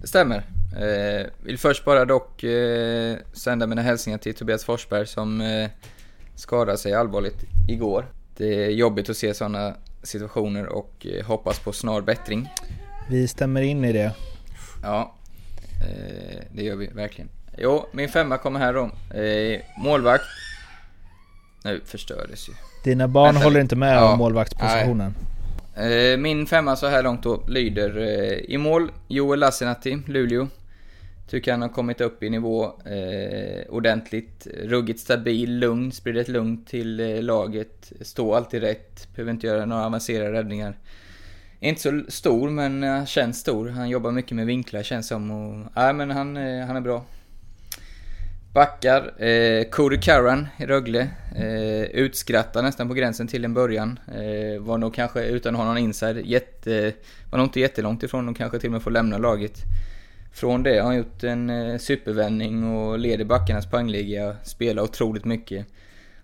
Det 0.00 0.06
stämmer. 0.06 0.36
Eh, 0.76 1.26
vill 1.42 1.58
först 1.58 1.84
bara 1.84 2.04
dock 2.04 2.42
eh, 2.42 3.16
sända 3.32 3.66
mina 3.66 3.82
hälsningar 3.82 4.18
till 4.18 4.34
Tobias 4.34 4.64
Forsberg 4.64 5.06
som 5.06 5.40
eh, 5.40 5.68
skadade 6.34 6.78
sig 6.78 6.94
allvarligt 6.94 7.44
igår. 7.68 8.04
Det 8.36 8.64
är 8.64 8.70
jobbigt 8.70 9.10
att 9.10 9.16
se 9.16 9.34
sådana 9.34 9.74
situationer 10.02 10.66
och 10.66 11.06
eh, 11.06 11.26
hoppas 11.26 11.58
på 11.58 11.72
snar 11.72 12.00
bättring. 12.00 12.48
Vi 13.10 13.28
stämmer 13.28 13.62
in 13.62 13.84
i 13.84 13.92
det. 13.92 14.12
Ja, 14.82 15.14
eh, 15.80 16.38
det 16.52 16.62
gör 16.62 16.76
vi 16.76 16.86
verkligen. 16.86 17.28
Jo, 17.58 17.86
min 17.92 18.08
femma 18.08 18.38
kommer 18.38 18.60
här 18.60 18.72
då. 18.74 18.90
Eh, 19.18 19.60
målvakt. 19.78 20.24
Nu 21.64 21.80
förstördes 21.84 22.48
ju. 22.48 22.52
Dina 22.84 23.08
barn 23.08 23.26
Vänta 23.34 23.44
håller 23.46 23.60
inte 23.60 23.76
med 23.76 23.96
Ja. 23.96 24.12
om 24.12 24.18
målvaktspositionen. 24.18 25.14
Eh, 25.76 26.18
Min 26.18 26.46
femma 26.46 26.76
så 26.76 26.86
här 26.86 27.02
långt 27.02 27.22
då 27.22 27.42
lyder 27.48 27.98
eh, 27.98 28.38
i 28.54 28.58
mål 28.58 28.90
Joel 29.08 29.40
Lassinantti, 29.40 29.98
Luleå. 30.06 30.48
Tycker 31.30 31.50
han 31.50 31.62
har 31.62 31.68
kommit 31.68 32.00
upp 32.00 32.22
i 32.22 32.30
nivå 32.30 32.64
eh, 32.64 33.66
ordentligt. 33.68 34.46
Ruggigt 34.64 35.00
stabil, 35.00 35.58
lugn, 35.58 35.92
sprider 35.92 36.20
ett 36.20 36.28
lugn 36.28 36.64
till 36.64 37.00
eh, 37.00 37.22
laget. 37.22 37.92
Står 38.00 38.36
alltid 38.36 38.60
rätt, 38.62 39.08
behöver 39.14 39.32
inte 39.32 39.46
göra 39.46 39.64
några 39.64 39.86
avancerade 39.86 40.32
räddningar. 40.32 40.76
Inte 41.60 41.80
så 41.80 42.02
stor 42.08 42.50
men 42.50 42.84
eh, 42.84 43.04
känns 43.04 43.40
stor. 43.40 43.68
Han 43.68 43.88
jobbar 43.88 44.10
mycket 44.10 44.36
med 44.36 44.46
vinklar 44.46 44.82
känns 44.82 45.06
som. 45.08 45.30
Och, 45.30 45.72
nej 45.74 45.92
men 45.92 46.10
han, 46.10 46.36
eh, 46.36 46.66
han 46.66 46.76
är 46.76 46.80
bra. 46.80 47.04
Backar, 48.52 49.22
eh, 49.24 49.64
Cody 49.64 49.96
Curran 49.96 50.46
i 50.58 50.66
Rögle. 50.66 51.08
Eh, 51.36 51.82
utskrattad 51.82 52.64
nästan 52.64 52.88
på 52.88 52.94
gränsen 52.94 53.26
till 53.26 53.44
en 53.44 53.54
början. 53.54 53.98
Eh, 54.08 54.60
var 54.60 54.78
nog 54.78 54.94
kanske, 54.94 55.24
utan 55.24 55.54
att 55.54 55.58
ha 55.60 55.66
någon 55.66 55.78
inside, 55.78 56.26
jätte, 56.26 56.92
var 57.30 57.38
nog 57.38 57.46
inte 57.46 57.60
jättelångt 57.60 58.02
ifrån 58.02 58.28
och 58.28 58.36
kanske 58.36 58.58
till 58.58 58.68
och 58.68 58.72
med 58.72 58.82
får 58.82 58.90
lämna 58.90 59.18
laget. 59.18 59.58
Från 60.32 60.62
det 60.62 60.78
har 60.78 60.86
han 60.86 60.96
gjort 60.96 61.24
en 61.24 61.50
eh, 61.50 61.78
supervändning 61.78 62.76
och 62.76 62.98
leder 62.98 63.24
backarnas 63.24 63.70
poängliga, 63.70 64.36
spelar 64.44 64.82
otroligt 64.82 65.24
mycket. 65.24 65.66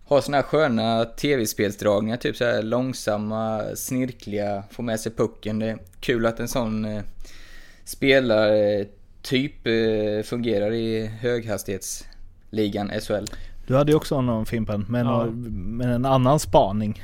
Har 0.06 0.20
såna 0.20 0.36
här 0.36 0.44
sköna 0.44 1.04
tv-spelsdragningar, 1.04 2.16
typ 2.16 2.36
så 2.36 2.44
här 2.44 2.62
långsamma, 2.62 3.62
snirkliga, 3.74 4.62
får 4.70 4.82
med 4.82 5.00
sig 5.00 5.12
pucken. 5.12 5.58
Det 5.58 5.66
är 5.70 5.78
kul 6.00 6.26
att 6.26 6.40
en 6.40 6.48
sån 6.48 6.84
eh, 6.84 7.02
spelartyp 7.84 9.66
eh, 9.66 10.22
fungerar 10.24 10.72
i 10.72 11.06
höghastighetsligan 11.06 12.90
SHL. 13.00 13.24
Du 13.66 13.76
hade 13.76 13.92
ju 13.92 13.96
också 13.96 14.20
någon 14.20 14.46
Fimpen, 14.46 14.86
med, 14.88 15.06
Ja. 15.06 15.26
med 15.50 15.90
en 15.94 16.04
annan 16.06 16.38
spaning. 16.40 17.02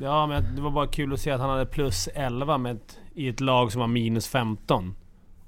Ja, 0.00 0.26
men 0.26 0.56
det 0.56 0.62
var 0.62 0.70
bara 0.70 0.86
kul 0.86 1.12
att 1.12 1.20
se 1.20 1.30
att 1.30 1.40
han 1.40 1.50
hade 1.50 1.66
plus 1.66 2.08
11 2.14 2.58
med 2.58 2.76
ett, 2.76 2.98
i 3.14 3.28
ett 3.28 3.40
lag 3.40 3.72
som 3.72 3.80
har 3.80 3.88
minus 3.88 4.28
15. 4.28 4.94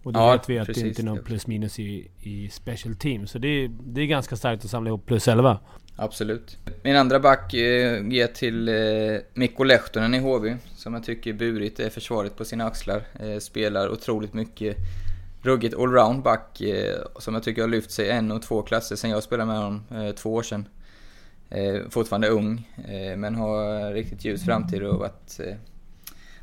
Och 0.03 0.13
då 0.13 0.21
Ja, 0.21 0.33
vet 0.33 0.49
vi 0.51 0.59
att 0.59 0.67
det 0.67 0.73
precis. 0.73 0.89
inte 0.89 1.03
är 1.03 1.05
någon 1.05 1.25
plus 1.25 1.47
minus 1.47 1.79
i, 1.79 2.11
i 2.23 2.49
special 2.49 2.95
team. 2.95 3.27
Så 3.27 3.39
det, 3.39 3.49
är- 3.49 3.71
det 3.85 4.01
är 4.01 4.07
ganska 4.07 4.37
starkt 4.37 4.65
att 4.65 4.71
samla 4.71 4.89
ihop 4.89 5.07
plus 5.07 5.29
11. 5.29 5.59
Absolut. 6.03 6.59
Min 6.83 6.97
andra 6.97 7.21
back 7.21 7.55
eh, 7.55 8.07
ger 8.09 8.27
till 8.27 8.69
eh, 8.69 9.21
Mikko 9.35 9.65
Lehtonen 9.65 10.15
i 10.15 10.19
HV, 10.19 10.57
som 10.77 10.95
jag 10.95 11.05
tycker 11.05 11.33
burit 11.33 11.77
det 11.77 11.91
försvaret 11.91 12.37
på 12.37 12.45
sina 12.45 12.67
axlar. 12.67 13.03
Eh, 13.21 13.39
spelar 13.39 13.89
otroligt 13.89 14.35
mycket. 14.35 14.77
Ruggigt 15.43 15.77
allround 15.79 16.23
back, 16.23 16.61
eh, 16.61 16.97
som 17.19 17.35
jag 17.35 17.43
tycker 17.43 17.63
har 17.63 17.69
lyft 17.69 17.91
sig 17.91 18.11
en 18.11 18.33
och 18.33 18.43
två 18.43 18.63
klasser 18.63 18.97
sen 18.97 19.11
jag 19.11 19.23
spelade 19.23 19.47
med 19.47 19.57
honom 19.57 19.83
eh, 19.91 20.15
två 20.15 20.35
år 20.35 20.43
sedan. 20.43 20.69
Eh, 21.51 21.81
fortfarande 21.91 22.29
ung, 22.29 22.69
eh, 22.89 23.17
men 23.17 23.35
har 23.35 23.93
riktigt 23.93 24.25
ljus 24.25 24.45
framtid 24.45 24.83
och 24.83 24.99
varit... 24.99 25.41
Eh, 25.41 25.55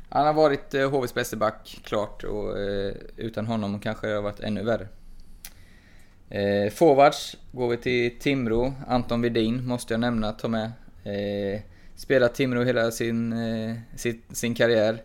han 0.08 0.26
har 0.26 0.34
varit 0.34 0.74
eh, 0.74 0.90
HVs 0.90 1.14
bästa 1.14 1.36
back, 1.36 1.80
klart, 1.84 2.24
och 2.24 2.58
eh, 2.58 2.94
utan 3.16 3.46
honom 3.46 3.80
kanske 3.80 4.06
det 4.06 4.14
har 4.14 4.22
varit 4.22 4.40
ännu 4.40 4.62
värre. 4.62 4.88
Eh, 6.30 6.70
forwards 6.70 7.36
går 7.52 7.68
vi 7.68 7.76
till 7.76 8.18
Timrå. 8.18 8.72
Anton 8.86 9.22
Vidin 9.22 9.66
måste 9.66 9.94
jag 9.94 10.00
nämna, 10.00 10.32
ta 10.32 10.48
med. 10.48 10.72
Eh, 11.04 11.60
spelat 11.96 12.34
Timrå 12.34 12.64
hela 12.64 12.90
sin, 12.90 13.32
eh, 13.32 13.76
sin, 13.96 14.22
sin 14.30 14.54
karriär. 14.54 15.02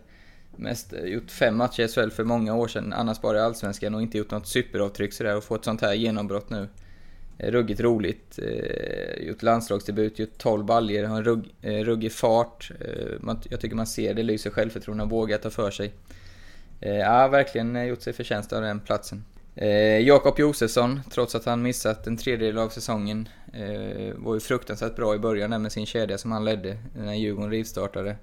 Mest, 0.56 0.92
eh, 0.92 1.04
gjort 1.04 1.30
fem 1.30 1.56
matcher 1.56 1.82
i 1.82 1.88
SHL 1.88 2.10
för 2.10 2.24
många 2.24 2.54
år 2.54 2.68
sedan, 2.68 2.92
annars 2.92 3.20
bara 3.20 3.38
i 3.38 3.40
Allsvenskan 3.40 3.94
och 3.94 4.02
inte 4.02 4.18
gjort 4.18 4.30
något 4.30 4.46
superavtryck 4.46 5.12
sådär 5.12 5.36
och 5.36 5.44
fått 5.44 5.64
sånt 5.64 5.80
här 5.80 5.94
genombrott 5.94 6.50
nu. 6.50 6.68
Eh, 7.38 7.50
ruggigt 7.50 7.80
roligt. 7.80 8.38
Eh, 8.38 9.26
gjort 9.26 9.42
landslagsdebut, 9.42 10.18
gjort 10.18 10.38
12 10.38 10.64
baljer, 10.64 11.04
har 11.04 11.16
en 11.16 11.24
rugg, 11.24 11.54
eh, 11.62 11.84
ruggig 11.84 12.12
fart. 12.12 12.70
Eh, 12.80 13.12
man, 13.20 13.40
jag 13.50 13.60
tycker 13.60 13.76
man 13.76 13.86
ser 13.86 14.14
det, 14.14 14.22
lyser 14.22 14.50
självförtroende, 14.50 15.04
och 15.04 15.10
vågar 15.10 15.38
ta 15.38 15.50
för 15.50 15.70
sig. 15.70 15.92
Eh, 16.80 16.96
ja, 16.96 17.28
verkligen 17.28 17.76
eh, 17.76 17.84
gjort 17.84 18.02
sig 18.02 18.12
förtjänst 18.12 18.52
av 18.52 18.62
den 18.62 18.80
platsen. 18.80 19.24
Eh, 19.56 20.00
Jakob 20.00 20.38
Josefsson, 20.38 21.00
trots 21.10 21.34
att 21.34 21.44
han 21.44 21.62
missat 21.62 22.06
en 22.06 22.16
tredjedel 22.16 22.58
av 22.58 22.68
säsongen, 22.68 23.28
eh, 23.52 24.14
var 24.14 24.34
ju 24.34 24.40
fruktansvärt 24.40 24.96
bra 24.96 25.14
i 25.14 25.18
början 25.18 25.50
där 25.50 25.58
med 25.58 25.72
sin 25.72 25.86
kedja 25.86 26.18
som 26.18 26.32
han 26.32 26.44
ledde 26.44 26.76
när 26.96 27.14
Djurgården 27.14 27.50
rivstartade. 27.50 28.16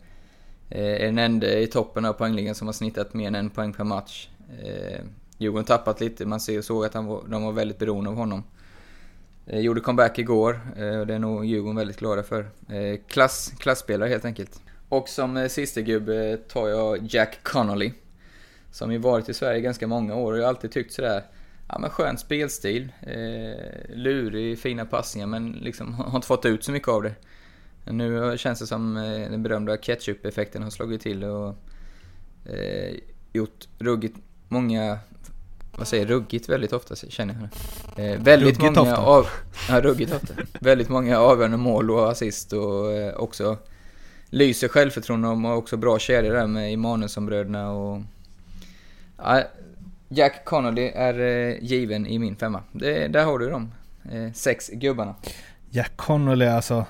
Eh, 0.69 1.01
är 1.01 1.05
den 1.05 1.17
enda 1.17 1.59
i 1.59 1.67
toppen 1.67 2.05
av 2.05 2.13
poängligan 2.13 2.55
som 2.55 2.67
har 2.67 2.73
snittat 2.73 3.13
mer 3.13 3.27
än 3.27 3.35
en 3.35 3.49
poäng 3.49 3.73
per 3.73 3.83
match. 3.83 4.29
Eh, 4.63 4.99
Djurgården 5.37 5.65
tappat 5.65 6.01
lite, 6.01 6.25
man 6.25 6.39
ser 6.39 6.57
och 6.57 6.65
såg 6.65 6.85
att 6.85 6.93
han 6.93 7.05
var, 7.05 7.23
de 7.27 7.43
var 7.43 7.51
väldigt 7.51 7.79
beroende 7.79 8.09
av 8.09 8.15
honom. 8.15 8.43
Eh, 9.47 9.59
gjorde 9.59 9.81
comeback 9.81 10.19
igår 10.19 10.59
eh, 10.77 10.99
och 10.99 11.07
det 11.07 11.13
är 11.13 11.19
nog 11.19 11.45
Djurgården 11.45 11.75
väldigt 11.75 11.99
glada 11.99 12.23
för. 12.23 12.49
Eh, 12.69 12.99
klass, 13.07 13.53
klassspelare 13.59 14.09
helt 14.09 14.25
enkelt. 14.25 14.61
Och 14.89 15.09
som 15.09 15.37
eh, 15.37 15.47
sista 15.47 15.81
gubbe 15.81 16.37
tar 16.37 16.67
jag 16.67 16.99
Jack 17.09 17.43
Connolly. 17.43 17.93
Som 18.71 18.91
ju 18.91 18.97
varit 18.97 19.29
i 19.29 19.33
Sverige 19.33 19.61
ganska 19.61 19.87
många 19.87 20.15
år 20.15 20.31
och 20.31 20.37
jag 20.37 20.43
har 20.43 20.49
alltid 20.49 20.71
tyckt 20.71 20.93
sådär, 20.93 21.23
ja 21.67 21.79
men 21.79 21.89
skön 21.89 22.17
spelstil, 22.17 22.91
eh, 23.01 23.95
lurig, 23.95 24.59
fina 24.59 24.85
passningar 24.85 25.27
men 25.27 25.51
liksom 25.51 25.93
har 25.93 26.15
inte 26.15 26.27
fått 26.27 26.45
ut 26.45 26.63
så 26.63 26.71
mycket 26.71 26.89
av 26.89 27.03
det. 27.03 27.15
Nu 27.85 28.37
känns 28.37 28.59
det 28.59 28.67
som 28.67 28.97
eh, 28.97 29.31
den 29.31 29.43
berömda 29.43 29.77
ketchup-effekten 29.77 30.63
har 30.63 30.69
slagit 30.69 31.01
till 31.01 31.23
och 31.23 31.55
eh, 32.45 32.95
gjort 33.33 33.67
ruggigt 33.79 34.17
många, 34.47 34.99
vad 35.77 35.87
säger 35.87 36.05
ruggigt 36.05 36.49
väldigt 36.49 36.73
ofta 36.73 36.95
känner 36.95 37.49
jag. 37.95 38.05
Eh, 38.05 38.19
väldigt 38.21 38.59
Ruggigt 38.59 38.77
många 38.77 38.91
ofta. 38.91 38.97
av, 38.97 39.27
ja, 39.69 39.81
ruggigt 39.81 40.13
ofta. 40.13 40.33
väldigt 40.59 40.89
många 40.89 41.19
avgörande 41.19 41.57
mål 41.57 41.91
och 41.91 42.11
assist 42.11 42.53
och 42.53 42.91
eh, 42.91 43.13
också 43.15 43.57
lyser 44.29 44.67
självförtroende 44.67 45.27
och 45.27 45.37
har 45.37 45.55
också 45.55 45.77
bra 45.77 45.99
kedjor 45.99 46.33
där 46.33 46.47
med 46.47 46.73
Emanuelsson-bröderna 46.73 47.71
och... 47.71 48.01
Ja, 49.23 49.43
Jack 50.09 50.45
Connolly 50.45 50.91
är 50.95 51.19
eh, 51.19 51.63
given 51.63 52.07
i 52.07 52.19
min 52.19 52.35
femma. 52.35 52.63
Det, 52.71 53.07
där 53.07 53.25
har 53.25 53.39
du 53.39 53.49
dem. 53.49 53.71
Eh, 54.11 54.33
sex 54.33 54.69
gubbarna. 54.73 55.15
Jack 55.69 55.97
Connolly 55.97 56.45
alltså. 56.45 56.85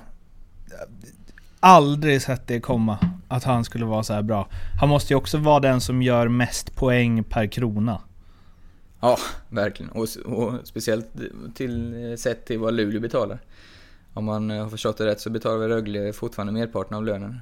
Aldrig 1.59 2.21
sett 2.21 2.47
det 2.47 2.59
komma. 2.59 2.97
Att 3.27 3.43
han 3.43 3.63
skulle 3.63 3.85
vara 3.85 4.03
så 4.03 4.13
här 4.13 4.21
bra. 4.21 4.47
Han 4.79 4.89
måste 4.89 5.13
ju 5.13 5.17
också 5.17 5.37
vara 5.37 5.59
den 5.59 5.81
som 5.81 6.01
gör 6.01 6.27
mest 6.27 6.75
poäng 6.75 7.23
per 7.23 7.47
krona. 7.47 8.01
Ja, 8.99 9.17
verkligen. 9.49 9.91
Och, 9.91 10.07
och 10.25 10.53
speciellt 10.63 11.07
till, 11.55 12.15
sett 12.17 12.45
till 12.45 12.59
vad 12.59 12.73
Luleå 12.73 13.01
betalar. 13.01 13.39
Om 14.13 14.25
man 14.25 14.51
eh, 14.51 14.63
har 14.63 14.69
förstått 14.69 14.97
det 14.97 15.05
rätt 15.05 15.19
så 15.19 15.29
betalar 15.29 15.57
väl 15.57 15.69
Rögle 15.69 16.13
fortfarande 16.13 16.53
merparten 16.53 16.97
av 16.97 17.05
lönen. 17.05 17.39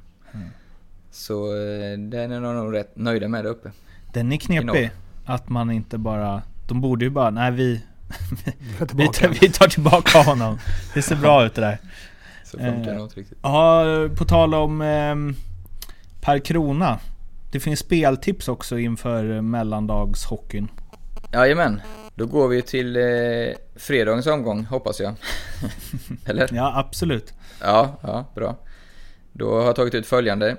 Så 1.12 1.48
eh, 1.48 1.98
den 1.98 2.32
är 2.32 2.42
de 2.42 2.56
nog 2.56 2.74
rätt 2.74 2.96
nöjda 2.96 3.28
med 3.28 3.46
där 3.46 3.52
uppe. 3.52 3.72
Den 4.14 4.32
är 4.32 4.38
knepig. 4.38 4.92
Att 5.26 5.50
man 5.50 5.72
inte 5.72 5.98
bara... 5.98 6.42
De 6.68 6.82
borde 6.82 7.06
ju 7.06 7.12
bara, 7.12 7.30
nej 7.30 7.52
vi... 7.52 7.82
vi, 8.94 9.08
tar, 9.08 9.28
vi 9.42 9.50
tar 9.50 9.68
tillbaka 9.68 10.22
honom. 10.22 10.60
Det 10.94 11.02
ser 11.02 11.16
bra 11.16 11.46
ut 11.46 11.56
det 11.56 11.62
där. 11.62 11.78
Så 12.46 12.58
funkar 12.58 12.96
Eh, 12.96 13.08
riktigt. 13.16 13.38
Ja, 13.42 13.84
på 14.18 14.26
tal 14.26 14.54
om 14.54 14.82
ehm, 14.82 15.36
per 16.22 16.40
krona. 16.40 17.00
Det 17.52 17.60
finns 17.60 17.80
speltips 17.80 18.48
också 18.48 18.80
inför 18.80 19.36
eh, 19.36 19.42
mellandagshockeyn. 19.42 20.68
Jajamän. 21.34 21.82
Då 22.16 22.26
går 22.26 22.48
vi 22.48 22.62
till 22.62 22.96
eh, 22.96 23.04
fredagens 23.76 24.28
omgång, 24.28 24.66
hoppas 24.66 25.00
jag. 25.00 25.14
Eller? 26.26 26.50
Ja, 26.52 26.74
absolut. 26.76 27.34
Ja, 27.62 27.98
ja, 28.02 28.26
bra. 28.36 28.56
Då 29.34 29.60
har 29.60 29.66
jag 29.66 29.76
tagit 29.76 29.96
ut 29.96 30.08
följande. 30.08 30.58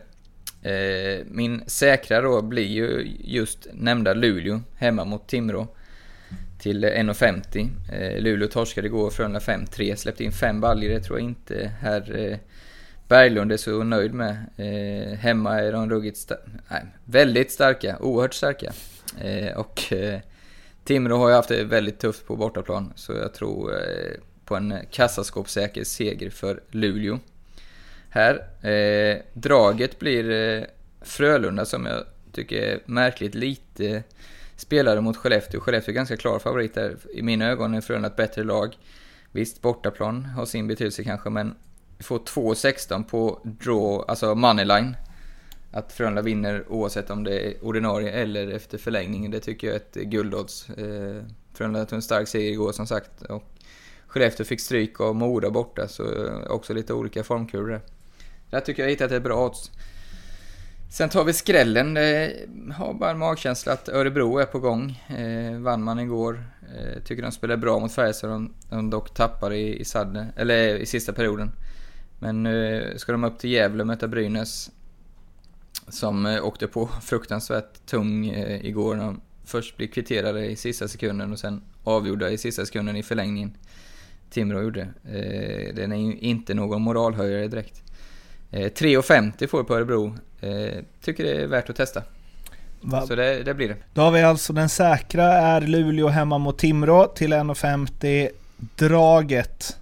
Eh, 0.62 1.24
min 1.26 1.62
säkra 1.66 2.20
då 2.20 2.42
blir 2.42 2.66
ju 2.66 3.16
just 3.20 3.66
nämnda 3.72 4.14
Luleå 4.14 4.60
hemma 4.76 5.04
mot 5.04 5.28
Timrå 5.28 5.68
till 6.58 6.84
1,50. 6.84 7.68
Eh, 7.92 8.22
Luleå 8.22 8.48
torskade 8.48 8.86
igår 8.86 9.10
Frölunda 9.10 9.38
5-3, 9.40 9.94
släppte 9.96 10.24
in 10.24 10.32
fem 10.32 10.60
baljor. 10.60 10.90
Det 10.90 11.00
tror 11.00 11.18
jag 11.18 11.28
inte 11.28 11.70
herr 11.80 12.18
eh, 12.30 12.38
Berglund 13.08 13.52
är 13.52 13.56
så 13.56 13.82
nöjd 13.82 14.14
med. 14.14 14.36
Eh, 14.56 15.18
hemma 15.18 15.60
är 15.60 15.72
de 15.72 15.90
ruggigt 15.90 16.16
sta- 16.18 16.60
nej, 16.70 16.82
väldigt 17.04 17.50
starka, 17.52 17.98
oerhört 18.00 18.34
starka. 18.34 18.72
Eh, 19.20 19.56
och 19.58 19.92
eh, 19.92 20.20
Timrå 20.84 21.16
har 21.16 21.28
ju 21.28 21.34
haft 21.34 21.48
det 21.48 21.64
väldigt 21.64 21.98
tufft 21.98 22.26
på 22.26 22.36
bortaplan, 22.36 22.92
så 22.96 23.12
jag 23.12 23.34
tror 23.34 23.72
eh, 23.74 23.80
på 24.44 24.56
en 24.56 24.74
kassaskåpssäker 24.90 25.84
seger 25.84 26.30
för 26.30 26.60
Luleå. 26.70 27.18
Här, 28.12 28.34
eh, 28.70 29.22
draget 29.32 29.98
blir 29.98 30.30
eh, 30.30 30.64
Frölunda 31.00 31.64
som 31.64 31.86
jag 31.86 32.04
tycker 32.32 32.62
är 32.62 32.80
märkligt 32.86 33.34
lite 33.34 34.02
spelare 34.56 35.00
mot 35.00 35.16
Skellefteå. 35.16 35.60
Skellefteå 35.60 35.92
är 35.92 35.94
ganska 35.94 36.16
klar 36.16 36.38
favorit 36.38 36.74
där. 36.74 36.96
I 37.12 37.22
mina 37.22 37.46
ögon 37.46 37.74
är 37.74 37.80
Frölunda 37.80 38.08
ett 38.08 38.16
bättre 38.16 38.44
lag. 38.44 38.76
Visst, 39.32 39.62
bortaplan 39.62 40.24
har 40.24 40.46
sin 40.46 40.66
betydelse 40.66 41.04
kanske, 41.04 41.30
men 41.30 41.54
vi 41.98 42.04
får 42.04 42.18
2-16 42.18 43.04
på 43.04 43.40
draw, 43.42 44.04
alltså 44.08 44.34
moneyline. 44.34 44.96
Att 45.72 45.92
Frölunda 45.92 46.22
vinner 46.22 46.64
oavsett 46.68 47.10
om 47.10 47.24
det 47.24 47.40
är 47.40 47.64
ordinarie 47.64 48.10
eller 48.10 48.48
efter 48.48 48.78
förlängning, 48.78 49.30
det 49.30 49.40
tycker 49.40 49.66
jag 49.66 49.76
är 49.76 49.80
ett 49.80 49.94
guldodds. 49.94 50.70
Eh, 50.70 51.22
Frölunda 51.54 51.84
tog 51.84 51.96
en 51.96 52.02
stark 52.02 52.28
seger 52.28 52.50
igår 52.50 52.72
som 52.72 52.86
sagt. 52.86 53.22
Och 53.22 53.44
Skellefteå 54.06 54.46
fick 54.46 54.60
stryk 54.60 55.00
av 55.00 55.14
Mora 55.14 55.50
borta, 55.50 55.88
så 55.88 56.26
eh, 56.26 56.50
också 56.50 56.74
lite 56.74 56.94
olika 56.94 57.24
formkurvor 57.24 57.80
där. 58.50 58.60
Tycker 58.60 58.82
jag 58.82 58.90
jag 58.90 58.92
hittat 58.92 59.12
ett 59.12 59.22
bra 59.22 59.46
odds. 59.46 59.70
Sen 60.90 61.08
tar 61.08 61.24
vi 61.24 61.32
skrällen. 61.32 61.96
Jag 61.96 62.74
har 62.74 62.94
bara 62.94 63.10
en 63.10 63.18
magkänsla 63.18 63.72
att 63.72 63.88
Örebro 63.88 64.38
är 64.38 64.46
på 64.46 64.58
gång. 64.58 65.02
Eh, 65.08 65.58
vann 65.58 65.82
man 65.82 65.98
igår. 65.98 66.44
Eh, 66.76 67.02
tycker 67.02 67.22
de 67.22 67.32
spelar 67.32 67.56
bra 67.56 67.78
mot 67.78 67.92
Färjestad. 67.92 68.30
De, 68.30 68.54
de 68.70 68.90
dock 68.90 69.14
tappar 69.14 69.52
i, 69.52 69.80
i, 69.80 69.84
sadde, 69.84 70.26
eller 70.36 70.76
i 70.76 70.86
sista 70.86 71.12
perioden. 71.12 71.52
Men 72.18 72.42
nu 72.42 72.94
ska 72.96 73.12
de 73.12 73.24
upp 73.24 73.38
till 73.38 73.50
Gävle 73.50 73.82
och 73.82 73.86
möta 73.86 74.08
Brynäs. 74.08 74.70
Som 75.88 76.26
eh, 76.26 76.44
åkte 76.44 76.66
på 76.66 76.86
fruktansvärt 77.02 77.86
tung 77.86 78.28
eh, 78.28 78.66
igår. 78.66 78.96
när 78.96 79.04
De 79.04 79.20
först 79.44 79.76
blir 79.76 79.86
kvitterade 79.86 80.46
i 80.46 80.56
sista 80.56 80.88
sekunden 80.88 81.32
och 81.32 81.38
sen 81.38 81.62
avgjorda 81.84 82.30
i 82.30 82.38
sista 82.38 82.66
sekunden 82.66 82.96
i 82.96 83.02
förlängningen. 83.02 83.56
Timrå 84.30 84.62
gjorde. 84.62 84.80
Eh, 85.04 85.74
den 85.74 85.92
är 85.92 85.96
ju 85.96 86.18
inte 86.18 86.54
någon 86.54 86.82
moralhöjare 86.82 87.48
direkt. 87.48 87.82
Eh, 88.50 88.58
3,50 88.58 89.46
får 89.46 89.58
vi 89.58 89.64
på 89.64 89.74
Örebro. 89.74 90.14
Eh, 90.40 90.84
tycker 91.04 91.24
det 91.24 91.42
är 91.42 91.46
värt 91.46 91.70
att 91.70 91.76
testa. 91.76 92.02
Va? 92.80 93.06
Så 93.06 93.14
det, 93.14 93.42
det 93.42 93.54
blir 93.54 93.68
det. 93.68 93.76
Då 93.94 94.02
har 94.02 94.10
vi 94.10 94.22
alltså 94.22 94.52
den 94.52 94.68
säkra 94.68 95.24
är 95.24 95.60
Luleå 95.60 96.08
hemma 96.08 96.38
mot 96.38 96.58
Timrå 96.58 97.06
till 97.06 97.32
1,50. 97.32 98.28
Draget 98.76 99.76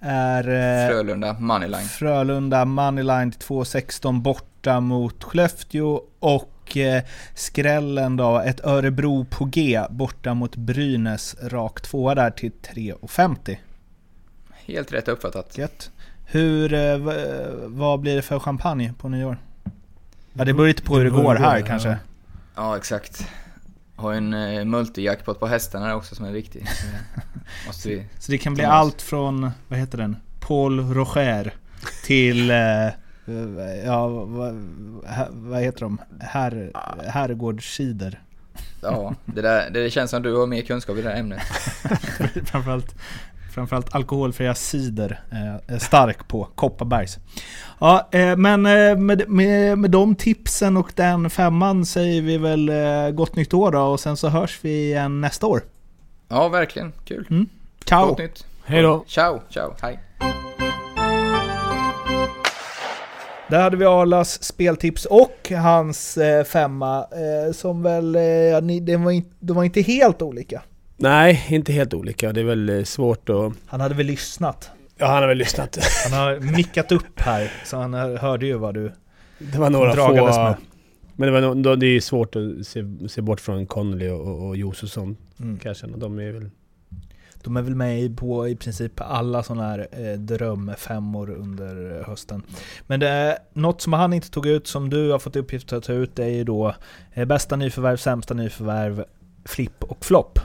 är 0.00 0.48
eh, 0.48 0.88
Frölunda, 0.88 1.36
Moneyline. 1.38 1.84
Frölunda 1.84 2.64
Moneyline 2.64 3.32
till 3.32 3.40
2,16 3.40 4.20
borta 4.20 4.80
mot 4.80 5.24
Skellefteå 5.24 6.02
och 6.18 6.76
eh, 6.76 7.02
skrällen 7.34 8.16
då 8.16 8.38
ett 8.38 8.64
Örebro 8.64 9.24
på 9.24 9.44
G 9.44 9.82
borta 9.90 10.34
mot 10.34 10.56
Brynäs 10.56 11.36
rak 11.42 11.80
tvåa 11.80 12.14
där 12.14 12.30
till 12.30 12.52
3,50. 12.52 13.56
Helt 14.66 14.92
rätt 14.92 15.08
uppfattat. 15.08 15.58
Gött. 15.58 15.90
Hur, 16.26 16.72
eh, 16.72 16.96
v- 16.98 17.46
vad 17.66 18.00
blir 18.00 18.16
det 18.16 18.22
för 18.22 18.38
champagne 18.38 18.92
på 18.98 19.08
nyår? 19.08 19.38
Ja 20.32 20.44
det 20.44 20.54
beror 20.54 20.66
lite 20.68 20.82
på 20.82 20.96
hur 20.96 21.04
det 21.04 21.10
går 21.10 21.34
här 21.34 21.58
ja. 21.58 21.66
kanske. 21.66 21.98
Ja, 22.54 22.76
exakt. 22.76 23.28
Har 23.96 24.12
en 24.12 24.34
eh, 24.34 24.64
multijackpot 24.64 25.40
på 25.40 25.46
hästarna 25.46 25.96
också 25.96 26.14
som 26.14 26.24
är 26.24 26.32
viktig. 26.32 26.66
Så 27.72 27.88
vi... 27.88 28.06
Så 28.18 28.32
det 28.32 28.38
kan 28.38 28.54
bli 28.54 28.64
oss. 28.64 28.70
allt 28.70 29.02
från, 29.02 29.50
vad 29.68 29.78
heter 29.78 29.98
den? 29.98 30.16
Paul 30.40 30.94
Roger 30.94 31.54
till, 32.04 32.50
eh, 32.50 32.56
ja 33.84 34.08
vad, 34.08 34.54
vad 35.30 35.60
heter 35.60 35.80
de? 35.80 35.98
Här, 36.20 36.70
herrgårdscider. 37.08 38.20
Ja, 38.82 39.14
det, 39.24 39.42
där, 39.42 39.70
det 39.70 39.90
känns 39.90 40.10
som 40.10 40.22
du 40.22 40.36
har 40.36 40.46
mer 40.46 40.62
kunskap 40.62 40.96
i 40.96 41.02
det 41.02 41.08
här 41.08 41.16
ämnet. 41.16 41.42
framförallt, 42.44 42.94
framförallt 43.56 43.94
alkoholfria 43.94 44.54
cider 44.54 45.20
eh, 45.32 45.74
är 45.74 45.78
stark 45.78 46.28
på 46.28 46.48
Kopparbergs. 46.54 47.18
Ja, 47.78 48.08
eh, 48.12 48.36
men 48.36 48.66
eh, 48.66 48.96
med, 48.96 49.28
med, 49.28 49.78
med 49.78 49.90
de 49.90 50.14
tipsen 50.14 50.76
och 50.76 50.92
den 50.94 51.30
femman 51.30 51.86
säger 51.86 52.22
vi 52.22 52.38
väl 52.38 52.68
eh, 52.68 53.10
gott 53.10 53.36
nytt 53.36 53.54
år 53.54 53.72
då 53.72 53.80
och 53.80 54.00
sen 54.00 54.16
så 54.16 54.28
hörs 54.28 54.58
vi 54.62 54.70
igen 54.70 55.20
nästa 55.20 55.46
år. 55.46 55.62
Ja, 56.28 56.48
verkligen. 56.48 56.92
Kul. 57.04 57.26
Mm. 57.30 57.46
Ciao! 57.84 58.06
Gott 58.06 58.18
nytt. 58.18 58.46
Hej 58.64 58.82
då! 58.82 59.04
Ciao, 59.06 59.40
ciao, 59.50 59.74
hej. 59.82 59.98
Där 63.48 63.62
hade 63.62 63.76
vi 63.76 63.84
Arlas 63.84 64.44
speltips 64.44 65.04
och 65.04 65.52
hans 65.62 66.18
femma 66.52 67.06
som 67.52 67.82
väl, 67.82 68.14
ja, 68.52 68.60
ni, 68.60 68.80
det 68.80 68.96
var 68.96 69.10
in, 69.10 69.24
de 69.40 69.56
var 69.56 69.64
inte 69.64 69.80
helt 69.80 70.22
olika. 70.22 70.62
Nej, 70.96 71.46
inte 71.48 71.72
helt 71.72 71.94
olika. 71.94 72.32
Det 72.32 72.40
är 72.40 72.44
väl 72.44 72.68
eh, 72.68 72.82
svårt 72.84 73.28
att... 73.28 73.52
Han 73.66 73.80
hade 73.80 73.94
väl 73.94 74.06
lyssnat. 74.06 74.70
Ja, 74.98 75.06
han 75.06 75.16
har 75.22 75.28
väl 75.28 75.38
lyssnat. 75.38 75.78
Han 76.10 76.20
har 76.20 76.40
mickat 76.56 76.92
upp 76.92 77.20
här 77.20 77.52
så 77.64 77.76
han 77.76 77.94
hör- 77.94 78.16
hörde 78.16 78.46
ju 78.46 78.54
vad 78.54 78.74
du 78.74 78.92
Det 79.38 79.58
var 79.58 79.70
några 79.70 79.92
få... 79.94 80.12
med. 80.14 80.56
Men 81.18 81.32
det, 81.32 81.40
var, 81.40 81.76
det 81.76 81.86
är 81.86 81.90
ju 81.90 82.00
svårt 82.00 82.36
att 82.36 82.66
se, 82.66 82.84
se 83.08 83.20
bort 83.20 83.40
från 83.40 83.66
Connolly 83.66 84.08
och, 84.08 84.46
och, 84.48 84.56
Josefsson 84.56 85.16
Mm. 85.40 85.58
kan 85.58 85.70
jag 85.70 85.76
känna. 85.76 85.96
De 85.96 86.18
är 86.18 86.32
väl... 86.32 86.50
De 87.44 87.56
är 87.56 87.62
väl 87.62 87.74
med 87.74 88.02
i- 88.02 88.10
på 88.10 88.48
i 88.48 88.56
princip 88.56 88.92
alla 89.00 89.42
sådana 89.42 89.68
här 89.68 89.86
eh, 89.92 90.18
drömfemmor 90.18 91.30
under 91.30 92.02
hösten. 92.06 92.42
Men 92.86 93.00
det 93.00 93.08
är 93.08 93.38
något 93.52 93.80
som 93.80 93.92
han 93.92 94.12
inte 94.12 94.30
tog 94.30 94.46
ut, 94.46 94.66
som 94.66 94.90
du 94.90 95.10
har 95.10 95.18
fått 95.18 95.36
uppgift 95.36 95.72
att 95.72 95.84
ta 95.84 95.92
ut, 95.92 96.16
det 96.16 96.24
är 96.24 96.28
ju 96.28 96.44
då 96.44 96.74
eh, 97.14 97.24
bästa 97.24 97.56
nyförvärv, 97.56 97.96
sämsta 97.96 98.34
nyförvärv, 98.34 99.04
flipp 99.44 99.84
och 99.84 100.04
flopp. 100.04 100.38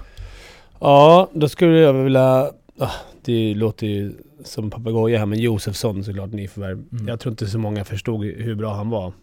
Ja, 0.82 1.30
då 1.34 1.50
skulle 1.50 1.78
jag 1.78 1.94
vilja... 1.94 2.52
ah, 2.80 2.92
det 3.22 3.54
låter 3.54 3.88
ju 3.88 4.14
som 4.44 4.70
papegoja 4.70 5.20
här, 5.20 5.26
men 5.26 5.40
Josefsson 5.40 6.04
såklart 6.04 6.32
nyförvärv. 6.32 6.84
Mm. 6.92 7.08
Jag 7.08 7.20
tror 7.20 7.32
inte 7.32 7.48
så 7.48 7.60
många 7.60 7.86
förstod 7.86 8.26
hur 8.26 8.56
bra 8.56 8.74
han 8.74 8.90
var. 8.90 9.14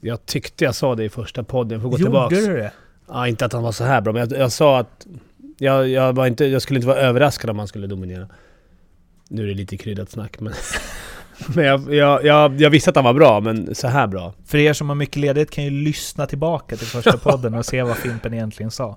Jag 0.00 0.26
tyckte 0.26 0.64
jag 0.64 0.74
sa 0.74 0.94
det 0.94 1.04
i 1.04 1.08
första 1.08 1.44
podden, 1.44 1.72
jag 1.72 1.82
får 1.82 1.88
gå 1.88 1.98
Gjorde 1.98 2.04
tillbaks. 2.04 2.46
du 2.46 2.56
det? 2.56 2.72
Ja, 3.08 3.28
inte 3.28 3.44
att 3.44 3.52
han 3.52 3.62
var 3.62 3.72
så 3.72 3.84
här 3.84 4.00
bra, 4.00 4.12
men 4.12 4.20
jag, 4.28 4.40
jag 4.40 4.52
sa 4.52 4.78
att 4.78 5.06
jag, 5.58 5.88
jag, 5.88 6.12
var 6.12 6.26
inte, 6.26 6.44
jag 6.44 6.62
skulle 6.62 6.78
inte 6.78 6.88
vara 6.88 6.98
överraskad 6.98 7.50
om 7.50 7.58
han 7.58 7.68
skulle 7.68 7.86
dominera. 7.86 8.28
Nu 9.28 9.42
är 9.42 9.46
det 9.46 9.54
lite 9.54 9.76
kryddat 9.76 10.10
snack, 10.10 10.40
men... 10.40 10.52
men 11.54 11.64
jag, 11.64 11.94
jag, 11.94 12.24
jag, 12.24 12.60
jag 12.60 12.70
visste 12.70 12.90
att 12.90 12.96
han 12.96 13.04
var 13.04 13.14
bra, 13.14 13.40
men 13.40 13.74
så 13.74 13.88
här 13.88 14.06
bra. 14.06 14.34
För 14.46 14.58
er 14.58 14.72
som 14.72 14.88
har 14.88 14.96
mycket 14.96 15.16
ledigt 15.16 15.50
kan 15.50 15.64
ju 15.64 15.70
lyssna 15.70 16.26
tillbaka 16.26 16.76
till 16.76 16.86
första 16.86 17.16
podden 17.30 17.54
och 17.54 17.66
se 17.66 17.82
vad 17.82 17.96
Fimpen 17.96 18.34
egentligen 18.34 18.70
sa. 18.70 18.96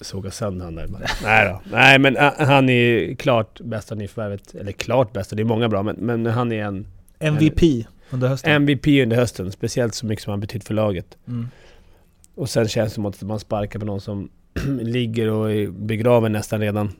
Såga 0.00 0.30
sönder 0.30 0.64
han 0.64 0.74
där. 0.74 0.88
Nej 1.22 1.48
då. 1.48 1.60
Nej 1.70 1.98
men 1.98 2.16
äh, 2.16 2.32
han 2.38 2.68
är 2.68 3.14
klart 3.14 3.60
bästa 3.60 3.94
nyförvärvet. 3.94 4.54
Eller 4.54 4.72
klart 4.72 5.12
bästa, 5.12 5.36
det 5.36 5.42
är 5.42 5.44
många 5.44 5.68
bra, 5.68 5.82
men, 5.82 5.96
men 5.96 6.26
han 6.26 6.52
är 6.52 6.64
en 6.64 6.86
MVP 7.18 7.86
under 8.10 8.28
hösten. 8.28 8.52
MVP 8.52 8.86
under 8.86 9.16
hösten. 9.16 9.52
Speciellt 9.52 9.94
så 9.94 10.06
mycket 10.06 10.24
som 10.24 10.30
han 10.30 10.40
betytt 10.40 10.64
för 10.64 10.74
laget. 10.74 11.16
Mm. 11.28 11.48
Och 12.34 12.50
sen 12.50 12.68
känns 12.68 12.92
det 12.92 12.94
som 12.94 13.06
att 13.06 13.22
man 13.22 13.40
sparkar 13.40 13.78
på 13.78 13.86
någon 13.86 14.00
som 14.00 14.28
ligger 14.80 15.30
och 15.30 15.52
är 15.52 15.68
begraven 15.68 16.32
nästan 16.32 16.60
redan. 16.60 16.92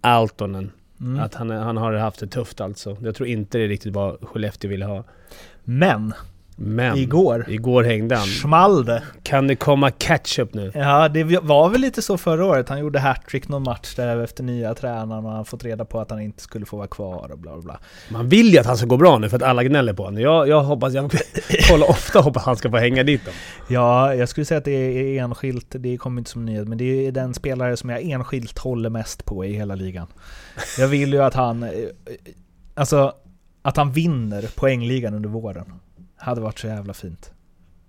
Altonen. 0.00 0.70
Mm. 1.00 1.20
Att 1.20 1.34
han, 1.34 1.50
han 1.50 1.76
har 1.76 1.92
haft 1.92 2.20
det 2.20 2.26
tufft 2.26 2.60
alltså. 2.60 2.96
Jag 3.02 3.14
tror 3.14 3.28
inte 3.28 3.58
det 3.58 3.64
är 3.64 3.68
riktigt 3.68 3.94
vad 3.94 4.28
Skellefteå 4.28 4.70
ville 4.70 4.84
ha. 4.84 5.04
Men, 5.64 6.14
Men 6.60 6.96
igår 6.96 7.44
igår 7.48 7.84
hängde 7.84 8.16
han. 8.16 8.26
small 8.26 8.84
det. 8.84 9.02
Kan 9.22 9.46
det 9.46 9.56
komma 9.56 9.90
catch-up 9.90 10.54
nu? 10.54 10.72
Ja, 10.74 11.08
det 11.08 11.24
var 11.24 11.68
väl 11.68 11.80
lite 11.80 12.02
så 12.02 12.18
förra 12.18 12.44
året. 12.44 12.68
Han 12.68 12.78
gjorde 12.78 12.98
hattrick 12.98 13.48
någon 13.48 13.62
match 13.62 13.94
där 13.94 14.22
efter 14.22 14.42
nya 14.42 14.74
tränaren 14.74 15.24
och 15.24 15.32
han 15.32 15.44
fått 15.44 15.64
reda 15.64 15.84
på 15.84 16.00
att 16.00 16.10
han 16.10 16.20
inte 16.20 16.42
skulle 16.42 16.66
få 16.66 16.76
vara 16.76 16.86
kvar 16.86 17.32
och 17.32 17.38
bla 17.38 17.52
bla 17.52 17.62
bla. 17.62 17.78
Man 18.08 18.28
vill 18.28 18.52
ju 18.52 18.58
att 18.58 18.66
han 18.66 18.76
ska 18.76 18.86
gå 18.86 18.96
bra 18.96 19.18
nu 19.18 19.28
för 19.28 19.36
att 19.36 19.42
alla 19.42 19.64
gnäller 19.64 19.92
på 19.92 20.04
honom. 20.04 20.20
Jag, 20.20 20.48
jag 20.48 20.62
hoppas, 20.62 20.94
jag 20.94 21.10
kollar 21.70 21.90
ofta 21.90 22.20
hoppas 22.20 22.44
han 22.44 22.56
ska 22.56 22.70
få 22.70 22.76
hänga 22.76 23.02
dit 23.02 23.24
dem. 23.24 23.34
Ja, 23.68 24.14
jag 24.14 24.28
skulle 24.28 24.44
säga 24.44 24.58
att 24.58 24.64
det 24.64 24.70
är 24.70 25.22
enskilt, 25.22 25.66
det 25.70 25.96
kommer 25.96 26.20
inte 26.20 26.30
som 26.30 26.44
nyhet, 26.44 26.68
men 26.68 26.78
det 26.78 27.06
är 27.06 27.12
den 27.12 27.34
spelare 27.34 27.76
som 27.76 27.90
jag 27.90 28.02
enskilt 28.02 28.58
håller 28.58 28.90
mest 28.90 29.24
på 29.24 29.44
i 29.44 29.52
hela 29.52 29.74
ligan. 29.74 30.06
Jag 30.78 30.88
vill 30.88 31.12
ju 31.12 31.22
att 31.22 31.34
han, 31.34 31.62
eh, 31.62 31.70
alltså, 32.74 33.12
att 33.62 33.76
han 33.76 33.92
vinner 33.92 34.48
poängligan 34.56 35.14
under 35.14 35.28
våren. 35.28 35.72
Hade 36.18 36.40
varit 36.40 36.58
så 36.58 36.66
jävla 36.66 36.94
fint. 36.94 37.32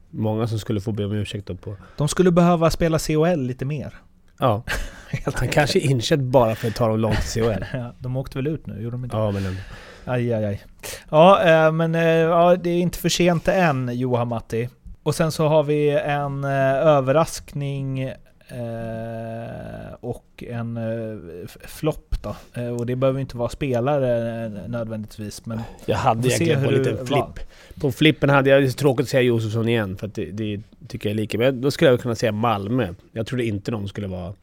Många 0.10 0.48
som 0.48 0.60
skulle 0.60 0.82
få 0.82 0.92
be 0.92 1.06
om 1.06 1.12
ursäkt 1.12 1.48
då 1.48 1.56
på... 1.56 1.76
De 1.98 2.08
skulle 2.08 2.32
behöva 2.32 2.72
spela 2.72 3.00
COL 3.00 3.42
lite 3.42 3.66
mer. 3.66 3.94
Ja. 4.40 4.64
Han 5.36 5.48
kanske 5.48 5.80
är 5.80 5.90
inköpt 5.90 6.24
bara 6.24 6.56
för 6.56 6.68
att 6.68 6.76
ta 6.76 6.88
dem 6.88 7.00
långt 7.00 7.28
till. 7.34 7.44
Ja, 7.74 7.94
de 8.00 8.18
åkte 8.18 8.38
väl 8.38 8.48
ut 8.48 8.68
nu, 8.68 8.82
gjorde 8.82 8.94
de 8.96 9.04
inte? 9.04 9.18
Ja, 9.18 9.32
men 9.32 9.46
ändå. 9.46 9.60
Aj, 10.06 10.34
aj, 10.34 10.46
aj. 10.46 10.62
Ja, 11.10 11.44
eh, 11.44 11.72
men 11.72 11.96
eh, 11.96 12.04
ja, 12.04 12.56
det 12.56 12.70
är 12.70 12.80
inte 12.80 12.98
för 12.98 13.10
sent 13.10 13.48
än, 13.48 13.98
Johan 13.98 14.28
Matti. 14.28 14.70
Och 15.04 15.16
sen 15.16 15.32
så 15.32 15.48
har 15.48 15.64
vi 15.64 15.90
en 15.90 16.44
eh, 16.44 16.74
överraskning 16.74 18.14
eh, 18.52 19.93
och 20.00 20.43
en 20.47 20.78
eh, 20.78 21.47
flopp 21.47 22.16
då. 22.24 22.36
Eh, 22.54 22.68
och 22.68 22.86
det 22.86 22.95
behöver 22.95 23.20
inte 23.20 23.38
vara 23.38 23.50
spelare 23.50 24.45
eh, 24.45 24.70
nödvändigtvis, 24.70 25.45
men 25.45 25.62
Jag 25.86 25.97
hade 25.97 26.28
egentligen 26.28 26.64
på 26.64 26.70
en 26.70 26.76
liten 26.76 27.08
flipp. 27.08 27.39
På 27.82 27.91
flippen 27.91 28.30
hade 28.30 28.50
jag... 28.50 28.62
Det 28.62 28.68
är 28.68 28.72
tråkigt 28.72 29.04
att 29.04 29.10
säga 29.10 29.22
Josefsson 29.22 29.70
igen, 29.70 29.97
för 29.97 30.08
att 30.08 30.14
det, 30.14 30.26
det 30.26 30.62
tycker 30.88 31.10
jag 31.10 31.14
är 31.14 31.18
lika. 31.22 31.38
Men 31.38 31.62
då 31.62 31.72
skulle 31.72 31.91
jag 31.91 32.02
kunna 32.02 32.16
säga 32.16 32.32
Malmö. 32.32 32.93
Jag 33.12 33.28
trodde 33.28 33.45
inte 33.45 33.72
de 33.72 33.88
skulle 33.88 34.08
vara 34.08 34.34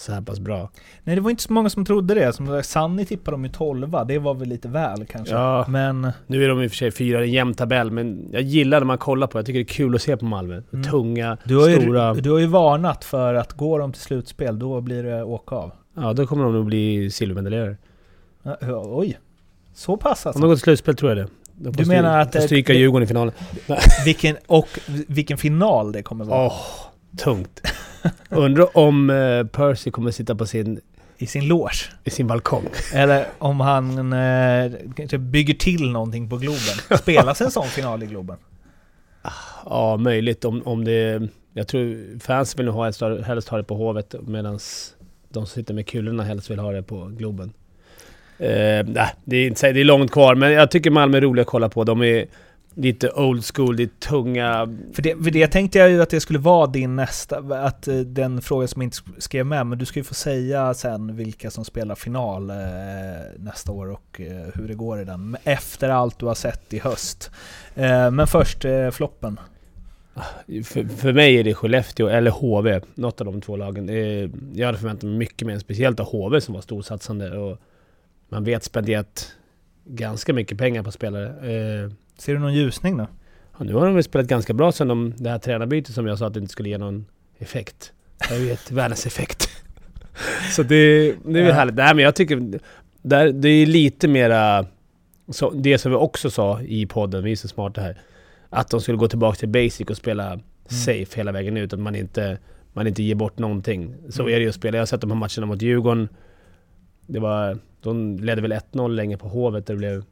så 0.00 0.12
här 0.12 0.20
pass 0.20 0.40
bra. 0.40 0.70
nej, 1.04 1.14
det 1.16 1.20
var 1.22 1.30
inte 1.30 1.42
så 1.42 1.52
många 1.52 1.70
som 1.70 1.84
trodde 1.84 2.14
det. 2.14 2.32
Som 2.32 2.62
Sanni 2.62 3.04
tippade 3.06 3.34
dem 3.34 3.44
ju 3.44 3.50
12 3.50 3.90
det 4.08 4.18
var 4.18 4.34
väl 4.34 4.48
lite 4.48 4.68
väl 4.68 5.06
kanske. 5.06 5.34
Ja. 5.34 5.64
Men 5.68 6.12
Nu 6.26 6.44
är 6.44 6.48
de 6.48 6.62
i 6.62 6.66
och 6.66 6.70
för 6.70 6.76
sig 6.76 6.90
fyra, 6.90 7.20
en 7.22 7.30
jämn 7.30 7.54
tabell, 7.54 7.90
men 7.90 8.28
jag 8.32 8.42
gillar 8.42 8.80
när 8.80 8.84
man 8.86 8.98
kollar 8.98 9.26
på 9.26 9.38
det. 9.38 9.40
Jag 9.40 9.46
tycker 9.46 9.58
det 9.58 9.62
är 9.62 9.74
kul 9.74 9.94
att 9.94 10.02
se 10.02 10.16
på 10.16 10.24
Malmö. 10.24 10.62
Mm. 10.72 10.84
Tunga, 10.84 11.36
du 11.44 11.56
har, 11.56 11.68
ju, 11.68 11.80
stora... 11.80 12.14
du 12.14 12.30
har 12.30 12.38
ju 12.38 12.46
varnat 12.46 13.04
för 13.04 13.34
att 13.34 13.52
går 13.52 13.78
de 13.78 13.92
till 13.92 14.02
slutspel, 14.02 14.58
då 14.58 14.80
blir 14.80 15.02
det 15.02 15.22
åka 15.22 15.54
av. 15.54 15.72
Ja, 15.96 16.12
då 16.12 16.26
kommer 16.26 16.44
de 16.44 16.52
nog 16.52 16.66
bli 16.66 17.10
silvermedaljörer. 17.10 17.76
Oj, 18.84 19.18
så 19.74 19.96
pass 19.96 20.26
Om 20.26 20.28
alltså. 20.28 20.40
de 20.42 20.48
går 20.48 20.54
till 20.54 20.62
slutspel 20.62 20.96
tror 20.96 21.10
jag 21.10 21.18
det. 21.18 21.28
De 21.54 21.70
Du 21.72 21.84
menar 21.86 22.18
att 22.20 22.32
det- 22.32 22.40
stryka 22.42 22.72
det- 22.72 22.78
Djurgården 22.78 23.04
i 23.04 23.06
finalen. 23.06 23.34
Vilken, 24.04 24.36
och 24.46 24.68
vilken 25.08 25.38
final 25.38 25.92
det 25.92 26.02
kommer 26.02 26.24
vara. 26.24 26.46
Åh, 26.46 26.52
tungt. 27.18 27.60
Undrar 28.28 28.76
om 28.76 29.10
eh, 29.10 29.46
Percy 29.46 29.90
kommer 29.90 30.10
sitta 30.10 30.34
på 30.34 30.46
sin, 30.46 30.80
I 31.18 31.26
sin 31.26 31.48
loge. 31.48 31.90
i 32.04 32.10
sin 32.10 32.26
balkong. 32.26 32.66
Eller 32.94 33.26
om 33.38 33.60
han 33.60 34.12
eh, 34.12 34.72
kanske 34.96 35.18
bygger 35.18 35.54
till 35.54 35.90
någonting 35.90 36.28
på 36.28 36.36
Globen. 36.36 36.98
Spelas 36.98 37.40
en 37.40 37.50
sån 37.50 37.66
final 37.66 38.02
i 38.02 38.06
Globen? 38.06 38.36
Ja, 39.64 39.96
möjligt 39.96 40.44
om, 40.44 40.62
om 40.64 40.84
det... 40.84 41.28
Jag 41.52 41.68
tror 41.68 42.18
fans 42.20 42.58
vill 42.58 42.68
ha 42.68 42.84
helst 43.24 43.48
ha 43.48 43.56
det 43.56 43.64
på 43.64 43.74
Hovet 43.74 44.14
medan 44.26 44.58
de 45.28 45.46
som 45.46 45.46
sitter 45.46 45.74
med 45.74 45.86
kulorna 45.86 46.22
helst 46.22 46.50
vill 46.50 46.58
ha 46.58 46.72
det 46.72 46.82
på 46.82 47.10
Globen. 47.18 47.52
Eh, 48.38 48.86
nej, 48.86 49.14
det 49.24 49.36
är, 49.36 49.46
inte, 49.46 49.72
det 49.72 49.80
är 49.80 49.84
långt 49.84 50.10
kvar, 50.10 50.34
men 50.34 50.52
jag 50.52 50.70
tycker 50.70 50.90
Malmö 50.90 51.16
är 51.16 51.20
roliga 51.20 51.42
att 51.42 51.48
kolla 51.48 51.68
på. 51.68 51.84
De 51.84 52.02
är 52.02 52.26
lite 52.74 53.10
old 53.10 53.44
school, 53.54 53.80
är 53.80 53.86
tunga... 53.86 54.78
För 54.92 55.02
det, 55.02 55.24
för 55.24 55.30
det 55.30 55.46
tänkte 55.46 55.78
jag 55.78 55.90
ju 55.90 56.02
att 56.02 56.10
det 56.10 56.20
skulle 56.20 56.38
vara 56.38 56.66
din 56.66 56.96
nästa, 56.96 57.38
att 57.38 57.88
eh, 57.88 57.98
den 57.98 58.42
frågan 58.42 58.68
som 58.68 58.82
jag 58.82 58.86
inte 58.86 58.98
skrev 59.18 59.46
med, 59.46 59.66
men 59.66 59.78
du 59.78 59.86
ska 59.86 60.00
ju 60.00 60.04
få 60.04 60.14
säga 60.14 60.74
sen 60.74 61.16
vilka 61.16 61.50
som 61.50 61.64
spelar 61.64 61.94
final 61.94 62.50
eh, 62.50 62.56
nästa 63.38 63.72
år 63.72 63.90
och 63.90 64.20
eh, 64.20 64.46
hur 64.54 64.68
det 64.68 64.74
går 64.74 65.00
i 65.00 65.04
den. 65.04 65.36
Efter 65.44 65.88
allt 65.88 66.18
du 66.18 66.26
har 66.26 66.34
sett 66.34 66.74
i 66.74 66.78
höst. 66.78 67.30
Eh, 67.74 68.10
men 68.10 68.26
först 68.26 68.64
floppen. 68.92 69.40
För, 70.64 70.96
för 70.96 71.12
mig 71.12 71.36
är 71.36 71.44
det 71.44 71.54
Skellefteå 71.54 72.08
eller 72.08 72.30
HV, 72.30 72.80
något 72.94 73.20
av 73.20 73.26
de 73.26 73.40
två 73.40 73.56
lagen. 73.56 73.88
Jag 74.54 74.66
hade 74.66 74.78
förväntat 74.78 75.02
mig 75.02 75.18
mycket 75.18 75.46
mer, 75.46 75.58
speciellt 75.58 76.00
av 76.00 76.06
HV 76.06 76.40
som 76.40 76.54
var 76.54 76.60
storsatsande. 76.60 77.38
Och 77.38 77.58
man 78.28 78.44
vet 78.44 78.64
spenderat 78.64 79.32
ganska 79.84 80.32
mycket 80.32 80.58
pengar 80.58 80.82
på 80.82 80.92
spelare. 80.92 81.34
Ser 82.20 82.32
du 82.34 82.38
någon 82.38 82.54
ljusning 82.54 82.96
då? 82.96 83.06
Ja, 83.58 83.64
nu 83.64 83.74
har 83.74 83.86
de 83.86 83.94
väl 83.94 84.04
spelat 84.04 84.26
ganska 84.26 84.52
bra 84.54 84.72
sen 84.72 84.88
de, 84.88 85.14
det 85.16 85.30
här 85.30 85.38
tränarbytet 85.38 85.94
som 85.94 86.06
jag 86.06 86.18
sa 86.18 86.26
att 86.26 86.34
det 86.34 86.40
inte 86.40 86.52
skulle 86.52 86.68
ge 86.68 86.78
någon 86.78 87.06
effekt. 87.38 87.92
Det 88.18 88.34
har 88.34 88.40
ju 88.40 88.46
gett 88.46 88.70
världens 88.70 89.06
effekt. 89.06 89.48
Så 90.56 90.62
det, 90.62 91.12
det 91.24 91.38
är 91.38 91.42
väl 91.42 91.46
Ja. 91.46 91.52
härligt. 91.52 91.74
Nej 91.74 91.94
men 91.94 92.04
jag 92.04 92.14
tycker... 92.14 92.60
Där, 93.02 93.32
det 93.32 93.48
är 93.48 93.66
lite 93.66 94.08
mera... 94.08 94.66
så, 95.28 95.50
det 95.50 95.78
som 95.78 95.92
vi 95.92 95.96
också 95.98 96.30
sa 96.30 96.60
i 96.62 96.86
podden, 96.86 97.24
vi 97.24 97.32
är 97.32 97.36
så 97.36 97.48
smarta 97.48 97.80
här, 97.80 97.98
att 98.50 98.68
de 98.70 98.80
skulle 98.80 98.98
gå 98.98 99.08
tillbaka 99.08 99.36
till 99.36 99.48
basic 99.48 99.80
och 99.90 99.96
spela 99.96 100.40
safe 100.68 101.16
hela 101.16 101.32
vägen 101.32 101.56
ut. 101.56 101.72
Att 101.72 101.80
man 101.80 101.94
inte, 101.94 102.38
man 102.72 102.86
inte 102.86 103.02
ger 103.02 103.14
bort 103.14 103.38
någonting. 103.38 103.94
Så 104.08 104.22
Mm. 104.22 104.34
är 104.34 104.38
det 104.38 104.42
ju 104.42 104.48
att 104.48 104.54
spela. 104.54 104.76
Jag 104.76 104.80
har 104.82 104.86
sett 104.86 105.00
de 105.00 105.10
här 105.10 105.18
matcherna 105.18 105.46
mot 105.46 105.62
Djurgården. 105.62 106.08
Det 107.06 107.18
var, 107.20 107.58
de 107.82 108.16
ledde 108.18 108.42
väl 108.42 108.52
1-0 108.52 108.88
länge 108.94 109.16
på 109.16 109.28
Hovet. 109.28 109.66
där 109.66 109.74
Det 109.74 109.78
blev 109.78 110.04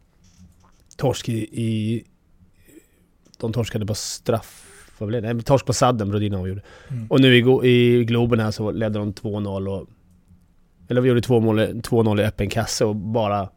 torsk 0.99 1.29
i... 1.29 1.63
i 1.63 2.05
de 3.39 3.53
torskade 3.53 3.87
på 3.87 3.95
straff... 3.95 4.65
Vad 4.99 5.09
blev 5.09 5.23
det? 5.23 5.33
Nej, 5.33 5.43
torsk 5.43 5.67
på 5.67 5.73
sadden, 5.73 6.09
Brodin 6.09 6.35
avgjorde. 6.35 6.63
Mm. 6.89 7.07
Och 7.11 7.21
nu 7.21 7.37
i, 7.37 7.69
i 7.69 8.05
Globen 8.05 8.41
här 8.41 8.51
så 8.51 8.71
ledde 8.71 8.99
de 8.99 9.13
2-0 9.13 9.69
och... 9.69 9.89
Eller 10.89 11.01
vi 11.01 11.09
gjorde 11.09 11.21
2 11.21 11.41
mål- 11.41 11.61
2-0 11.61 12.21
i 12.21 12.25
öppen 12.25 12.49
kasse 12.49 12.85
och 12.85 12.97
bara 12.97 13.49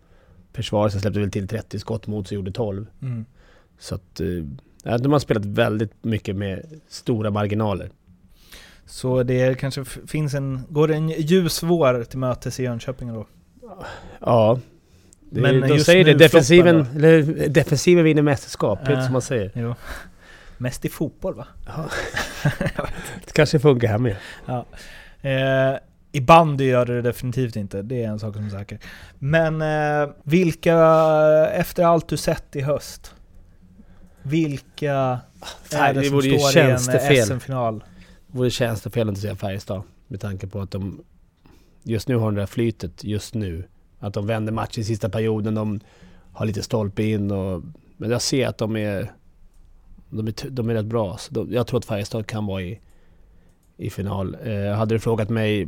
försvaret 0.53 0.93
släppte 0.93 1.19
väl 1.19 1.31
till 1.31 1.47
30 1.47 1.79
skott 1.79 2.07
mot 2.07 2.27
så 2.27 2.35
gjorde 2.35 2.51
12. 2.51 2.87
Mm. 3.01 3.25
Så 3.79 3.95
att... 3.95 4.19
eh, 4.19 4.27
ja, 4.83 4.97
de 4.97 5.11
har 5.11 5.19
spelat 5.19 5.45
väldigt 5.45 6.03
mycket 6.03 6.35
med 6.35 6.81
stora 6.87 7.31
marginaler. 7.31 7.91
Så 8.85 9.23
det 9.23 9.59
kanske 9.59 9.85
finns 9.85 10.33
en, 10.33 10.61
går 10.69 10.87
det 10.87 10.95
en 10.95 11.09
ljus 11.09 11.63
vår 11.63 12.03
till 12.03 12.19
mötes 12.19 12.59
i 12.59 12.63
Jönköping 12.63 13.13
då? 13.13 13.27
Ja. 14.19 14.59
Det, 15.33 15.41
Men 15.41 15.61
de 15.61 15.67
just 15.67 15.85
säger 15.85 16.05
det, 16.05 16.13
defensiven, 16.13 16.85
eller, 16.95 17.49
defensiven 17.49 18.03
vinner 18.03 18.21
mästerskap. 18.21 18.79
Det 18.85 18.91
är 18.91 18.97
Äh. 18.97 19.03
som 19.03 19.13
man 19.13 19.21
säger. 19.21 19.51
Jo. 19.55 19.75
Mest 20.57 20.85
i 20.85 20.89
fotboll 20.89 21.33
va? 21.35 21.47
Det 23.25 23.31
kanske 23.33 23.59
funkar 23.59 23.87
här 23.87 23.97
med. 23.97 24.15
Ja. 24.45 24.65
Eh, 25.21 25.79
I 26.11 26.21
bandy 26.21 26.65
gör 26.65 26.85
det 26.85 27.01
definitivt 27.01 27.55
inte, 27.55 27.81
det 27.81 28.03
är 28.03 28.07
en 28.07 28.19
sak 28.19 28.35
som 28.35 28.45
är 28.45 28.49
säker. 28.49 28.79
Men 29.19 29.61
eh, 29.61 30.09
vilka, 30.23 30.75
efter 31.53 31.83
allt 31.83 32.07
du 32.07 32.17
sett 32.17 32.55
i 32.55 32.61
höst, 32.61 33.13
vilka 34.21 34.93
är 34.93 35.19
Fan, 35.63 35.95
det, 35.95 36.01
det 36.01 36.09
som 36.09 36.21
står 36.21 36.25
i 36.25 36.33
en 36.33 36.39
tjänstefel. 36.51 37.25
SM-final? 37.25 37.83
Det 38.27 38.37
vore 38.37 38.49
tjänstefel 38.49 39.01
att 39.01 39.09
inte 39.11 39.21
säga 39.21 39.35
Färjestad. 39.35 39.83
Med 40.07 40.21
tanke 40.21 40.47
på 40.47 40.61
att 40.61 40.71
de 40.71 41.03
just 41.83 42.07
nu 42.07 42.15
har 42.15 42.31
det 42.31 42.41
där 42.41 42.45
flytet, 42.45 43.03
just 43.03 43.33
nu. 43.33 43.63
Att 44.01 44.13
de 44.13 44.25
vänder 44.27 44.51
match 44.53 44.77
i 44.77 44.83
sista 44.83 45.09
perioden, 45.09 45.55
de 45.55 45.79
har 46.33 46.45
lite 46.45 46.63
stolpe 46.63 47.03
in 47.03 47.31
och... 47.31 47.63
Men 47.97 48.09
jag 48.09 48.21
ser 48.21 48.47
att 48.47 48.57
de 48.57 48.75
är... 48.75 49.11
De 50.09 50.27
är, 50.27 50.49
de 50.49 50.69
är 50.69 50.73
rätt 50.73 50.85
bra. 50.85 51.17
Så 51.17 51.33
de, 51.33 51.53
jag 51.53 51.67
tror 51.67 51.77
att 51.79 51.85
Färjestad 51.85 52.27
kan 52.27 52.45
vara 52.45 52.61
i, 52.61 52.79
i 53.77 53.89
final. 53.89 54.37
Eh, 54.43 54.71
hade 54.73 54.95
du 54.95 54.99
frågat 54.99 55.29
mig 55.29 55.67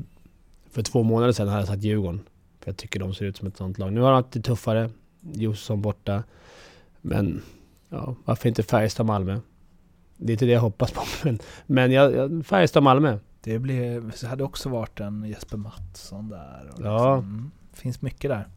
för 0.71 0.81
två 0.83 1.03
månader 1.03 1.33
sedan 1.33 1.47
hade 1.47 1.61
jag 1.61 1.67
sagt 1.67 1.83
Djurgården. 1.83 2.21
För 2.59 2.69
jag 2.71 2.77
tycker 2.77 2.99
de 2.99 3.13
ser 3.13 3.25
ut 3.25 3.37
som 3.37 3.47
ett 3.47 3.57
sånt 3.57 3.77
lag. 3.79 3.93
Nu 3.93 4.01
har 4.01 4.11
de 4.11 4.23
det 4.31 4.41
tuffare. 4.41 4.89
Josefsson 5.33 5.81
borta. 5.81 6.23
Men 7.01 7.41
ja, 7.89 8.15
varför 8.25 8.49
inte 8.49 8.63
Färjestad-Malmö? 8.63 9.39
Det 10.17 10.31
är 10.31 10.33
inte 10.33 10.45
det 10.45 10.51
jag 10.51 10.61
hoppas 10.61 10.91
på. 10.91 11.01
Men, 11.23 11.39
men 11.65 11.91
jag, 11.91 12.45
Färjestad-Malmö. 12.45 13.17
Det, 13.41 13.59
blev, 13.59 14.11
det 14.21 14.27
hade 14.27 14.43
också 14.43 14.69
varit 14.69 14.99
en 14.99 15.23
Jesper 15.23 15.57
Mattsson 15.57 16.29
där. 16.29 16.71
Och 16.73 16.85
Ja. 16.85 17.15
liksom, 17.15 17.29
mm, 17.29 17.51
finns 17.73 18.01
mycket 18.01 18.29
där. 18.29 18.47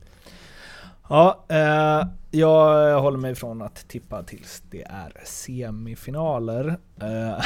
Ja, 1.08 1.44
eh, 1.48 2.08
jag 2.30 3.00
håller 3.00 3.18
mig 3.18 3.32
ifrån 3.32 3.62
att 3.62 3.88
tippa 3.88 4.22
tills 4.22 4.62
det 4.70 4.82
är 4.82 5.12
semifinaler. 5.24 6.66
Eh, 7.00 7.06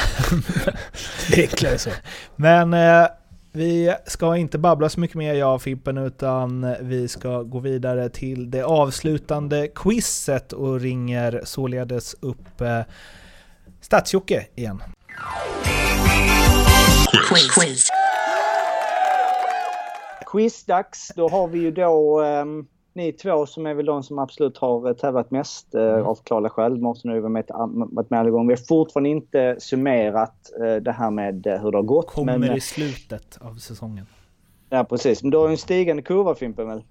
Det 1.30 1.38
är 1.38 1.50
enklare 1.50 1.78
så. 1.78 1.90
Men 2.36 2.74
eh, 2.74 3.06
vi 3.52 3.94
ska 4.06 4.36
inte 4.36 4.58
babbla 4.58 4.88
så 4.88 5.00
mycket 5.00 5.16
mer 5.16 5.34
jag 5.34 5.54
och 5.54 5.62
Fimpen 5.62 5.98
utan 5.98 6.74
vi 6.80 7.08
ska 7.08 7.42
gå 7.42 7.58
vidare 7.58 8.08
till 8.08 8.50
det 8.50 8.62
avslutande 8.62 9.68
quizet 9.74 10.52
och 10.52 10.80
ringer 10.80 11.42
således 11.44 12.14
upp 12.20 12.60
eh, 12.60 12.80
Stadsjocke 13.80 14.46
igen. 14.54 14.82
Quiz. 17.54 17.90
Quizdags, 20.32 21.12
då 21.16 21.28
har 21.28 21.48
vi 21.48 21.58
ju 21.58 21.70
då 21.70 22.20
ehm, 22.20 22.66
ni 22.92 23.12
två 23.12 23.46
som 23.46 23.66
är 23.66 23.74
väl 23.74 23.86
de 23.86 24.02
som 24.02 24.18
absolut 24.18 24.58
har 24.58 24.88
eh, 24.88 24.94
tävlat 24.94 25.30
mest 25.30 25.74
eh, 25.74 25.82
Mm. 25.82 26.06
av 26.06 26.14
klara 26.14 26.50
skäl. 26.50 26.76
Mårten 26.76 27.08
har 27.08 27.16
ju 27.16 27.20
varit 27.20 27.32
med, 28.10 28.18
alla 28.20 28.30
gånger. 28.30 28.48
Vi 28.48 28.60
har 28.60 28.66
fortfarande 28.66 29.08
inte 29.08 29.56
summerat 29.58 30.52
eh, 30.64 30.74
det 30.76 30.92
här 30.92 31.10
med 31.10 31.46
hur 31.62 31.70
det 31.70 31.78
har 31.78 31.82
gått. 31.82 32.06
Kommer 32.06 32.38
men, 32.38 32.56
i 32.56 32.60
slutet 32.60 33.38
av 33.40 33.54
säsongen. 33.54 34.06
Ja 34.68 34.84
precis, 34.84 35.22
men 35.22 35.30
du 35.30 35.36
har 35.36 35.46
ju 35.46 35.52
en 35.52 35.58
stigande 35.58 36.02
kurva 36.02 36.34
Fimpen 36.34 36.68
väl? 36.68 36.82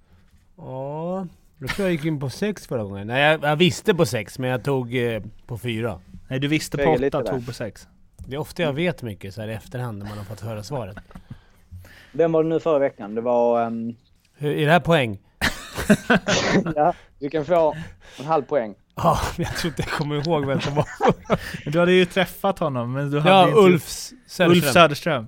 Ja, 0.58 1.28
jag 1.60 1.70
tror 1.70 1.88
jag 1.88 1.92
gick 1.92 2.06
in 2.06 2.20
på 2.20 2.30
sex 2.30 2.68
förra 2.68 2.84
gången. 2.84 3.08
Nej, 3.08 3.32
jag, 3.32 3.44
jag 3.44 3.56
visste 3.56 3.96
på 3.96 4.06
sex, 4.06 4.40
men 4.40 4.50
jag 4.50 4.64
tog 4.64 4.96
eh, 4.96 5.24
på 5.46 5.58
fyra. 5.58 6.00
Nej, 6.30 6.40
du 6.40 6.48
visste 6.48 6.78
på 6.78 6.92
åtta, 6.92 7.24
tog 7.24 7.46
på 7.46 7.54
sex. 7.54 7.88
Det 8.28 8.36
är 8.36 8.40
ofta 8.40 8.64
jag 8.64 8.74
vet 8.74 9.04
mycket 9.04 9.34
så 9.34 9.42
här 9.42 9.48
i 9.48 9.54
efterhand 9.54 9.98
när 10.00 10.06
man 10.06 10.18
har 10.18 10.26
fått 10.26 10.42
höra 10.42 10.64
svaret. 10.64 10.98
Vem 12.12 12.32
var 12.32 12.44
det 12.44 12.50
nu 12.50 12.60
förra 12.60 12.80
veckan? 12.80 13.16
Det 13.16 13.22
var... 13.22 13.62
ehm, 13.66 13.96
Hur, 14.38 14.52
är 14.58 14.66
det 14.66 14.72
här 14.72 14.80
poäng? 14.80 15.20
ja, 16.76 16.94
du 17.20 17.30
kan 17.30 17.46
få 17.46 17.76
en 18.20 18.26
halv 18.26 18.44
poäng. 18.44 18.76
Ja, 18.96 19.20
men 19.38 19.46
jag 19.46 19.56
tror 19.58 19.70
inte 19.72 19.82
jag 19.82 19.92
kommer 19.92 20.28
ihåg 20.28 20.46
vem 20.46 20.62
som 20.62 20.76
var. 20.76 20.86
Du 21.72 21.80
hade 21.80 21.92
ju 21.92 22.06
träffat 22.06 22.60
honom, 22.60 22.94
men 22.94 23.12
du 23.12 23.20
hade 23.20 23.30
Ja, 23.36 23.48
inte... 23.48 23.60
Ulf 23.60 23.84
Söderström. 24.28 24.52
Ulf 24.52 24.66
Söderström. 24.74 25.28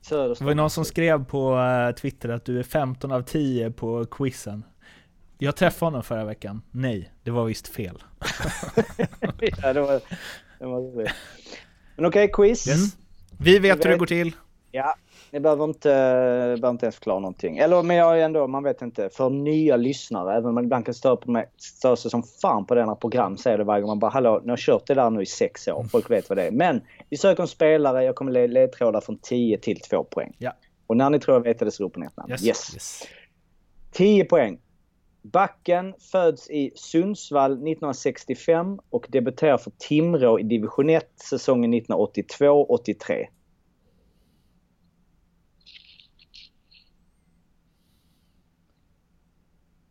Det 0.00 0.06
Söderström. 0.06 0.44
var 0.46 0.50
ju 0.50 0.54
någon 0.56 0.70
som 0.70 0.84
skrev 0.84 1.24
på 1.24 1.58
eh, 1.58 1.94
Twitter 1.94 2.28
att 2.28 2.44
du 2.44 2.58
är 2.58 2.62
15 2.62 3.12
av 3.12 3.22
10 3.22 3.70
på 3.70 4.04
quizen. 4.10 4.64
Jag 5.38 5.56
träffade 5.56 5.86
honom 5.86 6.02
förra 6.02 6.24
veckan. 6.24 6.62
Nej, 6.70 7.12
det 7.22 7.30
var 7.30 7.44
visst 7.44 7.68
fel. 7.68 8.02
ja, 9.62 9.72
det 9.72 9.80
var, 9.80 10.00
det 10.58 10.66
var. 10.66 11.12
Men 11.96 12.06
okej, 12.06 12.30
quiz. 12.32 12.68
Yes. 12.68 12.96
Vi 13.38 13.58
vet 13.58 13.84
hur 13.84 13.90
det 13.90 13.96
går 13.96 14.06
till. 14.06 14.32
Ja, 14.70 14.94
ni 15.30 15.40
behöver 15.40 15.64
inte, 15.64 15.88
behöver 15.88 16.70
inte 16.70 16.86
ens 16.86 16.94
förklara 16.94 17.18
någonting. 17.18 17.58
Eller 17.58 17.82
men 17.82 17.96
jag 17.96 18.20
är 18.20 18.24
ändå, 18.24 18.46
man 18.46 18.62
vet 18.62 18.82
inte. 18.82 19.08
För 19.12 19.30
nya 19.30 19.76
lyssnare, 19.76 20.32
även 20.32 20.46
om 20.48 20.54
man 20.54 20.64
ibland 20.64 20.84
kan 20.84 20.94
störa, 20.94 21.16
på 21.16 21.30
mig, 21.30 21.50
störa 21.56 21.96
sig 21.96 22.10
som 22.10 22.22
fan 22.22 22.66
på 22.66 22.74
denna 22.74 22.94
program, 22.94 23.36
säger 23.36 23.58
det 23.58 23.64
varje 23.64 23.82
gång. 23.82 23.88
Man 23.88 23.98
bara 23.98 24.10
hallå, 24.10 24.40
ni 24.44 24.50
har 24.50 24.56
kört 24.56 24.86
det 24.86 24.94
där 24.94 25.10
nu 25.10 25.22
i 25.22 25.26
sex 25.26 25.68
år. 25.68 25.84
Folk 25.84 26.10
vet 26.10 26.28
vad 26.28 26.38
det 26.38 26.42
är. 26.46 26.50
Men 26.50 26.80
vi 27.10 27.16
söker 27.16 27.42
en 27.42 27.48
spelare, 27.48 28.04
jag 28.04 28.14
kommer 28.14 28.32
le- 28.32 28.46
ledtrådar 28.46 29.00
från 29.00 29.18
10 29.18 29.58
till 29.58 29.80
2 29.80 30.04
poäng. 30.04 30.36
Ja. 30.38 30.52
Och 30.86 30.96
när 30.96 31.10
ni 31.10 31.18
tror 31.18 31.36
jag 31.36 31.42
vet 31.42 31.58
det 31.58 31.70
så 31.70 31.84
roper 31.84 32.00
ni 32.00 32.06
ett 32.06 32.16
namn. 32.16 32.30
Yes. 32.32 32.44
yes. 32.74 33.02
10 33.92 34.24
poäng. 34.24 34.58
Backen 35.22 35.94
föds 36.12 36.50
i 36.50 36.72
Sundsvall 36.76 37.52
1965 37.52 38.78
och 38.90 39.06
debuterar 39.08 39.58
för 39.58 39.72
Timrå 39.78 40.38
i 40.40 40.42
division 40.42 40.90
1 40.90 41.10
säsongen 41.30 41.74
1982-83. 41.74 43.24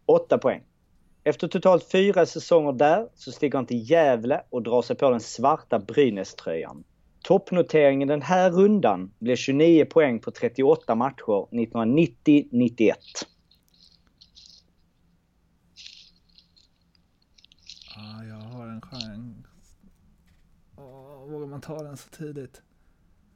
Åtta 0.05 0.37
poäng. 0.37 0.63
Efter 1.23 1.47
totalt 1.47 1.91
fyra 1.91 2.25
säsonger 2.25 2.71
där 2.71 3.09
så 3.15 3.31
stiger 3.31 3.57
han 3.57 3.65
till 3.65 3.89
Gävle 3.91 4.41
och 4.49 4.63
drar 4.63 4.81
sig 4.81 4.95
på 4.95 5.09
den 5.09 5.19
svarta 5.19 5.79
Brynäs-tröjan. 5.79 6.83
Toppnoteringen 7.23 8.07
den 8.07 8.21
här 8.21 8.51
rundan 8.51 9.11
blev 9.19 9.35
29 9.35 9.85
poäng 9.85 10.19
på 10.19 10.31
38 10.31 10.95
matcher 10.95 11.47
1990-91. 11.51 12.93
Ja, 17.95 18.23
jag 18.23 18.35
har 18.35 18.67
en 18.67 18.81
chans. 18.81 19.45
Åh, 20.77 21.31
vågar 21.31 21.47
man 21.47 21.61
ta 21.61 21.83
den 21.83 21.97
så 21.97 22.09
tidigt? 22.09 22.61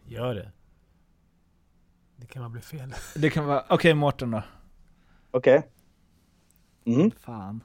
Gör 0.05 0.35
det. 0.35 0.51
Det 2.15 2.27
kan 2.27 2.41
bara 2.41 2.49
bli 2.49 2.61
fel. 2.61 2.93
Det 3.15 3.29
kan 3.29 3.45
vara... 3.45 3.65
Okej, 3.69 3.93
Mårten 3.93 4.31
då. 4.31 4.43
Okej. 5.31 5.63
Mm. 6.85 7.11
Fan. 7.11 7.63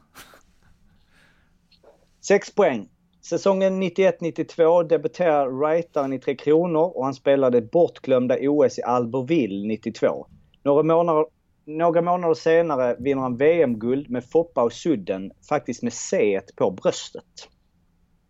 6 2.20 2.54
poäng. 2.54 2.88
Säsongen 3.20 3.82
91-92 3.82 4.88
debuterar 4.88 5.48
Writaren 5.48 6.12
i 6.12 6.18
Tre 6.18 6.36
Kronor 6.36 6.96
och 6.96 7.04
han 7.04 7.14
spelade 7.14 7.62
bortglömda 7.62 8.36
OS 8.40 8.78
i 8.78 8.82
Albertville 8.82 9.68
92. 9.68 10.26
Några 10.62 10.82
månader, 10.82 11.26
några 11.64 12.02
månader 12.02 12.34
senare 12.34 12.96
vinner 12.98 13.22
han 13.22 13.36
VM-guld 13.36 14.10
med 14.10 14.24
Foppa 14.24 14.62
och 14.62 14.72
Sudden, 14.72 15.32
faktiskt 15.48 15.82
med 15.82 15.92
C 15.92 16.40
på 16.56 16.70
bröstet. 16.70 17.48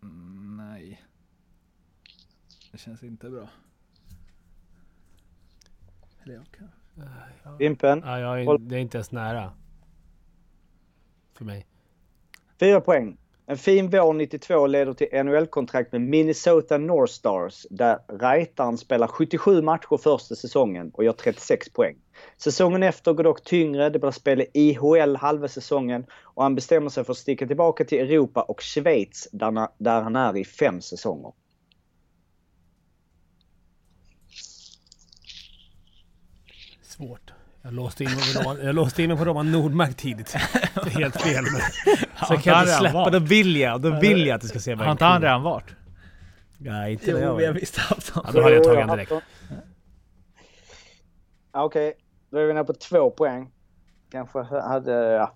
Mm, 0.03 0.57
nej. 0.57 1.01
Det 2.71 2.77
känns 2.77 3.03
inte 3.03 3.29
bra. 3.29 3.49
Eller 6.23 6.33
jag 6.33 6.45
kan. 6.51 6.69
Fimpen, 7.57 8.01
Ja, 8.05 8.19
jag 8.19 8.41
är, 8.41 8.57
det 8.57 8.75
är 8.75 8.79
inte 8.79 8.97
ens 8.97 9.11
nära. 9.11 9.53
För 11.37 11.45
mig. 11.45 11.65
4 12.59 12.81
poäng. 12.81 13.17
En 13.47 13.57
fin 13.57 13.89
vår 13.89 14.13
92 14.13 14.67
leder 14.67 14.93
till 14.93 15.23
NHL-kontrakt 15.23 15.91
med 15.91 16.01
Minnesota 16.01 16.77
North 16.77 17.13
Stars 17.13 17.65
där 17.69 17.99
Reitaren 18.07 18.77
spelar 18.77 19.07
77 19.07 19.61
matcher 19.61 19.97
första 19.97 20.35
säsongen 20.35 20.91
och 20.93 21.03
gör 21.03 21.13
36 21.13 21.69
poäng. 21.69 21.97
Säsongen 22.37 22.83
efter 22.83 23.13
går 23.13 23.23
dock 23.23 23.43
tyngre. 23.43 23.89
Det 23.89 23.99
blir 23.99 24.11
spel 24.11 24.41
i 24.41 24.47
IHL 24.53 25.15
halva 25.15 25.47
säsongen 25.47 26.05
och 26.23 26.43
han 26.43 26.55
bestämmer 26.55 26.89
sig 26.89 27.03
för 27.03 27.11
att 27.11 27.17
sticka 27.17 27.47
tillbaka 27.47 27.85
till 27.85 27.99
Europa 27.99 28.41
och 28.41 28.61
Schweiz 28.61 29.27
där 29.31 30.01
han 30.01 30.15
är 30.15 30.37
i 30.37 30.45
fem 30.45 30.81
säsonger. 30.81 31.33
Svårt. 36.81 37.34
Jag 37.65 37.73
låste 37.73 38.03
in 38.03 38.09
mig 38.09 38.33
på 38.33 38.39
Roman, 38.41 38.65
jag 38.65 38.75
låste 38.75 39.03
in 39.03 39.09
mig 39.09 39.17
på 39.17 39.25
Roman 39.25 39.51
Nordmark 39.51 39.95
tidigt. 39.97 40.35
Det 40.73 40.79
är 40.79 40.99
helt 40.99 41.21
fel. 41.21 41.43
Men. 41.43 41.61
Så 42.27 42.37
kan 42.37 42.53
jag 42.53 42.61
inte 42.61 42.73
släppa. 42.73 43.09
Då 43.09 43.19
vill 43.19 43.57
jag. 43.57 43.81
Då 43.81 43.99
vill 43.99 44.25
jag 44.27 44.35
att 44.35 44.41
det 44.41 44.47
ska 44.47 44.59
se 44.59 44.73
Har 44.75 44.91
inte 44.91 45.05
han 45.05 45.21
redan 45.21 45.43
varit? 45.43 45.65
Nej, 46.57 46.93
inte 46.93 47.11
Jo, 47.11 47.17
jag 47.17 47.35
vi 47.35 47.45
har 47.45 47.53
var. 47.53 47.59
visst 47.59 47.77
haft 47.77 48.11
Ja, 48.15 48.21
honom. 48.21 48.35
då 48.35 48.41
hade 48.41 48.55
jag 48.55 48.63
tagit 48.63 48.79
honom 48.79 48.95
direkt. 48.97 49.11
Ja, 51.53 51.63
Okej, 51.63 51.93
då 52.31 52.37
är 52.37 52.45
vi 52.45 52.53
nere 52.53 52.63
på 52.63 52.73
två 52.73 53.09
poäng. 53.09 53.49
Kanske 54.11 54.39
hade... 54.43 54.91
Ja. 54.91 55.33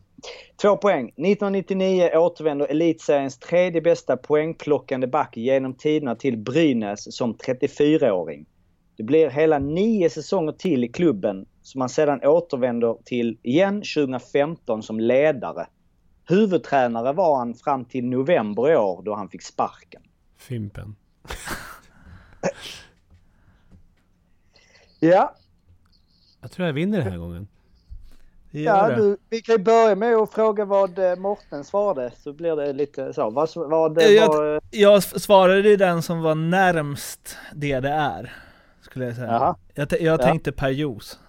Två 0.61 0.77
poäng. 0.77 1.05
1999 1.05 2.09
återvänder 2.15 2.67
Elitseriens 2.67 3.39
tredje 3.39 3.81
bästa 3.81 4.17
poängplockande 4.17 5.07
back 5.07 5.37
genom 5.37 5.73
tiderna 5.73 6.15
till 6.15 6.37
Brynäs 6.37 7.15
som 7.17 7.35
34-åring. 7.35 8.45
Det 8.97 9.03
blir 9.03 9.29
hela 9.29 9.59
nio 9.59 10.09
säsonger 10.09 10.51
till 10.51 10.83
i 10.83 10.87
klubben 10.87 11.45
som 11.69 11.81
han 11.81 11.89
sedan 11.89 12.19
återvänder 12.23 12.97
till 13.05 13.37
igen 13.43 13.75
2015 13.75 14.83
som 14.83 14.99
ledare. 14.99 15.67
Huvudtränare 16.27 17.13
var 17.13 17.37
han 17.37 17.53
fram 17.53 17.85
till 17.85 18.05
november 18.05 18.71
i 18.71 18.75
år 18.75 19.01
då 19.03 19.15
han 19.15 19.29
fick 19.29 19.41
sparken. 19.43 20.01
Fimpen. 20.37 20.95
Ja, 24.99 25.35
Jag 26.41 26.51
tror 26.51 26.65
jag 26.67 26.73
vinner 26.73 26.97
den 26.97 27.11
här 27.11 27.17
gången. 27.17 27.47
Ja 28.51 28.95
du, 28.95 29.17
vi 29.29 29.41
kan 29.41 29.55
ju 29.55 29.63
börja 29.63 29.95
med 29.95 30.15
att 30.15 30.31
fråga 30.33 30.65
vad 30.65 30.99
eh, 30.99 31.15
Morten 31.15 31.63
svarade 31.63 32.11
så 32.23 32.33
blir 32.33 32.55
det 32.55 32.73
lite 32.73 33.13
så. 33.13 33.29
Vad, 33.29 33.49
vad 33.55 33.97
Eh, 33.97 34.03
jag- 34.07 34.27
var... 34.27 34.61
Jag 34.71 34.97
s- 34.97 35.23
svarade 35.23 35.69
ju 35.69 35.75
den 35.75 36.01
som 36.01 36.21
var 36.21 36.35
närmst 36.35 37.37
det 37.55 37.79
det 37.79 37.89
är. 37.89 38.33
Skulle 38.81 39.05
jag 39.05 39.15
säga. 39.15 39.27
Jaha. 39.27 39.55
Jag, 39.73 39.87
jag 39.91 40.01
Ja. 40.01 40.17
tänkte 40.17 40.51
per 40.51 40.69
juice. 40.69 41.19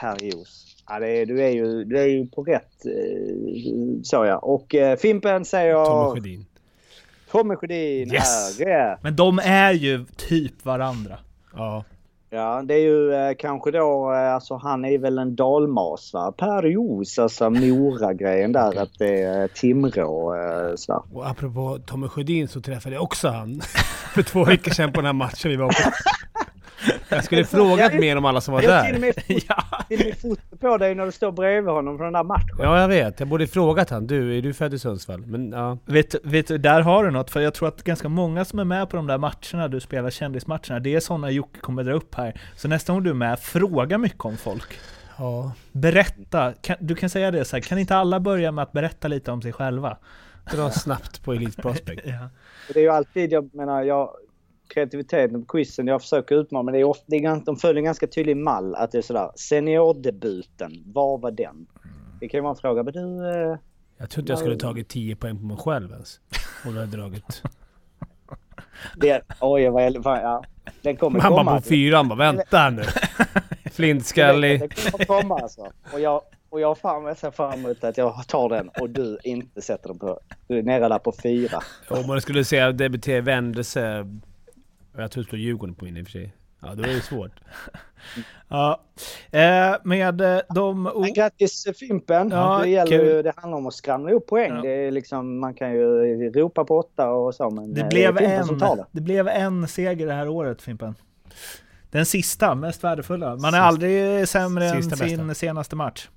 Per 0.00 0.24
Jos. 0.24 0.76
Ja, 0.88 0.98
det 0.98 1.08
är, 1.08 1.26
du, 1.26 1.42
är 1.42 1.50
ju, 1.50 1.84
du 1.84 1.98
är 1.98 2.06
ju 2.06 2.26
på 2.26 2.42
rätt 2.42 2.86
eh, 2.86 4.02
så 4.02 4.24
ja. 4.24 4.38
Och 4.38 4.74
eh, 4.74 4.96
Fimpen 4.96 5.44
säger... 5.44 5.84
Tommy 5.84 6.20
Sjödin. 6.20 6.46
Tommy 7.30 7.56
Sjödin 7.56 8.12
Yes! 8.12 8.60
Ja. 8.60 8.98
Men 9.02 9.16
de 9.16 9.40
är 9.44 9.72
ju 9.72 10.04
typ 10.16 10.64
varandra. 10.64 11.18
Ja. 11.56 11.84
ja, 12.30 12.62
det 12.64 12.74
är 12.74 12.78
ju 12.78 13.14
eh, 13.14 13.34
kanske 13.38 13.70
då, 13.70 14.12
eh, 14.12 14.34
alltså 14.34 14.56
han 14.56 14.84
är 14.84 14.98
väl 14.98 15.18
en 15.18 15.36
dalmas 15.36 16.12
va? 16.14 16.32
Per 16.32 16.62
Jos, 16.62 17.18
alltså 17.18 17.50
Mora-grejen 17.50 18.52
där 18.52 18.82
att 18.82 18.98
det 18.98 19.22
är 19.22 19.48
Timrå 19.48 20.34
eh, 20.34 20.74
så. 20.76 21.04
Och 21.12 21.28
apropå 21.28 21.78
Tommy 21.86 22.08
Sjödin 22.08 22.48
så 22.48 22.60
träffade 22.60 22.94
jag 22.94 23.02
också 23.02 23.28
han 23.28 23.60
för 24.14 24.22
två 24.22 24.44
veckor 24.44 24.70
sedan 24.70 24.92
på 24.92 25.00
den 25.00 25.06
här 25.06 25.12
matchen 25.12 25.50
vi 25.50 25.56
var 25.56 25.68
på. 25.68 25.90
Jag 27.08 27.24
skulle 27.24 27.44
frågat 27.44 27.94
mer 27.94 28.16
om 28.16 28.24
alla 28.24 28.40
som 28.40 28.54
var 28.54 28.62
Jag 28.62 28.70
där. 28.70 28.80
fot- 28.80 29.24
till 29.88 30.00
och 30.00 30.06
med 30.06 30.18
foto 30.22 30.56
på 30.60 30.78
dig 30.78 30.94
när 30.94 31.06
du 31.06 31.12
står 31.12 31.32
bredvid 31.32 31.72
honom 31.72 31.96
från 31.98 32.04
den 32.04 32.12
där 32.12 32.22
matchen. 32.24 32.56
Ja, 32.58 32.80
jag 32.80 32.88
vet. 32.88 33.20
Jag 33.20 33.28
borde 33.28 33.46
frågat 33.46 33.90
han. 33.90 34.06
Du, 34.06 34.38
är 34.38 34.42
du 34.42 34.52
född 34.54 34.74
i 34.74 34.78
Sundsvall? 34.78 35.26
Men 35.26 35.52
ja. 35.52 35.78
Vet, 35.84 36.14
vet 36.24 36.48
du, 36.48 36.58
där 36.58 36.80
har 36.80 37.04
du 37.04 37.10
något, 37.10 37.30
för 37.30 37.40
jag 37.40 37.54
tror 37.54 37.68
att 37.68 37.82
ganska 37.82 38.08
många 38.08 38.44
som 38.44 38.58
är 38.58 38.64
med 38.64 38.90
på 38.90 38.96
de 38.96 39.06
där 39.06 39.18
matcherna 39.18 39.68
du 39.68 39.80
spelar, 39.80 40.10
kändismatcherna, 40.10 40.78
det 40.80 40.94
är 40.94 41.00
sådana 41.00 41.30
Jocke 41.30 41.60
kommer 41.60 41.84
dra 41.84 41.92
upp 41.92 42.14
här. 42.14 42.40
Så 42.56 42.68
nästa 42.68 42.92
gång 42.92 43.02
du 43.02 43.10
är 43.10 43.14
med, 43.14 43.38
fråga 43.40 43.98
mycket 43.98 44.24
om 44.24 44.36
folk. 44.36 44.78
Ja. 45.18 45.52
Berätta, 45.72 46.52
kan, 46.60 46.76
du 46.80 46.94
kan 46.94 47.10
säga 47.10 47.30
det 47.30 47.44
så 47.44 47.56
här, 47.56 47.60
kan 47.60 47.78
inte 47.78 47.96
alla 47.96 48.20
börja 48.20 48.52
med 48.52 48.62
att 48.62 48.72
berätta 48.72 49.08
lite 49.08 49.30
om 49.32 49.42
sig 49.42 49.52
själva? 49.52 49.96
Dra 50.52 50.70
snabbt 50.70 51.22
på 51.24 51.32
Elite 51.32 51.62
Prospect. 51.62 52.02
Ja. 52.06 52.28
Det 52.74 52.78
är 52.78 52.82
ju 52.82 52.88
alltid, 52.90 53.32
jag 53.32 53.54
menar, 53.54 53.82
jag, 53.82 54.10
kreativiteten 54.68 55.44
på 55.44 55.52
quizen, 55.56 55.86
jag 55.86 56.00
försöker 56.02 56.34
utmana, 56.36 56.62
men 56.62 56.74
det 56.74 56.80
är 56.80 56.84
ofta, 56.84 57.04
det 57.06 57.16
är, 57.16 57.44
de 57.46 57.56
följer 57.56 57.78
en 57.78 57.84
ganska 57.84 58.06
tydlig 58.06 58.36
mall. 58.36 58.74
Att 58.74 58.92
det 58.92 58.98
är 58.98 59.02
sådär, 59.02 59.30
seniordebuten, 59.36 60.82
var 60.86 61.18
var 61.18 61.30
den? 61.30 61.66
Det 62.20 62.28
kan 62.28 62.38
ju 62.38 62.42
vara 62.42 62.50
en 62.50 62.56
fråga, 62.56 62.82
men 62.82 62.92
du... 62.92 63.28
Eh, 63.28 63.58
Jag 63.98 64.10
tror 64.10 64.22
inte 64.22 64.32
jag 64.32 64.38
skulle 64.38 64.56
tagit 64.56 64.88
10 64.88 65.16
poäng 65.16 65.38
på 65.38 65.44
mig 65.44 65.56
själv 65.56 65.90
ens. 65.92 66.20
Om 66.66 66.74
jag 66.74 66.80
hade 66.80 66.96
dragit. 66.96 67.42
det, 68.96 69.22
oj, 69.40 69.68
vad 69.68 69.84
jag, 69.84 70.02
fan, 70.02 70.20
ja. 70.22 70.44
Den 70.82 70.96
kommer 70.96 71.20
Han 71.20 71.32
komma. 71.32 71.44
bara 71.44 71.56
på 71.60 71.62
fyran 71.66 72.08
bara, 72.08 72.18
vänta 72.32 72.70
nu. 72.70 72.82
Flintskallig. 73.72 74.60
Den 74.60 74.68
kommer 74.68 75.04
komma 75.04 75.38
alltså. 75.38 75.72
Och 75.92 76.00
jag, 76.00 76.20
och 76.50 76.60
jag 76.60 76.78
fan 76.78 77.04
jag 77.04 77.16
ser 77.16 77.30
fram 77.30 77.52
emot 77.52 77.84
att 77.84 77.98
jag 77.98 78.28
tar 78.28 78.48
den 78.48 78.68
och 78.68 78.90
du 78.90 79.18
inte 79.24 79.62
sätter 79.62 79.88
den 79.88 79.98
på... 79.98 80.20
Du 80.46 80.58
är 80.58 80.62
nere 80.62 80.88
där 80.88 80.98
på 80.98 81.12
fyra. 81.22 81.58
Om 81.90 82.06
man 82.06 82.20
skulle 82.20 82.44
säga 82.44 82.72
debutera 82.72 83.20
vändelse. 83.20 84.06
Jag 84.96 85.10
tror 85.10 85.22
det 85.22 85.26
står 85.26 85.38
Djurgården 85.38 85.74
på 85.74 85.84
min 85.84 85.96
i 85.96 86.02
och 86.02 86.06
för 86.06 86.12
sig. 86.12 86.34
Ja, 86.62 86.74
då 86.74 86.82
är 86.82 86.88
det 86.88 87.00
svårt. 87.00 87.32
Ja. 88.48 88.80
Eh, 89.30 89.74
med 89.84 90.20
eh, 90.20 90.40
de... 90.54 90.86
o- 90.86 91.00
Men 91.00 91.12
grattis 91.12 91.66
Fimpen! 91.78 92.30
Ja, 92.30 92.58
det, 92.62 92.68
gäller 92.68 92.98
kul. 92.98 93.06
ju, 93.06 93.22
det 93.22 93.32
handlar 93.36 93.58
om 93.58 93.66
att 93.66 93.74
skramla 93.74 94.10
ihop 94.10 94.26
poäng. 94.26 94.52
Ja. 94.54 94.62
Det 94.62 94.68
är 94.68 94.90
liksom, 94.90 95.38
man 95.38 95.54
kan 95.54 95.72
ju 95.72 96.30
ropa 96.30 96.64
på 96.64 96.78
åtta 96.78 97.10
och 97.10 97.34
så 97.34 97.50
men 97.50 97.74
Det 97.74 97.80
eh, 97.80 97.88
blev, 97.88 98.16
tar 98.16 98.24
en, 98.72 98.76
det. 98.76 98.86
det 98.92 99.00
blev 99.00 99.28
en 99.28 99.68
seger 99.68 100.06
det 100.06 100.12
här 100.12 100.28
året 100.28 100.62
Fimpen. 100.62 100.94
Den 101.90 102.06
sista, 102.06 102.54
mest 102.54 102.84
värdefulla. 102.84 103.36
Man 103.36 103.54
är 103.54 103.58
aldrig 103.60 104.28
sämre 104.28 104.64
än 104.68 104.82
sin 104.82 105.18
bästa. 105.18 105.34
senaste 105.34 105.76
match. 105.76 106.08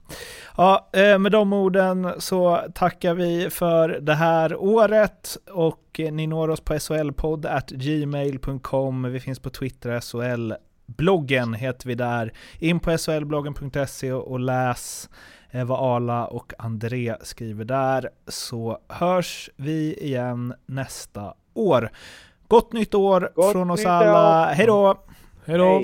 Ja, 0.60 0.90
eh, 0.94 1.20
med 1.20 1.32
de 1.32 1.54
orden 1.54 2.14
så 2.18 2.62
tackar 2.74 3.14
vi 3.14 3.50
för 3.50 3.90
det 3.90 4.14
här 4.14 4.56
året 4.56 5.38
och 5.52 6.00
ni 6.12 6.28
når 6.28 6.50
oss 6.50 6.62
på 6.62 6.80
solpodd.gmail.com. 6.80 9.04
Vi 9.04 9.20
finns 9.20 9.40
på 9.40 9.50
Twitter, 9.50 10.00
SHL. 10.00 10.54
Bloggen 10.86 11.54
heter 11.54 11.88
vi 11.88 11.96
där. 11.96 12.34
In 12.60 12.80
på 12.80 12.98
solbloggen.se 12.98 14.12
och 14.12 14.40
läs 14.40 15.10
eh, 15.52 15.66
vad 15.66 15.96
Ala 15.96 16.26
och 16.26 16.54
André 16.58 17.16
skriver 17.22 17.66
där 17.66 18.10
så 18.28 18.78
hörs 18.88 19.50
vi 19.56 19.94
igen 19.94 20.54
nästa 20.66 21.34
år. 21.54 21.90
Gott 22.48 22.74
nytt 22.74 22.96
år 22.96 23.32
Gott 23.36 23.52
från 23.52 23.72
oss 23.72 23.80
nytt 23.80 23.88
alla. 23.88 24.46
Hej 24.46 24.66
då! 24.66 24.96
Hej 25.46 25.58
då! 25.58 25.84